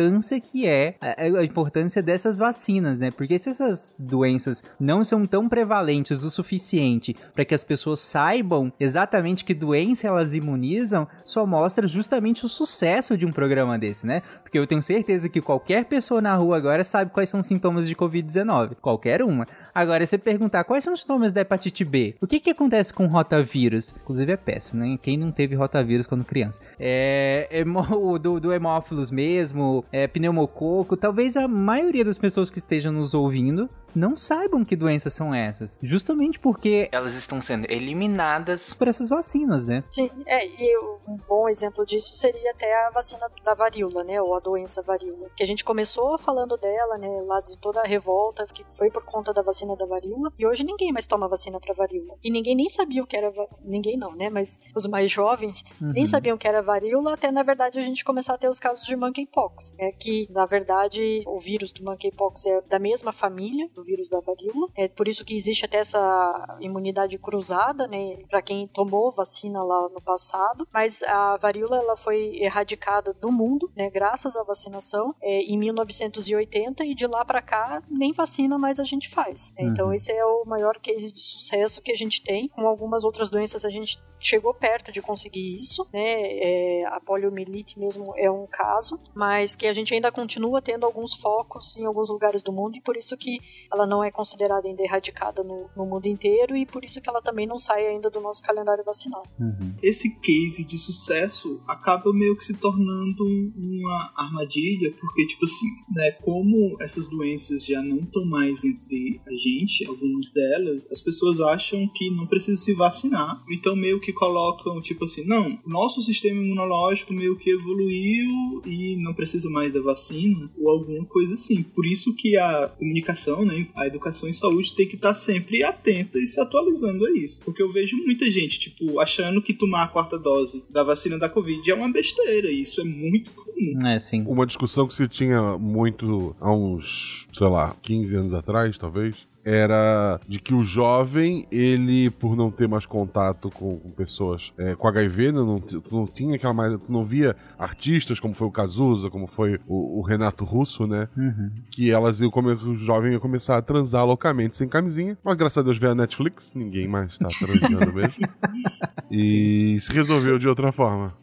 que 0.53 0.67
é 0.67 0.95
a, 1.01 1.23
a 1.41 1.45
importância 1.45 2.03
dessas 2.03 2.39
vacinas, 2.39 2.99
né? 2.99 3.11
Porque 3.11 3.39
se 3.39 3.51
essas 3.51 3.95
doenças 3.99 4.63
não 4.79 5.03
são 5.05 5.27
tão 5.27 5.49
prevalentes 5.49 6.23
o 6.23 6.31
suficiente 6.31 7.15
para 7.35 7.45
que 7.45 7.55
as 7.55 7.65
pessoas 7.65 8.01
saibam 8.01 8.73
exatamente 8.79 9.45
que 9.45 9.55
doença 9.55 10.07
elas 10.07 10.35
imunizam, 10.35 11.07
só 11.25 11.45
mostra 11.47 11.87
justamente 11.87 12.45
o 12.47 12.49
sucesso 12.49 13.17
de 13.17 13.27
um 13.27 13.31
programa 13.33 13.79
desse, 13.79 14.07
né? 14.07 14.23
Porque 14.43 14.59
eu 14.59 14.67
tenho 14.67 14.83
certeza 14.83 15.29
que 15.29 15.41
qualquer 15.41 15.85
pessoa 15.85 16.21
na 16.21 16.35
rua 16.35 16.57
agora 16.57 16.85
sabe 16.85 17.11
quais 17.11 17.29
são 17.29 17.41
os 17.41 17.47
sintomas 17.47 17.87
de 17.87 17.95
Covid-19. 17.95 18.77
Qualquer 18.81 19.23
uma. 19.23 19.47
Agora, 19.75 20.05
se 20.07 20.17
perguntar 20.19 20.65
quais 20.65 20.85
são 20.85 20.93
os 20.95 21.01
sintomas 21.01 21.33
da 21.33 21.41
hepatite 21.43 21.85
B, 21.85 22.15
o 22.21 22.27
que 22.27 22.41
que 22.41 22.51
acontece 22.51 22.93
com 22.93 23.07
rotavírus? 23.07 23.95
Inclusive 24.03 24.33
é 24.33 24.37
péssimo, 24.37 24.81
né? 24.81 24.99
Quem 25.01 25.17
não 25.17 25.31
teve 25.31 25.55
rotavírus 25.55 26.07
quando 26.07 26.25
criança? 26.25 26.59
É, 26.79 27.49
hemo- 27.51 27.87
o 27.97 28.19
do, 28.19 28.41
do 28.41 28.53
hemófilos 28.53 29.11
mesmo, 29.11 29.85
é, 29.93 30.07
pneumococo. 30.07 30.97
Talvez 30.97 31.37
a 31.37 31.47
maioria 31.47 32.05
das 32.05 32.19
pessoas 32.19 32.51
que 32.51 32.59
estejam 32.59 32.93
nos 32.93 33.15
ouvindo 33.15 33.69
não 33.95 34.17
saibam 34.17 34.65
que 34.65 34.77
doenças 34.77 35.13
são 35.13 35.35
essas. 35.35 35.79
Justamente 35.83 36.39
porque 36.39 36.89
elas 36.93 37.15
estão 37.15 37.41
sendo 37.41 37.67
eliminadas 37.71 38.73
por 38.75 38.89
essas 38.89 39.09
vacinas, 39.09 39.65
né? 39.65 39.83
Sim, 39.91 40.11
é, 40.27 40.47
e 40.47 40.79
um 41.07 41.17
bom 41.29 41.49
exemplo 41.49 41.85
disso 41.87 42.17
seria 42.17 42.51
até 42.51 42.87
a 42.87 42.91
vacina 42.91 43.27
da 43.45 43.55
varíola, 43.55 44.05
né, 44.05 44.21
ou 44.21 44.35
a 44.37 44.41
doença 44.41 44.83
varíola, 44.83 45.31
que 45.35 45.43
a 45.43 45.47
gente 45.47 45.65
começou 45.65 46.19
falando 46.19 46.57
dela, 46.57 46.97
né, 46.99 47.09
lá 47.27 47.41
de 47.41 47.59
toda 47.59 47.81
a 47.81 47.87
revolta 47.87 48.47
que 48.47 48.65
foi 48.77 48.91
por 48.91 49.03
conta 49.05 49.33
da 49.33 49.43
vacina 49.43 49.75
da 49.77 49.87
varíola, 49.87 50.33
e 50.39 50.47
hoje 50.47 50.65
ninguém 50.65 50.93
mais 50.93 51.07
toma 51.07 51.27
vacina 51.27 51.59
para 51.59 51.75
varíola. 51.75 52.15
E 52.23 52.31
ninguém 52.31 52.55
nem 52.55 52.69
sabia 52.69 53.03
o 53.03 53.07
que 53.07 53.17
era, 53.17 53.33
ninguém 53.65 53.97
não, 53.97 54.15
né, 54.15 54.29
mas 54.29 54.61
os 54.75 54.87
mais 54.87 55.11
jovens 55.11 55.65
nem 55.81 56.07
sabiam 56.07 56.37
o 56.37 56.39
que 56.39 56.47
era 56.47 56.63
varíola, 56.63 57.15
até 57.15 57.31
na 57.31 57.43
verdade 57.43 57.79
a 57.79 57.83
gente 57.83 58.05
começar 58.05 58.35
a 58.35 58.39
ter 58.39 58.49
os 58.49 58.61
casos 58.61 58.87
de 58.87 58.95
monkeypox, 58.95 59.75
é 59.79 59.93
que 59.93 60.27
na 60.31 60.45
verdade 60.47 61.23
o 61.27 61.39
vírus 61.39 61.73
do 61.73 61.85
monkeypox 61.85 62.47
é 62.47 62.61
da 62.63 62.79
mesma 62.79 63.13
família 63.13 63.69
do 63.75 63.83
vírus 63.83 64.09
da 64.09 64.21
varíola, 64.21 64.69
é 64.77 64.89
por 64.89 65.07
isso 65.09 65.25
que 65.25 65.37
existe 65.37 65.65
até 65.65 65.79
essa 65.79 66.57
imunidade 66.61 67.17
cruzada, 67.19 67.87
né, 67.87 68.19
para 68.29 68.43
quem 68.43 68.67
tomou 68.69 69.11
vacina 69.11 69.63
lá 69.63 69.89
no 69.89 70.01
passado, 70.01 70.67
mas 70.73 71.03
a 71.05 71.37
varíola 71.37 71.77
ela 71.79 71.97
foi 71.97 72.37
erradicada 72.41 73.13
do 73.13 73.31
mundo, 73.31 73.71
né, 73.77 73.89
graças 73.91 74.35
à 74.37 74.43
vacinação 74.43 75.15
é, 75.23 75.43
em 75.43 75.57
1980 75.59 76.85
e 76.85 76.95
de 76.95 77.07
lá 77.07 77.25
para 77.25 77.41
cá 77.43 77.83
nem 77.89 78.13
vacina 78.13 78.59
mais 78.59 78.79
a 78.81 78.85
gente 78.85 79.09
faz. 79.09 79.53
né. 79.57 79.65
Então 79.65 79.89
Uhum. 79.89 79.95
esse 79.95 80.11
é 80.13 80.25
o 80.25 80.45
maior 80.45 80.79
case 80.81 81.11
de 81.13 81.21
sucesso 81.21 81.81
que 81.83 81.93
a 81.93 81.97
gente 81.97 82.23
tem. 82.23 82.49
Com 82.49 82.67
algumas 82.67 83.05
outras 83.05 83.31
doenças 83.31 83.65
a 83.65 83.71
gente 83.71 83.99
chegou 84.21 84.53
perto 84.55 84.91
de 84.91 85.01
conseguir 85.01 85.59
isso, 85.59 85.87
né? 85.93 86.01
É, 86.01 86.85
a 86.87 87.01
poliomielite 87.01 87.79
mesmo 87.79 88.13
é 88.17 88.31
um 88.31 88.47
caso, 88.47 89.01
mas 89.15 89.55
que 89.55 89.67
a 89.67 89.73
gente 89.73 89.95
ainda 89.95 90.11
continua 90.11 90.61
tendo 90.61 90.85
alguns 90.85 91.15
focos 91.15 91.77
em 91.77 91.85
alguns 91.85 92.09
lugares 92.09 92.43
do 92.43 92.53
mundo 92.53 92.77
e 92.77 92.81
por 92.81 92.97
isso 92.97 93.17
que 93.17 93.41
ela 93.73 93.87
não 93.87 94.03
é 94.03 94.11
considerada 94.11 94.67
ainda 94.67 94.83
erradicada 94.83 95.43
no, 95.43 95.71
no 95.77 95.87
mundo 95.87 96.07
inteiro 96.07 96.57
e 96.57 96.67
por 96.67 96.85
isso 96.85 97.01
que 97.01 97.09
ela 97.09 97.23
também 97.23 97.47
não 97.47 97.59
sai 97.59 97.87
ainda 97.87 98.11
do 98.11 98.21
nosso 98.21 98.43
calendário 98.43 98.85
vacinal. 98.85 99.27
Uhum. 99.39 99.75
esse 99.83 100.19
case 100.21 100.65
de 100.65 100.79
sucesso 100.79 101.61
acaba 101.67 102.13
meio 102.13 102.37
que 102.37 102.45
se 102.45 102.55
tornando 102.55 103.25
uma 103.57 104.13
armadilha, 104.17 104.93
porque, 105.01 105.27
tipo 105.27 105.45
assim, 105.45 105.67
né, 105.95 106.13
como 106.13 106.77
essas 106.81 107.09
doenças 107.09 107.65
já 107.65 107.83
não 107.83 107.99
estão 107.99 108.25
mais 108.25 108.65
entre 108.65 109.21
a 109.27 109.33
gente, 109.33 109.85
algumas 109.87 110.31
delas, 110.33 110.91
as 110.91 111.01
pessoas 111.01 111.41
acham 111.41 111.89
que 111.95 112.11
não 112.11 112.27
precisa 112.27 112.57
se 112.61 112.75
vacinar, 112.75 113.43
então 113.51 113.77
meio 113.77 114.01
que 114.01 114.08
colocam, 114.13 114.81
tipo 114.81 115.05
assim, 115.05 115.25
não, 115.25 115.59
nosso 115.67 116.03
sistema 116.03 116.41
imunológico 116.41 117.13
meio 117.13 117.37
que 117.37 117.51
evoluiu 117.51 118.63
e 118.67 118.97
não 118.97 119.15
precisa 119.15 119.49
mais 119.51 119.73
da 119.73 119.81
vacina, 119.81 120.51
ou 120.59 120.71
alguma 120.71 121.05
coisa 121.05 121.35
assim. 121.35 121.63
Por 121.63 121.87
isso 121.87 122.15
que 122.15 122.37
a 122.37 122.69
comunicação, 122.69 123.45
né, 123.45 123.67
a 123.75 123.87
educação 123.87 124.29
em 124.29 124.33
saúde 124.33 124.75
tem 124.75 124.87
que 124.87 124.97
estar 124.97 125.15
sempre 125.15 125.63
atenta 125.63 126.19
e 126.19 126.27
se 126.27 126.41
atualizando 126.41 127.07
a 127.07 127.11
isso. 127.13 127.41
Porque 127.45 127.63
eu 127.63 127.73
vejo 127.73 127.97
muita 127.97 128.31
gente, 128.31 128.59
tipo, 128.59 129.01
achando 129.01 129.43
que 129.43 129.55
tomar 129.55 129.85
a 129.85 129.89
quarta 129.89 130.19
dose 130.19 130.63
da 130.71 130.83
vacina 130.83 131.19
da 131.19 131.29
Covid 131.29 131.71
é 131.71 131.75
uma 131.75 131.91
besteira. 131.91 132.51
E 132.51 132.63
isso 132.63 132.81
é 132.81 132.85
muito 132.85 133.31
comum. 133.33 133.87
É, 133.87 133.99
sim. 133.99 134.25
Uma 134.27 134.47
discussão 134.47 134.87
que 134.87 134.95
se 134.95 135.09
tinha 135.09 135.59
muito 135.59 136.35
há 136.41 136.53
uns, 136.53 137.27
sei 137.33 137.49
lá, 137.49 137.77
15 137.83 138.17
anos 138.17 138.35
atrás, 138.35 138.79
talvez, 138.79 139.29
era 139.51 140.21
de 140.29 140.39
que 140.39 140.53
o 140.53 140.63
jovem, 140.63 141.47
ele, 141.51 142.11
por 142.11 142.37
não 142.37 142.51
ter 142.51 142.69
mais 142.69 142.85
contato 142.85 143.51
com, 143.51 143.79
com 143.79 143.91
pessoas 143.91 144.53
é, 144.59 144.75
com 144.75 144.87
HIV, 144.87 145.33
né, 145.33 145.39
não, 145.41 145.59
t- 145.61 145.81
não 145.91 146.07
tinha 146.07 146.37
aquela 146.37 146.53
mais. 146.53 146.77
Não 146.89 147.03
via 147.03 147.35
artistas 147.59 148.21
como 148.21 148.35
foi 148.35 148.47
o 148.47 148.51
Cazuza, 148.51 149.09
como 149.09 149.27
foi 149.27 149.59
o, 149.67 149.99
o 149.99 150.03
Renato 150.03 150.45
Russo, 150.45 150.87
né? 150.87 151.09
Uhum. 151.17 151.51
Que 151.71 151.91
elas 151.91 152.21
iam 152.21 152.31
come- 152.31 152.53
o 152.53 152.75
jovem 152.77 153.13
ia 153.13 153.21
começar 153.21 153.57
a 153.57 153.63
transar 153.63 154.05
loucamente 154.05 154.57
sem 154.57 154.69
camisinha. 154.69 155.17
Mas 155.25 155.37
graças 155.37 155.59
a 155.59 155.63
Deus 155.63 155.79
veio 155.79 155.93
a 155.93 155.95
Netflix, 155.95 156.53
ninguém 156.55 156.87
mais 156.87 157.17
tá 157.17 157.29
transando 157.39 157.93
mesmo. 157.95 158.29
E 159.11 159.79
se 159.81 159.91
resolveu 159.95 160.39
de 160.39 160.47
outra 160.47 160.71
forma. 160.71 161.15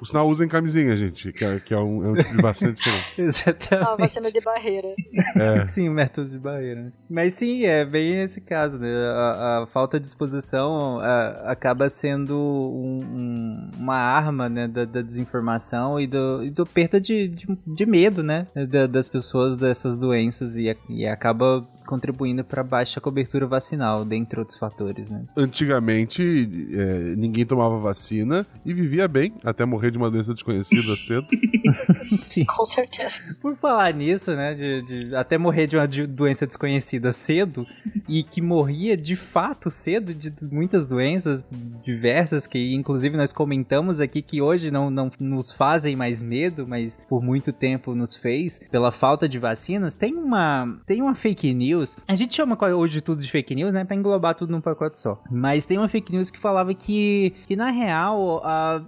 Por 0.00 0.06
sinal, 0.06 0.26
usem 0.28 0.48
camisinha, 0.48 0.96
gente, 0.96 1.30
que 1.30 1.44
é, 1.44 1.60
que 1.60 1.72
é 1.74 1.78
um, 1.78 2.02
é 2.04 2.08
um 2.08 2.14
tipo 2.14 2.34
de 2.36 2.42
vacina 2.42 2.72
diferente. 2.74 3.20
Exatamente. 3.20 3.88
A 3.88 3.96
vacina 3.96 4.32
de 4.32 4.40
barreira. 4.40 4.88
É. 5.36 5.66
Sim, 5.70 5.90
método 5.90 6.30
de 6.30 6.38
barreira. 6.38 6.90
Mas 7.08 7.34
sim, 7.34 7.64
é 7.66 7.84
bem 7.84 8.22
esse 8.22 8.40
caso, 8.40 8.78
né? 8.78 8.88
A, 8.90 9.62
a 9.62 9.66
falta 9.66 10.00
de 10.00 10.06
exposição 10.06 10.98
a- 11.00 11.52
acaba 11.52 11.86
sendo 11.88 12.34
um, 12.34 13.04
um- 13.04 13.70
uma 13.78 13.96
arma 13.96 14.48
né, 14.48 14.66
da, 14.66 14.84
da 14.86 15.02
desinformação 15.02 16.00
e 16.00 16.06
do, 16.06 16.42
e 16.44 16.50
do 16.50 16.64
perda 16.64 16.98
de, 17.00 17.28
de, 17.28 17.46
de 17.66 17.86
medo 17.86 18.22
né, 18.22 18.46
da, 18.70 18.86
das 18.86 19.06
pessoas 19.08 19.54
dessas 19.54 19.96
doenças 19.98 20.56
e, 20.56 20.74
e 20.88 21.06
acaba 21.06 21.66
contribuindo 21.86 22.44
para 22.44 22.62
baixa 22.62 23.00
cobertura 23.00 23.46
vacinal, 23.46 24.04
dentre 24.04 24.38
outros 24.38 24.58
fatores, 24.58 25.08
né? 25.10 25.24
Antigamente, 25.36 26.22
é, 26.72 27.16
ninguém 27.16 27.44
tomava 27.44 27.78
vacina 27.78 28.46
e 28.64 28.72
vivia 28.72 29.08
bem, 29.08 29.34
até 29.44 29.64
morrer 29.64 29.90
de 29.90 29.98
uma 29.98 30.10
doença 30.10 30.32
desconhecida 30.32 30.96
cedo. 30.96 31.26
Sim. 32.22 32.44
Com 32.44 32.66
certeza. 32.66 33.22
Por 33.40 33.56
falar 33.56 33.92
nisso, 33.94 34.34
né, 34.34 34.54
de, 34.54 34.82
de 35.06 35.14
até 35.14 35.38
morrer 35.38 35.66
de 35.66 35.76
uma 35.76 35.86
doença 35.86 36.46
desconhecida 36.46 37.12
cedo 37.12 37.66
e 38.08 38.22
que 38.22 38.40
morria 38.40 38.96
de 38.96 39.16
fato 39.16 39.70
cedo 39.70 40.14
de 40.14 40.32
muitas 40.42 40.86
doenças 40.86 41.44
diversas 41.82 42.46
que 42.46 42.74
inclusive 42.74 43.16
nós 43.16 43.32
comentamos 43.32 44.00
aqui 44.00 44.22
que 44.22 44.40
hoje 44.40 44.70
não, 44.70 44.90
não 44.90 45.10
nos 45.18 45.50
fazem 45.50 45.96
mais 45.96 46.22
medo, 46.22 46.66
mas 46.66 46.98
por 47.08 47.22
muito 47.22 47.52
tempo 47.52 47.94
nos 47.94 48.16
fez 48.16 48.60
pela 48.70 48.92
falta 48.92 49.28
de 49.28 49.38
vacinas. 49.38 49.94
Tem 49.94 50.14
uma 50.14 50.78
tem 50.86 51.02
uma 51.02 51.14
fake 51.14 51.52
news 51.52 51.69
news. 51.70 51.96
A 52.06 52.14
gente 52.14 52.34
chama 52.34 52.58
hoje 52.74 53.00
tudo 53.00 53.22
de 53.22 53.30
fake 53.30 53.54
news, 53.54 53.72
né? 53.72 53.84
Pra 53.84 53.96
englobar 53.96 54.34
tudo 54.34 54.50
num 54.50 54.60
pacote 54.60 55.00
só. 55.00 55.20
Mas 55.30 55.64
tem 55.64 55.78
uma 55.78 55.88
fake 55.88 56.12
news 56.12 56.30
que 56.30 56.38
falava 56.38 56.74
que, 56.74 57.34
que 57.46 57.56
na 57.56 57.70
real, 57.70 58.42
a, 58.44 58.82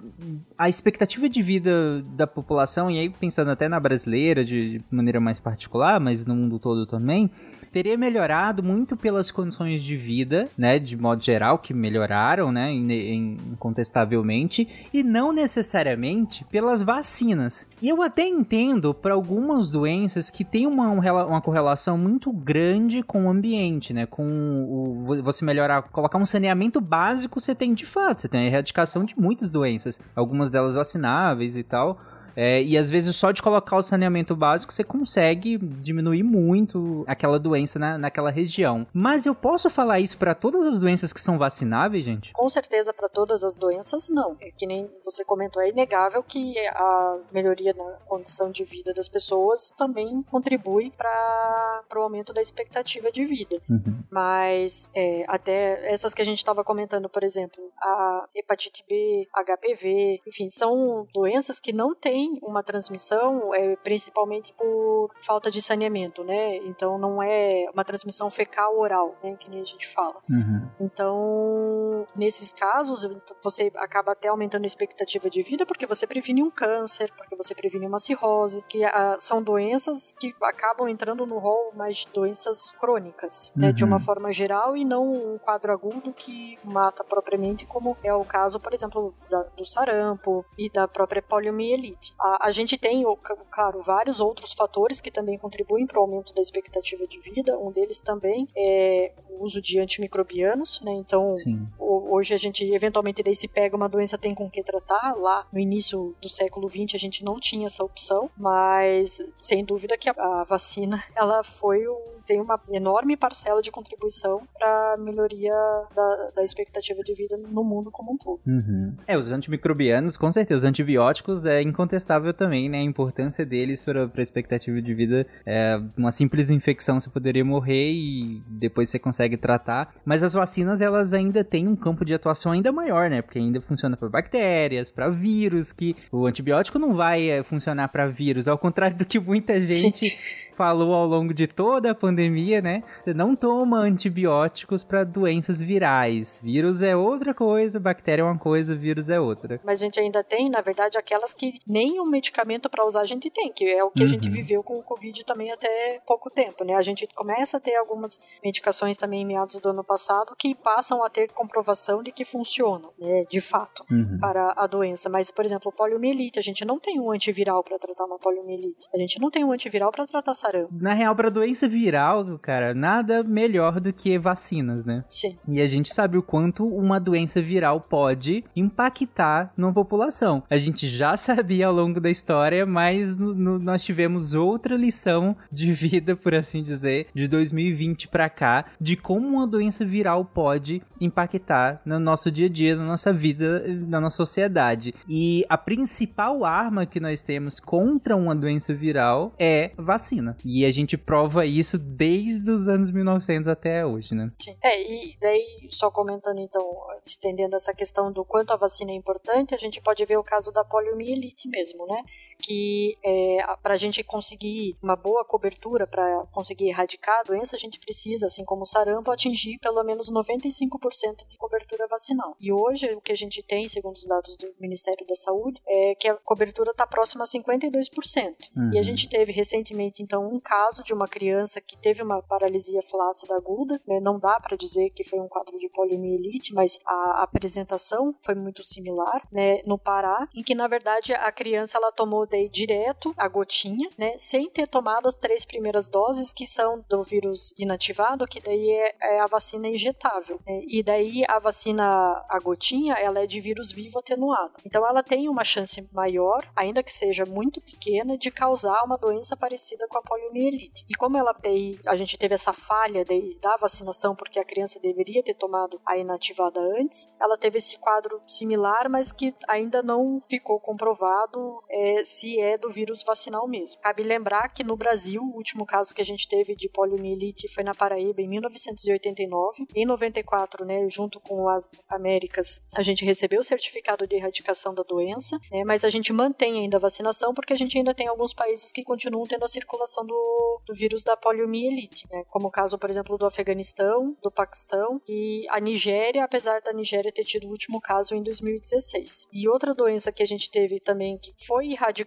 a 0.59 0.69
expectativa 0.69 1.29
de 1.29 1.43
vida 1.43 2.03
da 2.17 2.27
população, 2.27 2.91
e 2.91 2.99
aí 2.99 3.09
pensando 3.09 3.51
até 3.51 3.69
na 3.69 3.79
brasileira 3.79 4.45
de, 4.45 4.79
de 4.79 4.85
maneira 4.91 5.21
mais 5.21 5.39
particular, 5.41 6.01
mas 6.01 6.25
no 6.27 6.35
mundo 6.35 6.59
todo 6.59 6.87
também, 6.87 7.31
teria 7.73 7.97
melhorado 7.97 8.63
muito 8.63 8.97
pelas 8.97 9.31
condições 9.31 9.83
de 9.83 9.97
vida, 9.97 10.49
né, 10.57 10.79
de 10.79 10.97
modo 10.97 11.25
geral, 11.25 11.59
que 11.59 11.73
melhoraram, 11.73 12.53
né, 12.53 12.71
incontestavelmente, 12.71 14.69
e 14.93 15.03
não 15.03 15.33
necessariamente 15.33 16.45
pelas 16.45 16.83
vacinas. 16.83 17.67
E 17.81 17.89
eu 17.89 18.03
até 18.03 18.27
entendo 18.29 18.93
para 18.93 19.15
algumas 19.15 19.71
doenças 19.71 20.31
que 20.31 20.45
tem 20.45 20.67
uma, 20.67 20.91
uma 20.91 21.41
correlação 21.41 21.97
muito 21.97 22.31
grande 22.31 22.72
com 23.03 23.27
o 23.27 23.31
ambiente, 23.31 23.93
né, 23.93 24.07
com 24.07 24.25
o, 24.25 25.23
você 25.23 25.45
melhorar, 25.45 25.83
colocar 25.83 26.19
um 26.19 26.25
saneamento 26.25 26.81
básico, 26.81 27.41
você 27.41 27.55
tem 27.55 27.75
de 27.75 27.87
fato, 27.87 28.21
você 28.21 28.29
tem 28.29 28.43
a 28.43 28.47
erradicação 28.47 29.05
de 29.05 29.19
muitas 29.19 29.51
doenças, 29.51 30.01
algumas 30.15 30.51
delas 30.51 30.75
vacináveis 30.75 31.57
e 31.57 31.63
tal. 31.63 32.01
É, 32.37 32.63
e 32.63 32.77
às 32.77 32.89
vezes 32.89 33.15
só 33.17 33.31
de 33.31 33.43
colocar 33.43 33.77
o 33.77 33.83
saneamento 33.83 34.35
básico 34.35 34.73
você 34.73 34.85
consegue 34.85 35.59
diminuir 35.59 36.23
muito 36.23 37.05
aquela 37.07 37.39
doença 37.39 37.79
na, 37.79 37.99
naquela 37.99 38.31
região. 38.31 38.87
Mas 38.93 39.27
eu 39.27 39.35
posso 39.35 39.69
falar 39.71 40.01
isso 40.01 40.17
para 40.17 40.35
todas 40.35 40.67
as 40.67 40.81
doenças 40.81 41.13
que 41.13 41.21
são 41.21 41.39
vacináveis, 41.39 42.05
gente? 42.05 42.33
Com 42.33 42.49
certeza, 42.49 42.93
para 42.93 43.09
todas 43.09 43.45
as 43.45 43.57
doenças, 43.57 44.09
não. 44.09 44.37
É 44.41 44.51
que 44.51 44.67
nem 44.67 44.89
você 45.05 45.25
comentou, 45.25 45.63
é 45.63 45.69
inegável 45.69 46.23
que 46.23 46.59
a 46.69 47.19
melhoria 47.33 47.75
na 47.75 47.85
condição 48.07 48.51
de 48.51 48.65
vida 48.65 48.93
das 48.95 49.09
pessoas 49.09 49.73
também 49.77 50.23
contribui 50.31 50.91
para 50.91 51.83
o 51.97 52.01
aumento 52.01 52.33
da 52.33 52.41
expectativa 52.41 53.11
de 53.11 53.25
vida. 53.25 53.61
Uhum. 53.69 54.03
Mas 54.11 54.89
é, 54.95 55.25
até 55.29 55.93
essas 55.93 56.15
que 56.15 56.23
a 56.23 56.25
gente 56.25 56.39
estava 56.39 56.65
comentando, 56.65 57.09
por 57.09 57.23
exemplo, 57.23 57.63
a 57.81 58.27
hepatite 58.35 58.85
B, 58.89 59.27
HPV, 59.33 60.21
enfim, 60.27 60.51
são 60.51 61.07
doenças 61.13 61.59
que 61.61 61.73
não 61.73 61.95
têm 61.95 62.22
tem 62.23 62.39
uma 62.43 62.63
transmissão 62.63 63.53
é, 63.55 63.75
principalmente 63.77 64.55
por 64.57 65.11
falta 65.21 65.51
de 65.51 65.61
saneamento, 65.61 66.23
né? 66.23 66.57
Então 66.59 66.97
não 66.99 67.23
é 67.23 67.67
uma 67.73 67.85
transmissão 67.85 68.31
fecal 68.31 68.79
oral, 68.79 69.17
né? 69.23 69.37
Que 69.39 69.51
nem 69.51 69.61
a 69.61 69.65
gente 69.65 69.89
fala. 69.89 70.17
Uhum. 70.31 70.69
Então, 70.81 72.07
nesses 72.15 72.53
casos, 72.53 73.09
você 73.43 73.73
acaba 73.77 74.13
até 74.13 74.29
aumentando 74.29 74.65
a 74.65 74.67
expectativa 74.67 75.29
de 75.29 75.43
vida 75.43 75.67
porque 75.67 75.87
você 75.87 76.07
previne 76.07 76.43
um 76.43 76.51
câncer, 76.51 77.13
porque 77.17 77.35
você 77.35 77.55
previne 77.55 77.87
uma 77.87 77.99
cirrose, 77.99 78.63
que 78.69 78.85
a, 78.85 79.17
são 79.19 79.43
doenças 79.43 80.13
que 80.13 80.35
acabam 80.43 80.89
entrando 80.89 81.27
no 81.27 81.39
rol 81.39 81.73
mais 81.75 81.99
de 81.99 82.09
doenças 82.13 82.73
crônicas, 82.73 83.53
uhum. 83.57 83.63
né? 83.63 83.73
De 83.73 83.85
uma 83.85 83.97
uhum. 83.97 84.03
forma 84.03 84.33
geral 84.33 84.77
e 84.77 84.85
não 84.85 85.35
um 85.35 85.39
quadro 85.39 85.73
agudo 85.73 86.13
que 86.13 86.59
mata 86.63 87.03
propriamente, 87.03 87.67
como 87.67 87.97
é 88.03 88.15
o 88.15 88.25
caso, 88.25 88.61
por 88.61 88.73
exemplo, 88.73 89.15
da, 89.29 89.43
do 89.57 89.67
sarampo 89.67 90.45
e 90.57 90.71
da 90.71 90.87
própria 90.87 91.23
poliomielite. 91.23 92.12
A, 92.19 92.49
a 92.49 92.53
gente 92.53 92.77
tem, 92.77 93.05
claro, 93.51 93.83
vários 93.83 94.21
outros 94.21 94.53
fatores 94.53 95.01
que 95.01 95.11
também 95.11 95.39
contribuem 95.39 95.87
para 95.87 95.99
o 95.99 96.03
aumento 96.03 96.35
da 96.35 96.41
expectativa 96.41 97.07
de 97.07 97.19
vida. 97.21 97.59
Um 97.59 97.71
deles 97.71 98.01
também 98.01 98.49
é 98.57 99.13
o 99.31 99.45
uso 99.45 99.61
de 99.61 99.79
antimicrobianos, 99.79 100.81
né? 100.83 100.93
Então, 100.93 101.37
o, 101.79 102.15
hoje 102.15 102.35
a 102.35 102.39
gente 102.39 102.65
eventualmente 102.65 103.23
daí 103.23 103.35
se 103.35 103.49
pega 103.49 103.77
uma 103.77 103.89
doença 103.89 104.19
tem 104.19 104.35
com 104.35 104.49
que 104.51 104.63
tratar. 104.63 105.15
Lá 105.17 105.47
no 105.53 105.59
início 105.59 106.15
do 106.21 106.29
século 106.29 106.69
XX 106.69 106.95
a 106.95 106.99
gente 106.99 107.25
não 107.25 107.39
tinha 107.39 107.67
essa 107.67 107.85
opção, 107.85 108.31
mas 108.37 109.19
sem 109.39 109.65
dúvida 109.65 109.99
que 109.99 110.09
a, 110.09 110.15
a 110.17 110.45
vacina 110.45 111.03
ela 111.15 111.43
foi 111.43 111.87
um 111.89 112.22
tem 112.33 112.41
uma 112.41 112.59
enorme 112.71 113.15
parcela 113.15 113.61
de 113.61 113.71
contribuição 113.71 114.41
para 114.59 114.95
a 114.95 114.97
melhoria 114.97 115.53
da, 115.95 116.31
da, 116.37 116.43
expectativa 116.43 117.03
de 117.03 117.13
vida 117.13 117.37
no 117.37 117.63
mundo 117.63 117.91
como 117.91 118.13
um 118.13 118.17
todo. 118.17 118.41
Uhum. 118.47 118.95
É, 119.07 119.19
os 119.19 119.31
antimicrobianos, 119.31 120.17
com 120.17 120.33
certeza, 120.33 120.57
os 120.57 120.65
antibióticos 120.65 121.45
é 121.45 121.61
incontestável 121.61 122.33
também, 122.33 122.71
né? 122.71 122.79
A 122.79 122.83
importância 122.83 123.45
deles 123.45 123.83
para 123.83 124.11
a 124.17 124.23
expectativa 124.23 124.81
de 124.81 124.95
vida. 124.95 125.27
É 125.45 125.79
uma 125.95 126.11
simples 126.11 126.49
infecção 126.49 126.99
você 126.99 127.11
poderia 127.11 127.45
morrer 127.45 127.93
e 127.93 128.43
depois 128.47 128.89
você 128.89 128.99
consegue 128.99 129.37
tratar. 129.37 129.95
Mas 130.03 130.23
as 130.23 130.33
vacinas, 130.33 130.81
elas 130.81 131.13
ainda 131.13 131.45
têm 131.45 131.69
um 131.69 131.77
campo 131.77 132.03
de 132.03 132.15
atuação 132.15 132.53
ainda 132.53 132.73
maior, 132.73 133.11
né? 133.11 133.21
Porque 133.21 133.39
ainda 133.39 133.61
funciona 133.61 133.95
para 133.95 134.09
bactérias, 134.09 134.91
para 134.91 135.11
vírus, 135.11 135.71
que 135.71 135.95
o 136.11 136.25
antibiótico 136.25 136.79
não 136.79 136.95
vai 136.95 137.29
é, 137.29 137.43
funcionar 137.43 137.89
para 137.89 138.07
vírus, 138.07 138.49
ao 138.49 138.57
contrário 138.57 138.97
do 138.97 139.05
que 139.05 139.21
muita 139.21 139.61
gente. 139.61 140.07
gente 140.07 140.43
falou 140.57 140.95
ao 140.95 141.07
longo 141.07 141.35
de 141.35 141.47
toda 141.47 141.91
a 141.91 141.95
pandemia, 141.95 142.61
né? 142.61 142.83
Você 143.01 143.13
não 143.13 143.35
toma 143.35 143.79
antibióticos 143.79 144.85
para 144.85 145.05
doenças 145.05 145.61
virais. 145.61 146.41
Vírus 146.43 146.83
é 146.83 146.97
outra 146.97 147.35
coisa, 147.35 147.81
bactéria 147.81 148.23
é 148.23 148.25
uma 148.25 148.39
coisa, 148.39 148.75
vírus 148.75 149.09
é 149.09 149.21
outra. 149.21 149.61
Mas 149.65 149.81
a 149.81 149.85
gente 149.85 149.99
ainda 149.99 150.23
tem, 150.23 150.49
na 150.51 150.61
verdade, 150.61 150.97
aquelas 150.99 151.35
que 151.35 151.61
nem 151.67 152.01
um 152.01 152.07
medicamento 152.07 152.69
para 152.69 152.87
usar 152.87 153.03
a 153.03 153.07
gente 153.07 153.31
tem, 153.31 153.53
que 153.53 153.65
é 153.65 153.83
o 153.83 153.91
que 153.91 154.01
uhum. 154.01 154.07
a 154.07 154.09
gente 154.09 154.29
uhum. 154.29 154.35
viveu 154.35 154.63
com 154.63 154.75
o 154.75 154.83
Covid 154.83 155.25
também 155.25 155.51
até 155.51 156.01
pouco 156.07 156.31
tempo, 156.31 156.65
né? 156.65 156.75
A 156.75 156.83
gente 156.83 157.07
começa 157.15 157.57
a 157.57 157.61
ter 157.61 157.77
algumas 157.77 158.19
medicações 158.43 158.97
também 158.97 159.23
em 159.23 159.27
meados 159.27 159.61
do 159.61 159.69
ano 159.69 159.85
passado 159.85 160.35
que 160.37 160.55
passam 160.55 161.05
a 161.05 161.11
ter 161.11 161.31
comprovação 161.33 162.03
de 162.03 162.13
que 162.13 162.25
funcionam, 162.25 162.91
né? 162.99 163.25
De 163.29 163.41
fato, 163.41 163.85
uhum. 163.91 164.19
para 164.21 164.53
a 164.57 164.67
doença. 164.67 165.09
Mas, 165.09 165.31
por 165.31 165.45
exemplo, 165.45 165.73
poliomielite, 165.73 166.39
a 166.39 166.43
gente 166.43 166.65
não 166.65 166.79
tem 166.79 167.01
um 167.01 167.11
antiviral 167.11 167.63
para 167.63 167.79
tratar 167.79 168.05
uma 168.05 168.19
poliomielite. 168.19 168.89
A 168.95 168.99
gente 168.99 169.21
não 169.21 169.31
tem 169.31 169.45
um 169.45 169.53
antiviral 169.53 169.91
para 169.91 170.07
tratar 170.07 170.35
sarampo. 170.43 170.69
Na 170.73 170.93
real, 170.93 171.15
para 171.15 171.31
doença 171.31 171.69
viral, 171.69 172.39
cara, 172.39 172.75
nada 172.75 173.23
melhor 173.23 173.81
do 173.81 173.93
que 173.93 174.19
vacinas, 174.19 174.85
né? 174.85 175.05
Sim. 175.09 175.39
E 175.49 175.61
a 175.61 175.67
gente 175.67 175.95
sabe 175.95 176.19
o 176.19 176.23
quanto 176.23 176.67
uma 176.67 176.99
doença 176.99 177.41
viral 177.41 177.81
pode 177.81 178.45
impactar 178.57 179.53
numa 179.57 179.73
população. 179.73 180.43
A 180.51 180.59
gente 180.59 180.89
já 180.89 181.17
sabia 181.17 181.67
ao 181.67 181.73
longo 181.73 182.01
da 182.01 182.11
história, 182.11 182.67
mas 182.67 183.17
no, 183.17 183.35
no, 183.35 183.59
nós 183.59 183.85
tivemos 183.85 184.35
outra 184.35 184.77
lição 184.77 185.37
de 185.51 185.73
vida, 185.73 186.17
por 186.17 186.35
assim 186.35 186.63
dizer, 186.63 187.07
de 187.15 187.29
2020 187.29 188.09
para 188.09 188.29
cá, 188.29 188.67
de 188.81 188.97
como 188.97 189.29
uma 189.29 189.47
doença 189.47 189.85
viral 189.85 190.25
pode 190.25 190.83
impactar 191.01 191.81
no 191.85 191.99
nosso 191.99 192.31
dia 192.31 192.47
a 192.47 192.51
dia, 192.51 192.77
na 192.77 192.85
nossa 192.85 193.13
vida, 193.13 193.65
na 193.87 194.01
nossa 194.01 194.17
sociedade. 194.17 194.95
E 195.09 195.45
a 195.49 195.57
principal 195.57 196.45
arma 196.45 196.87
que 196.87 197.01
nós 197.01 197.23
temos 197.23 197.61
contra 197.61 198.17
uma 198.17 198.35
doença 198.35 198.75
viral 198.75 199.35
é 199.39 199.71
vacina. 199.77 200.32
E 200.45 200.65
a 200.65 200.71
gente 200.71 200.97
prova 200.97 201.45
isso 201.47 201.79
desde 201.79 202.51
os 202.51 202.69
anos 202.69 202.91
1900 202.91 203.49
até 203.49 203.85
hoje, 203.85 204.15
né? 204.15 204.31
Sim. 204.41 204.57
É, 204.63 204.83
e 204.83 205.17
daí, 205.21 205.67
só 205.71 205.91
comentando 205.91 206.41
então, 206.41 206.63
estendendo 207.07 207.57
essa 207.57 207.73
questão 207.75 208.13
do 208.13 208.25
quanto 208.25 208.53
a 208.53 208.57
vacina 208.57 208.93
é 208.93 208.95
importante, 208.95 209.55
a 209.55 209.59
gente 209.59 209.81
pode 209.81 210.05
ver 210.05 210.17
o 210.17 210.25
caso 210.25 210.53
da 210.53 210.65
poliomielite 210.65 211.49
mesmo, 211.49 211.87
né? 211.87 212.03
Que 212.43 212.99
é, 213.05 213.39
para 213.63 213.75
a 213.75 213.79
gente 213.79 214.03
conseguir 214.03 214.77
uma 214.83 214.97
boa 214.97 215.25
cobertura, 215.25 215.87
para 215.87 216.27
conseguir 216.33 216.69
erradicar 216.69 217.21
a 217.21 217.23
doença, 217.23 217.57
a 217.57 217.59
gente 217.59 217.79
precisa, 217.79 218.27
assim 218.27 218.45
como 218.45 218.63
o 218.63 218.67
sarampo, 218.67 219.11
atingir 219.11 219.59
pelo 219.59 219.83
menos 219.85 220.11
95% 220.11 221.27
de 221.29 221.37
cobertura 221.37 221.87
vacinal. 221.87 222.35
E 222.41 222.53
hoje, 222.53 222.93
o 222.95 223.01
que 223.01 223.13
a 223.13 223.17
gente 223.17 223.43
tem, 223.43 223.69
segundo 223.69 223.97
os 223.97 224.07
dados 224.07 224.37
do 224.37 224.53
Ministério 224.59 225.07
da 225.07 225.15
Saúde, 225.15 225.61
é 225.67 225.95
que 225.95 226.09
a 226.09 226.15
cobertura 226.17 226.73
está 226.73 226.87
próxima 226.87 227.25
a 227.25 227.27
52%. 227.27 228.51
Uhum. 228.57 228.73
E 228.73 228.79
a 228.79 228.83
gente 228.83 229.09
teve 229.09 229.33
recentemente, 229.33 230.03
então, 230.03 230.29
um 230.29 230.41
caso 230.41 230.83
de 230.83 230.93
uma 230.93 231.07
criança 231.07 231.61
que 231.61 231.77
teve 231.77 232.03
uma 232.03 232.23
paralisia 232.23 232.83
flácida 232.83 233.37
aguda, 233.37 233.81
né? 233.87 234.01
não 234.01 234.19
dá 234.19 234.41
para 234.41 234.57
dizer 234.57 234.91
que 234.91 235.05
foi 235.05 235.21
um 235.21 235.29
quadro 235.29 235.57
de 235.59 235.69
poliomielite, 235.69 236.55
mas 236.55 236.79
a 236.87 237.23
apresentação 237.23 238.15
foi 238.21 238.35
muito 238.35 238.65
similar, 238.65 239.27
né, 239.31 239.63
no 239.65 239.79
Pará, 239.79 240.29
em 240.35 240.43
que, 240.43 240.55
na 240.55 240.67
verdade, 240.67 241.13
a 241.13 241.31
criança 241.31 241.79
ela 241.79 241.93
tomou 241.93 242.27
dei 242.33 242.49
direto 242.49 243.15
a 243.19 243.29
gotinha, 243.29 243.91
né, 243.99 244.15
sem 244.19 244.49
ter 244.49 244.67
tomado 244.67 245.07
as 245.07 245.15
três 245.15 245.45
primeiras 245.45 245.87
doses 245.87 246.33
que 246.33 246.47
são 246.47 246.83
do 246.89 247.03
vírus 247.03 247.53
inativado, 247.59 248.27
que 248.27 248.41
daí 248.41 248.71
é, 248.71 248.95
é 249.03 249.21
a 249.21 249.27
vacina 249.27 249.69
injetável. 249.69 250.41
Né? 250.47 250.63
E 250.67 250.83
daí 250.83 251.25
a 251.29 251.39
vacina 251.39 251.85
a 252.29 252.39
gotinha, 252.43 252.95
ela 252.95 253.21
é 253.21 253.27
de 253.27 253.41
vírus 253.41 253.71
vivo 253.71 253.99
atenuado. 253.99 254.55
Então 254.65 254.87
ela 254.87 255.03
tem 255.03 255.29
uma 255.29 255.45
chance 255.45 255.87
maior, 255.93 256.51
ainda 256.57 256.83
que 256.83 256.93
seja 256.93 257.27
muito 257.27 257.61
pequena, 257.61 258.17
de 258.17 258.31
causar 258.31 258.83
uma 258.85 258.97
doença 258.97 259.37
parecida 259.37 259.87
com 259.89 259.99
a 259.99 260.03
poliomielite. 260.03 260.87
E 260.89 260.95
como 260.95 261.19
ela 261.19 261.35
tem, 261.35 261.79
a 261.87 261.97
gente 261.97 262.17
teve 262.17 262.35
essa 262.35 262.53
falha 262.53 263.05
de, 263.05 263.39
da 263.41 263.57
vacinação 263.59 264.17
porque 264.17 264.39
a 264.39 264.45
criança 264.45 264.81
deveria 264.81 265.23
ter 265.23 265.35
tomado 265.35 265.81
a 265.85 265.99
inativada 265.99 266.61
antes, 266.79 267.15
ela 267.21 267.37
teve 267.37 267.59
esse 267.59 267.79
quadro 267.79 268.23
similar, 268.27 268.89
mas 268.89 269.13
que 269.13 269.35
ainda 269.47 269.83
não 269.83 270.21
ficou 270.21 270.59
comprovado 270.59 271.63
é, 271.69 272.05
se 272.13 272.41
é 272.41 272.57
do 272.59 272.71
vírus 272.71 273.03
vacinal 273.03 273.49
mesmo. 273.49 273.81
Cabe 273.81 274.03
lembrar 274.03 274.49
que 274.49 274.63
no 274.63 274.77
Brasil, 274.77 275.23
o 275.23 275.37
último 275.37 275.65
caso 275.67 275.95
que 275.95 276.03
a 276.03 276.05
gente 276.05 276.29
teve 276.29 276.55
de 276.55 276.69
poliomielite 276.69 277.49
foi 277.49 277.65
na 277.65 277.75
Paraíba 277.75 278.21
em 278.21 278.29
1989. 278.29 279.67
Em 279.75 279.87
94, 279.87 280.65
né, 280.65 280.89
junto 280.89 281.21
com 281.21 281.49
as 281.49 281.81
Américas, 281.89 282.61
a 282.75 282.83
gente 282.83 283.05
recebeu 283.05 283.41
o 283.41 283.45
certificado 283.45 284.07
de 284.07 284.17
erradicação 284.17 284.75
da 284.75 284.83
doença, 284.83 285.39
né, 285.51 285.65
mas 285.65 285.85
a 285.85 285.91
gente 285.91 286.13
mantém 286.13 286.61
ainda 286.61 286.77
a 286.77 286.81
vacinação 286.81 287.35
porque 287.35 287.53
a 287.53 287.57
gente 287.57 287.77
ainda 287.79 287.95
tem 287.95 288.09
alguns 288.09 288.35
países 288.35 288.71
que 288.71 288.85
continuam 288.85 289.27
tendo 289.27 289.45
a 289.45 289.49
circulação 289.49 290.05
do, 290.05 290.61
do 290.67 290.75
vírus 290.75 291.03
da 291.03 291.17
poliomielite, 291.17 292.07
né, 292.11 292.25
como 292.29 292.49
o 292.49 292.51
caso, 292.51 292.79
por 292.79 292.91
exemplo, 292.91 293.17
do 293.17 293.27
Afeganistão, 293.27 294.17
do 294.23 294.31
Paquistão 294.31 295.01
e 295.09 295.47
a 295.49 295.61
Nigéria, 295.61 296.25
apesar 296.25 296.61
da 296.61 296.73
Nigéria 296.73 297.13
ter 297.13 297.25
tido 297.25 297.47
o 297.47 297.51
último 297.51 297.81
caso 297.81 298.15
em 298.15 298.23
2016. 298.23 299.29
E 299.33 299.49
outra 299.49 299.75
doença 299.75 300.13
que 300.13 300.23
a 300.23 300.27
gente 300.27 300.51
teve 300.51 300.81
também 300.81 301.19
que 301.19 301.33
foi 301.47 301.73
erradicada, 301.73 302.02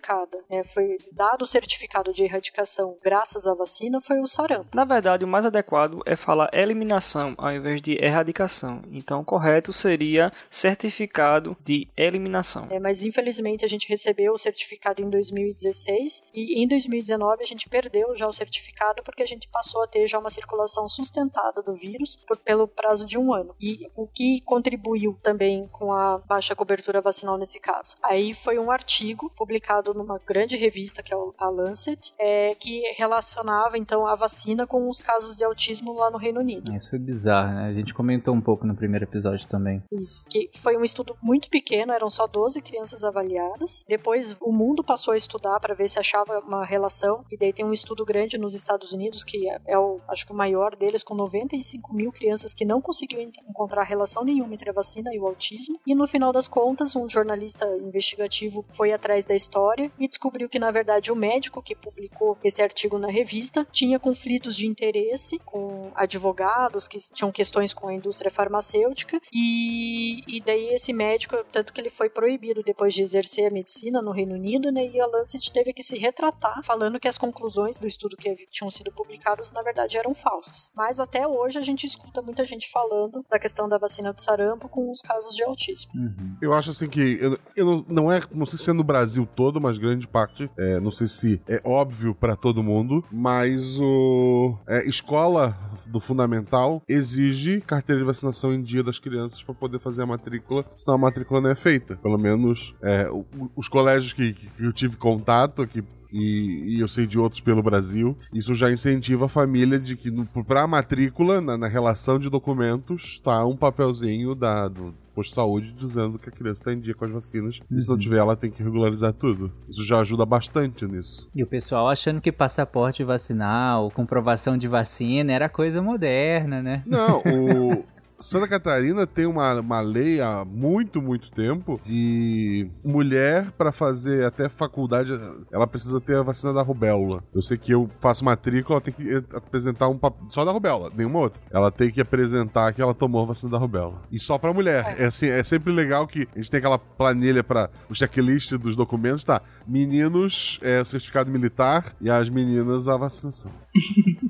né, 0.50 0.64
foi 0.64 0.98
dado 1.12 1.44
o 1.44 1.46
certificado 1.46 2.14
de 2.14 2.24
erradicação 2.24 2.96
graças 3.04 3.48
à 3.48 3.54
vacina, 3.54 4.02
foi 4.02 4.20
o 4.20 4.28
sarampo. 4.28 4.76
Na 4.76 4.86
verdade, 4.86 5.26
o 5.26 5.28
mais 5.28 5.46
adequado 5.46 6.02
é 6.06 6.16
falar 6.16 6.50
eliminação 6.54 7.34
ao 7.38 7.52
invés 7.52 7.82
de 7.82 7.94
erradicação. 8.04 8.82
Então, 8.92 9.22
o 9.22 9.26
correto 9.26 9.72
seria 9.72 10.32
certificado 10.50 11.56
de 11.64 11.88
eliminação. 11.96 12.68
É, 12.70 12.80
mas 12.80 13.04
infelizmente 13.04 13.66
a 13.66 13.68
gente 13.68 13.88
recebeu 13.88 14.34
o 14.34 14.38
certificado 14.38 15.02
em 15.02 15.10
2016 15.10 16.24
e 16.34 16.62
em 16.62 16.68
2019 16.68 17.44
a 17.44 17.46
gente 17.46 17.70
perdeu 17.70 18.16
já 18.16 18.28
o 18.28 18.34
certificado 18.34 19.04
porque 19.04 19.24
a 19.24 19.28
gente 19.28 19.48
passou 19.50 19.84
a 19.84 19.88
ter 19.88 20.08
já 20.08 20.20
uma 20.20 20.30
circulação 20.30 20.88
sustentada 20.88 21.62
do 21.62 21.74
vírus 21.74 22.16
por, 22.28 22.38
pelo 22.38 22.68
prazo 22.68 23.06
de 23.06 23.18
um 23.18 23.34
ano. 23.34 23.56
E 23.60 23.90
o 23.96 24.08
que 24.08 24.42
contribuiu 24.42 25.18
também 25.22 25.68
com 25.68 25.92
a 25.92 26.18
baixa 26.18 26.56
cobertura 26.56 27.02
vacinal 27.02 27.38
nesse 27.38 27.60
caso? 27.60 27.96
Aí 28.04 28.34
foi 28.34 28.58
um 28.58 28.72
artigo 28.72 29.32
publicado 29.36 29.85
numa 29.94 30.20
grande 30.26 30.56
revista 30.56 31.04
que 31.04 31.14
é 31.14 31.18
a 31.38 31.50
Lancet, 31.50 32.14
é, 32.20 32.54
que 32.56 32.82
relacionava 32.98 33.78
então 33.78 34.08
a 34.08 34.16
vacina 34.16 34.66
com 34.66 34.90
os 34.90 35.02
casos 35.02 35.36
de 35.36 35.44
autismo 35.44 35.94
lá 35.94 36.10
no 36.10 36.18
Reino 36.18 36.40
Unido. 36.40 36.74
Isso 36.74 36.90
foi 36.90 37.00
bizarro, 37.00 37.54
né? 37.54 37.68
A 37.68 37.74
gente 37.74 37.94
comentou 37.94 38.34
um 38.34 38.42
pouco 38.42 38.66
no 38.66 38.76
primeiro 38.76 39.06
episódio 39.06 39.48
também. 39.48 39.84
Isso. 39.92 40.26
Que 40.30 40.50
foi 40.56 40.78
um 40.78 40.84
estudo 40.84 41.16
muito 41.22 41.50
pequeno, 41.50 41.94
eram 41.94 42.10
só 42.10 42.28
12 42.28 42.62
crianças 42.62 43.04
avaliadas. 43.04 43.84
Depois 43.88 44.36
o 44.40 44.52
mundo 44.52 44.84
passou 44.84 45.14
a 45.14 45.18
estudar 45.18 45.60
para 45.60 45.76
ver 45.76 45.90
se 45.90 46.00
achava 46.00 46.40
uma 46.40 46.66
relação. 46.66 47.24
E 47.32 47.38
daí 47.38 47.54
tem 47.54 47.66
um 47.66 47.74
estudo 47.74 48.06
grande 48.06 48.38
nos 48.38 48.54
Estados 48.54 48.92
Unidos, 48.92 49.24
que 49.24 49.50
é, 49.50 49.60
é 49.66 49.78
o, 49.78 50.00
acho 50.08 50.26
que 50.26 50.32
o 50.32 50.36
maior 50.36 50.76
deles, 50.76 51.04
com 51.04 51.16
95 51.16 51.94
mil 51.94 52.12
crianças 52.12 52.54
que 52.54 52.66
não 52.66 52.82
conseguiu 52.82 53.22
encontrar 53.22 53.84
relação 53.84 54.24
nenhuma 54.24 54.54
entre 54.54 54.70
a 54.70 54.74
vacina 54.74 55.14
e 55.14 55.20
o 55.20 55.28
autismo. 55.28 55.80
E 55.86 55.94
no 55.96 56.08
final 56.08 56.32
das 56.32 56.48
contas, 56.48 56.96
um 56.96 57.08
jornalista 57.10 57.66
investigativo 57.78 58.66
foi 58.70 58.92
atrás 58.92 59.26
da 59.26 59.36
história 59.36 59.75
e 60.00 60.08
descobriu 60.08 60.50
que, 60.50 60.60
na 60.60 60.72
verdade, 60.72 61.12
o 61.12 61.16
médico 61.16 61.62
que 61.62 61.76
publicou 61.76 62.38
esse 62.44 62.62
artigo 62.62 62.98
na 62.98 63.10
revista 63.10 63.68
tinha 63.72 64.00
conflitos 64.00 64.56
de 64.56 64.68
interesse 64.68 65.40
com 65.40 65.92
advogados 65.96 66.88
que 66.88 66.98
tinham 67.14 67.32
questões 67.32 67.74
com 67.74 67.88
a 67.88 67.94
indústria 67.94 68.32
farmacêutica 68.32 69.20
e, 69.32 70.24
e 70.28 70.42
daí 70.42 70.74
esse 70.74 70.94
médico, 70.94 71.36
tanto 71.52 71.74
que 71.74 71.82
ele 71.82 71.90
foi 71.90 72.10
proibido 72.10 72.64
depois 72.64 72.94
de 72.94 73.02
exercer 73.02 73.48
a 73.48 73.54
medicina 73.54 74.02
no 74.02 74.12
Reino 74.12 74.36
Unido, 74.36 74.72
né, 74.72 74.88
e 74.88 75.00
a 75.00 75.06
Lancet 75.06 75.52
teve 75.52 75.74
que 75.74 75.84
se 75.84 75.98
retratar 75.98 76.64
falando 76.64 77.00
que 77.00 77.08
as 77.08 77.18
conclusões 77.18 77.78
do 77.78 77.88
estudo 77.88 78.18
que 78.18 78.48
tinham 78.52 78.72
sido 78.72 78.92
publicados 78.92 79.52
na 79.52 79.62
verdade 79.62 79.98
eram 79.98 80.14
falsas. 80.14 80.72
Mas 80.76 81.00
até 81.00 81.28
hoje 81.28 81.58
a 81.58 81.62
gente 81.62 81.86
escuta 81.86 82.22
muita 82.22 82.46
gente 82.46 82.70
falando 82.70 83.26
da 83.30 83.40
questão 83.40 83.68
da 83.68 83.78
vacina 83.78 84.14
do 84.14 84.22
sarampo 84.22 84.70
com 84.70 84.92
os 84.92 85.02
casos 85.02 85.36
de 85.36 85.44
autismo. 85.44 85.92
Uhum. 85.96 86.38
Eu 86.42 86.54
acho 86.54 86.72
assim 86.72 86.90
que 86.90 87.20
eu, 87.22 87.38
eu 87.56 87.66
não, 87.66 87.86
não, 87.88 88.12
é, 88.12 88.20
não 88.32 88.46
sei 88.46 88.60
se 88.60 88.70
é 88.70 88.74
no 88.74 88.84
Brasil 88.84 89.28
todo, 89.36 89.60
mas 89.66 89.80
grande 89.80 90.08
parte, 90.08 90.50
é, 90.58 90.80
não 90.80 90.92
sei 90.92 91.08
se 91.08 91.42
é 91.48 91.60
óbvio 91.64 92.14
para 92.14 92.36
todo 92.36 92.62
mundo, 92.62 93.04
mas 93.12 93.80
o 93.80 94.56
é, 94.68 94.88
escola 94.88 95.58
do 95.88 96.00
fundamental 96.00 96.84
exige 96.88 97.62
carteira 97.62 98.02
de 98.02 98.06
vacinação 98.06 98.54
em 98.54 98.62
dia 98.62 98.84
das 98.84 99.00
crianças 99.00 99.42
para 99.42 99.56
poder 99.56 99.80
fazer 99.80 100.04
a 100.04 100.06
matrícula, 100.06 100.64
senão 100.76 100.96
a 100.96 101.00
matrícula 101.00 101.42
não 101.42 101.50
é 101.50 101.56
feita. 101.56 101.96
Pelo 101.98 102.18
menos 102.18 102.76
é, 102.84 103.10
os 103.56 103.68
colégios 103.68 104.14
que, 104.14 104.34
que 104.34 104.50
eu 104.60 104.72
tive 104.72 104.98
contato, 104.98 105.66
que 105.66 105.84
e, 106.16 106.76
e, 106.76 106.80
eu 106.80 106.88
sei 106.88 107.06
de 107.06 107.20
outros 107.20 107.42
pelo 107.42 107.62
Brasil, 107.62 108.18
isso 108.34 108.54
já 108.54 108.72
incentiva 108.72 109.26
a 109.26 109.30
família 109.30 109.78
de 109.78 109.98
que 109.98 110.10
para 110.48 110.64
a 110.64 110.68
matrícula, 110.68 111.42
na, 111.42 111.58
na, 111.58 111.68
relação 111.68 112.18
de 112.18 112.30
documentos, 112.30 113.20
tá 113.20 113.46
um 113.46 113.58
papelzinho 113.58 114.34
da, 114.34 114.70
do 114.70 114.94
posto 115.14 115.30
de 115.30 115.36
saúde 115.36 115.74
dizendo 115.74 116.18
que 116.18 116.30
a 116.30 116.32
criança 116.32 116.62
está 116.62 116.74
em 116.74 116.80
dia 116.80 116.94
com 116.94 117.04
as 117.04 117.12
vacinas 117.12 117.60
e 117.70 117.82
se 117.82 117.88
não 117.88 117.96
uhum. 117.96 118.00
tiver, 118.00 118.18
ela 118.18 118.36
tem 118.36 118.50
que 118.50 118.64
regularizar 118.64 119.12
tudo. 119.12 119.52
Isso 119.68 119.86
já 119.86 120.00
ajuda 120.00 120.26
bastante 120.26 120.86
nisso. 120.86 121.30
E 121.36 121.44
o 121.44 121.48
pessoal 121.48 121.90
achando 121.90 122.22
que 122.22 122.32
passaporte 122.32 123.04
vacinal, 123.04 123.92
comprovação 123.92 124.58
de 124.58 124.68
vacina 124.68 125.34
era 125.34 125.50
coisa 125.50 125.82
moderna, 125.82 126.62
né? 126.62 126.84
Não, 126.86 127.20
o, 127.20 127.84
Santa 128.20 128.48
Catarina 128.48 129.06
tem 129.06 129.26
uma, 129.26 129.60
uma 129.60 129.82
lei 129.82 130.22
há 130.22 130.46
muito, 130.46 131.02
muito 131.02 131.32
tempo 131.32 131.80
de 131.84 132.70
mulher 132.84 133.52
para 133.52 133.72
fazer 133.72 134.26
até 134.26 134.48
faculdade, 134.50 135.12
ela 135.52 135.68
precisa 135.68 136.00
ter 136.00 136.18
a 136.18 136.24
vacina 136.24 136.54
da 136.54 136.62
rubéola. 136.62 137.24
Eu 137.34 137.42
sei 137.42 137.58
que 137.58 137.72
eu 137.72 137.90
faço 138.00 138.24
matrícula, 138.24 138.76
ela 138.78 138.82
tem 138.82 138.94
que 138.94 139.36
apresentar 139.36 139.90
um 139.90 140.00
só 140.30 140.46
da 140.46 140.52
rubéola, 140.52 140.92
nenhuma 140.96 141.20
outra. 141.20 141.42
Ela 141.52 141.72
tem 141.72 141.92
que 141.92 142.02
apresentar 142.02 142.74
que 142.74 142.82
ela 142.82 142.94
tomou 142.94 143.24
a 143.24 143.26
vacina 143.26 143.52
da 143.52 143.58
rubéola. 143.58 144.02
E 144.12 144.20
só 144.20 144.38
para 144.38 144.54
mulher. 144.54 144.96
É, 144.98 145.06
assim, 145.06 145.28
é 145.28 145.44
sempre 145.44 145.72
legal 145.72 146.08
que 146.08 146.28
a 146.34 146.38
gente 146.38 146.50
tem 146.50 146.58
aquela 146.60 146.80
planilha 146.80 147.44
para 147.44 147.70
o 147.90 147.96
checklist 147.96 148.54
dos 148.54 148.76
documentos, 148.76 149.24
tá? 149.24 149.42
Meninos, 149.68 150.60
é, 150.62 150.84
certificado 150.84 151.30
militar 151.30 151.94
e 152.02 152.10
as 152.10 152.30
meninas 152.30 152.88
a 152.88 152.98
vacinação. 152.98 153.52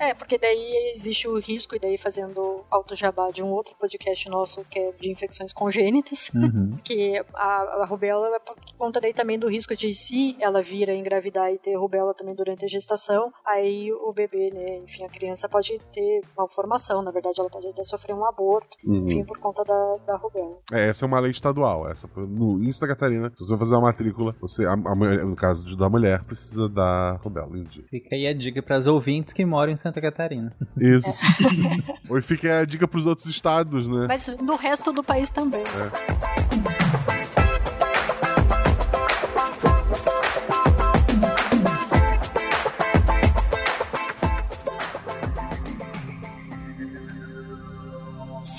É, 0.00 0.14
porque 0.14 0.38
daí 0.38 0.92
existe 0.94 1.28
o 1.28 1.38
risco, 1.38 1.76
e 1.76 1.78
daí 1.78 1.98
fazendo 1.98 2.64
auto 2.70 2.96
jabá 2.96 3.30
de 3.30 3.42
um 3.42 3.48
outro 3.48 3.74
podcast 3.78 4.26
nosso 4.30 4.64
que 4.64 4.78
é 4.78 4.92
de 4.92 5.10
infecções 5.10 5.52
congênitas, 5.52 6.30
uhum. 6.34 6.78
que 6.82 7.22
a, 7.34 7.82
a 7.82 7.84
rubéola 7.84 8.34
é 8.34 8.40
conta 8.80 8.98
daí 8.98 9.12
também 9.12 9.38
do 9.38 9.46
risco 9.46 9.76
de 9.76 9.92
se 9.94 10.34
ela 10.40 10.62
vir 10.62 10.88
a 10.88 10.94
engravidar 10.94 11.52
e 11.52 11.58
ter 11.58 11.76
rubéola 11.76 12.14
também 12.14 12.34
durante 12.34 12.64
a 12.64 12.68
gestação, 12.68 13.30
aí 13.46 13.92
o 13.92 14.10
bebê, 14.10 14.50
né, 14.50 14.78
enfim, 14.78 15.04
a 15.04 15.08
criança 15.08 15.46
pode 15.50 15.78
ter 15.92 16.22
malformação, 16.34 17.02
na 17.02 17.10
verdade 17.10 17.38
ela 17.38 17.50
pode 17.50 17.68
até 17.68 17.84
sofrer 17.84 18.14
um 18.14 18.24
aborto, 18.24 18.78
uhum. 18.82 19.04
enfim, 19.04 19.22
por 19.22 19.38
conta 19.38 19.62
da, 19.62 19.96
da 20.06 20.16
rubéola. 20.16 20.56
É, 20.72 20.88
essa 20.88 21.04
é 21.04 21.06
uma 21.06 21.20
lei 21.20 21.30
estadual, 21.30 21.90
essa 21.90 22.08
no 22.16 22.64
Insta 22.64 22.88
Catarina, 22.88 23.30
se 23.30 23.38
você 23.38 23.56
fazer 23.58 23.74
uma 23.74 23.82
matrícula, 23.82 24.34
você, 24.40 24.64
a, 24.64 24.72
a, 24.72 24.94
no 24.96 25.36
caso 25.36 25.76
da 25.76 25.90
mulher, 25.90 26.24
precisa 26.24 26.66
da 26.66 27.18
rubéola 27.22 27.58
em 27.58 27.64
dia. 27.64 27.84
Fica 27.90 28.16
aí 28.16 28.26
a 28.26 28.32
dica 28.32 28.62
para 28.62 28.78
os 28.78 28.86
ouvintes 28.86 29.34
que 29.34 29.44
moram 29.44 29.72
em 29.72 29.76
Santa 29.76 30.00
Catarina. 30.00 30.56
Isso. 30.78 31.08
É. 31.08 32.08
Ou 32.08 32.22
fica 32.22 32.60
a 32.60 32.64
dica 32.64 32.88
pros 32.88 33.06
outros 33.06 33.26
estados, 33.26 33.86
né? 33.86 34.06
Mas 34.08 34.26
no 34.40 34.56
resto 34.56 34.90
do 34.90 35.04
país 35.04 35.28
também. 35.30 35.60
É. 35.60 36.99